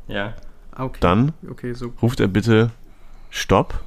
Ja. 0.08 0.34
Ah, 0.72 0.86
okay. 0.86 1.00
dann 1.02 1.34
Okay, 1.50 1.74
so. 1.74 1.92
ruft 2.02 2.20
er 2.20 2.28
bitte 2.28 2.72
Stopp 3.32 3.82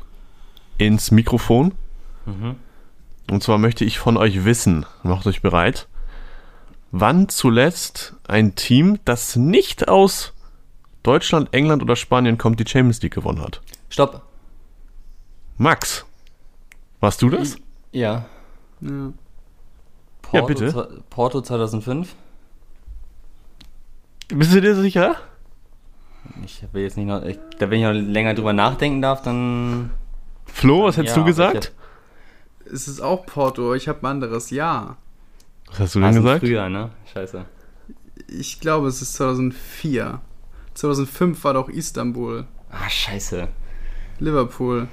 ins 0.76 1.10
Mikrofon. 1.10 1.72
Mhm. 2.26 2.56
Und 3.30 3.42
zwar 3.42 3.58
möchte 3.58 3.84
ich 3.84 3.98
von 3.98 4.16
euch 4.16 4.44
wissen, 4.44 4.84
macht 5.04 5.26
euch 5.26 5.40
bereit, 5.40 5.86
wann 6.90 7.28
zuletzt 7.28 8.14
ein 8.26 8.54
Team, 8.54 8.98
das 9.04 9.36
nicht 9.36 9.88
aus 9.88 10.32
Deutschland, 11.02 11.48
England 11.52 11.82
oder 11.82 11.96
Spanien 11.96 12.38
kommt, 12.38 12.60
die 12.60 12.66
Champions 12.66 13.00
League 13.02 13.14
gewonnen 13.14 13.40
hat. 13.42 13.60
Stopp. 13.88 14.22
Max, 15.56 16.04
warst 17.00 17.22
du 17.22 17.30
das? 17.30 17.56
Ja. 17.92 18.26
Ja. 18.80 19.12
Porto, 20.22 20.36
Ja, 20.36 20.42
bitte. 20.42 21.02
Porto 21.10 21.40
2005. 21.40 22.14
Bist 24.28 24.54
du 24.54 24.60
dir 24.60 24.74
sicher? 24.76 25.16
Ich 26.44 26.64
will 26.72 26.82
jetzt 26.82 26.96
nicht 26.96 27.06
noch, 27.06 27.22
ich, 27.24 27.38
da 27.58 27.70
wenn 27.70 27.80
ich 27.80 27.84
noch 27.84 27.92
länger 27.92 28.34
drüber 28.34 28.52
nachdenken 28.52 29.02
darf, 29.02 29.22
dann 29.22 29.90
Flo, 30.46 30.84
was 30.84 30.96
hättest 30.96 31.16
Ja, 31.16 31.22
du 31.22 31.26
gesagt? 31.26 31.72
Es 32.72 32.86
ist 32.86 33.00
auch 33.00 33.26
Porto, 33.26 33.74
ich 33.74 33.88
habe 33.88 34.00
ein 34.02 34.06
anderes. 34.06 34.50
Ja. 34.50 34.96
Was 35.70 35.78
hast 35.80 35.94
du 35.94 36.00
denn 36.00 36.10
ist 36.10 36.16
gesagt? 36.16 36.40
früher, 36.40 36.68
ne? 36.68 36.90
Scheiße. 37.12 37.44
Ich 38.28 38.60
glaube, 38.60 38.88
es 38.88 39.02
ist 39.02 39.14
2004. 39.14 40.20
2005 40.74 41.42
war 41.44 41.54
doch 41.54 41.68
Istanbul. 41.68 42.46
Ah, 42.70 42.88
scheiße. 42.88 43.48
Liverpool. 44.18 44.88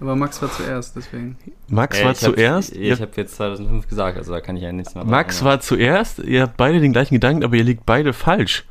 Aber 0.00 0.14
Max 0.14 0.42
war 0.42 0.52
zuerst, 0.52 0.94
deswegen. 0.96 1.38
Max 1.68 1.98
Äh, 1.98 2.04
war 2.04 2.12
ich 2.12 2.22
hab- 2.22 2.34
zuerst. 2.34 2.72
Ich, 2.76 3.00
habe 3.00 3.10
jetzt 3.16 3.36
2005 3.36 3.88
gesagt, 3.88 4.18
also 4.18 4.32
da 4.32 4.40
kann 4.40 4.56
ich 4.56 4.62
ja 4.62 4.72
nichts 4.72 4.94
mehr 4.94 5.04
Max 5.04 5.36
machen, 5.40 5.46
war 5.46 5.60
zuerst, 5.60 6.18
ihr 6.18 6.42
habt 6.42 6.56
beide 6.58 6.80
den 6.80 6.92
gleichen 6.92 7.14
Gedanken, 7.14 7.44
aber 7.44 7.56
ihr 7.56 7.64
liegt 7.64 7.86
beide 7.86 8.12
falsch. 8.12 8.66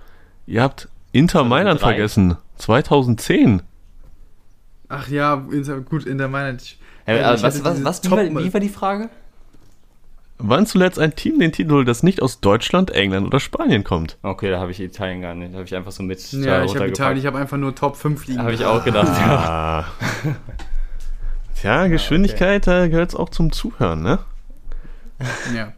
Ihr 0.46 0.62
habt 0.62 0.88
Inter 1.12 1.44
Mailand 1.44 1.80
2003. 1.80 1.96
vergessen. 1.96 2.38
2010. 2.58 3.62
Ach 4.88 5.08
ja, 5.08 5.44
Inter, 5.52 5.82
gut, 5.82 6.06
in 6.06 6.20
der 6.20 6.28
Mailand. 6.28 6.78
Ja, 7.08 7.32
was, 7.34 7.42
was, 7.42 7.54
dieses 7.56 7.84
was, 7.84 8.04
wie 8.04 8.12
war, 8.12 8.44
wie 8.44 8.54
war 8.54 8.60
die 8.60 8.70
Frage? 8.70 9.10
Wann 10.38 10.66
zuletzt 10.66 11.00
ein 11.00 11.16
Team 11.16 11.40
den 11.40 11.54
Titel 11.54 11.86
das 11.86 12.04
nicht 12.04 12.22
aus 12.22 12.42
Deutschland, 12.42 12.92
England 12.92 13.26
oder 13.26 13.40
Spanien 13.40 13.84
kommt? 13.86 14.18
Okay, 14.22 14.50
da 14.50 14.60
habe 14.60 14.72
ich 14.72 14.82
Italien 14.82 15.22
gar 15.22 15.34
nicht. 15.34 15.54
Da 15.54 15.58
habe 15.58 15.66
ich 15.66 15.76
einfach 15.76 15.94
so 15.94 16.04
mit 16.04 16.20
Ja, 16.34 16.64
ich 16.66 16.76
habe. 16.76 16.90
Italien, 16.90 17.20
ich 17.20 17.26
habe 17.26 17.38
einfach 17.38 17.58
nur 17.58 17.74
Top 17.74 17.96
5 17.96 18.28
liegen. 18.28 18.40
Habe 18.40 18.54
ich 18.54 18.66
auch 18.66 18.84
gedacht, 18.84 19.08
ja. 19.18 19.38
Ah. 19.38 19.86
Tja, 21.56 21.88
Geschwindigkeit, 21.88 22.68
da 22.68 22.88
gehört 22.88 23.10
es 23.10 23.16
auch 23.16 23.30
zum 23.30 23.52
Zuhören, 23.54 24.02
ne? 24.04 24.20
Ja. 25.56 25.72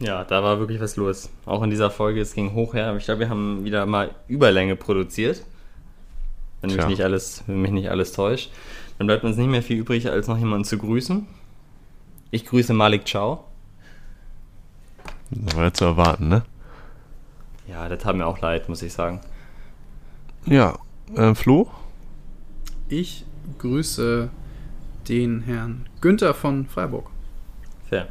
Ja, 0.00 0.24
da 0.24 0.42
war 0.42 0.58
wirklich 0.58 0.80
was 0.80 0.96
los. 0.96 1.30
Auch 1.46 1.62
in 1.62 1.70
dieser 1.70 1.90
Folge, 1.90 2.20
es 2.20 2.34
ging 2.34 2.52
hoch 2.52 2.74
her. 2.74 2.88
Aber 2.88 2.98
ich 2.98 3.04
glaube, 3.04 3.20
wir 3.20 3.30
haben 3.30 3.64
wieder 3.64 3.86
mal 3.86 4.10
Überlänge 4.28 4.76
produziert. 4.76 5.42
Wenn 6.60 6.74
mich, 6.74 6.86
nicht 6.86 7.02
alles, 7.02 7.44
wenn 7.46 7.62
mich 7.62 7.70
nicht 7.70 7.90
alles 7.90 8.12
täuscht. 8.12 8.50
Dann 8.98 9.06
bleibt 9.06 9.24
uns 9.24 9.36
nicht 9.36 9.48
mehr 9.48 9.62
viel 9.62 9.78
übrig, 9.78 10.08
als 10.10 10.28
noch 10.28 10.38
jemanden 10.38 10.64
zu 10.64 10.76
grüßen. 10.76 11.26
Ich 12.30 12.44
grüße 12.44 12.74
Malik 12.74 13.06
Ciao. 13.06 13.44
Das 15.30 15.56
war 15.56 15.64
ja 15.64 15.72
zu 15.72 15.84
erwarten, 15.84 16.28
ne? 16.28 16.42
Ja, 17.68 17.88
das 17.88 18.02
tat 18.02 18.16
mir 18.16 18.26
auch 18.26 18.40
leid, 18.40 18.68
muss 18.68 18.82
ich 18.82 18.92
sagen. 18.92 19.20
Ja, 20.48 20.78
äh, 21.14 21.34
Flo? 21.34 21.70
Ich 22.88 23.26
grüße 23.58 24.30
den 25.08 25.42
Herrn 25.42 25.86
Günther 26.00 26.32
von 26.32 26.66
Freiburg. 26.66 27.10
Fair. 27.88 28.08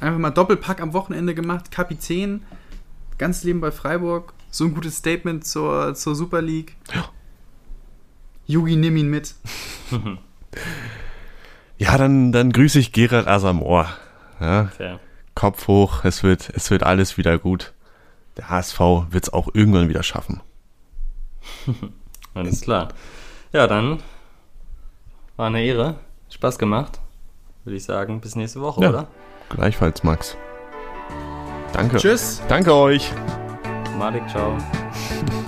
Einfach 0.00 0.18
mal 0.18 0.30
Doppelpack 0.30 0.80
am 0.80 0.94
Wochenende 0.94 1.34
gemacht, 1.34 1.70
Kapitän, 1.70 2.42
ganz 3.18 3.44
Leben 3.44 3.60
bei 3.60 3.70
Freiburg. 3.70 4.32
So 4.50 4.64
ein 4.64 4.74
gutes 4.74 4.96
Statement 4.96 5.44
zur, 5.44 5.94
zur 5.94 6.14
Super 6.14 6.40
League. 6.40 6.76
Ja. 6.94 7.08
Yugi, 8.46 8.76
nimm 8.76 8.96
ihn 8.96 9.10
mit. 9.10 9.34
ja, 11.78 11.98
dann, 11.98 12.32
dann 12.32 12.52
grüße 12.52 12.78
ich 12.78 12.92
Gerald 12.92 13.26
Asamoah. 13.26 13.88
Ja. 14.40 14.66
Fair. 14.66 15.00
Kopf 15.34 15.66
hoch, 15.66 16.04
es 16.04 16.22
wird, 16.22 16.50
es 16.54 16.70
wird 16.70 16.82
alles 16.82 17.18
wieder 17.18 17.38
gut. 17.38 17.74
Der 18.36 18.48
HSV 18.48 18.78
wird 19.10 19.24
es 19.24 19.32
auch 19.32 19.48
irgendwann 19.52 19.88
wieder 19.88 20.02
schaffen. 20.02 20.40
alles 22.34 22.60
klar. 22.60 22.88
Ja, 23.52 23.66
dann 23.66 24.02
war 25.36 25.46
eine 25.46 25.62
Ehre. 25.62 25.96
Spaß 26.30 26.58
gemacht. 26.58 27.00
Würde 27.64 27.76
ich 27.76 27.84
sagen, 27.84 28.20
bis 28.20 28.36
nächste 28.36 28.60
Woche, 28.60 28.82
ja, 28.82 28.88
oder? 28.90 29.06
Gleichfalls, 29.48 30.02
Max. 30.02 30.36
Danke. 31.72 31.96
Tschüss. 31.96 32.42
Danke 32.48 32.74
euch. 32.74 33.10
Malik, 33.98 34.28
ciao. 34.28 34.56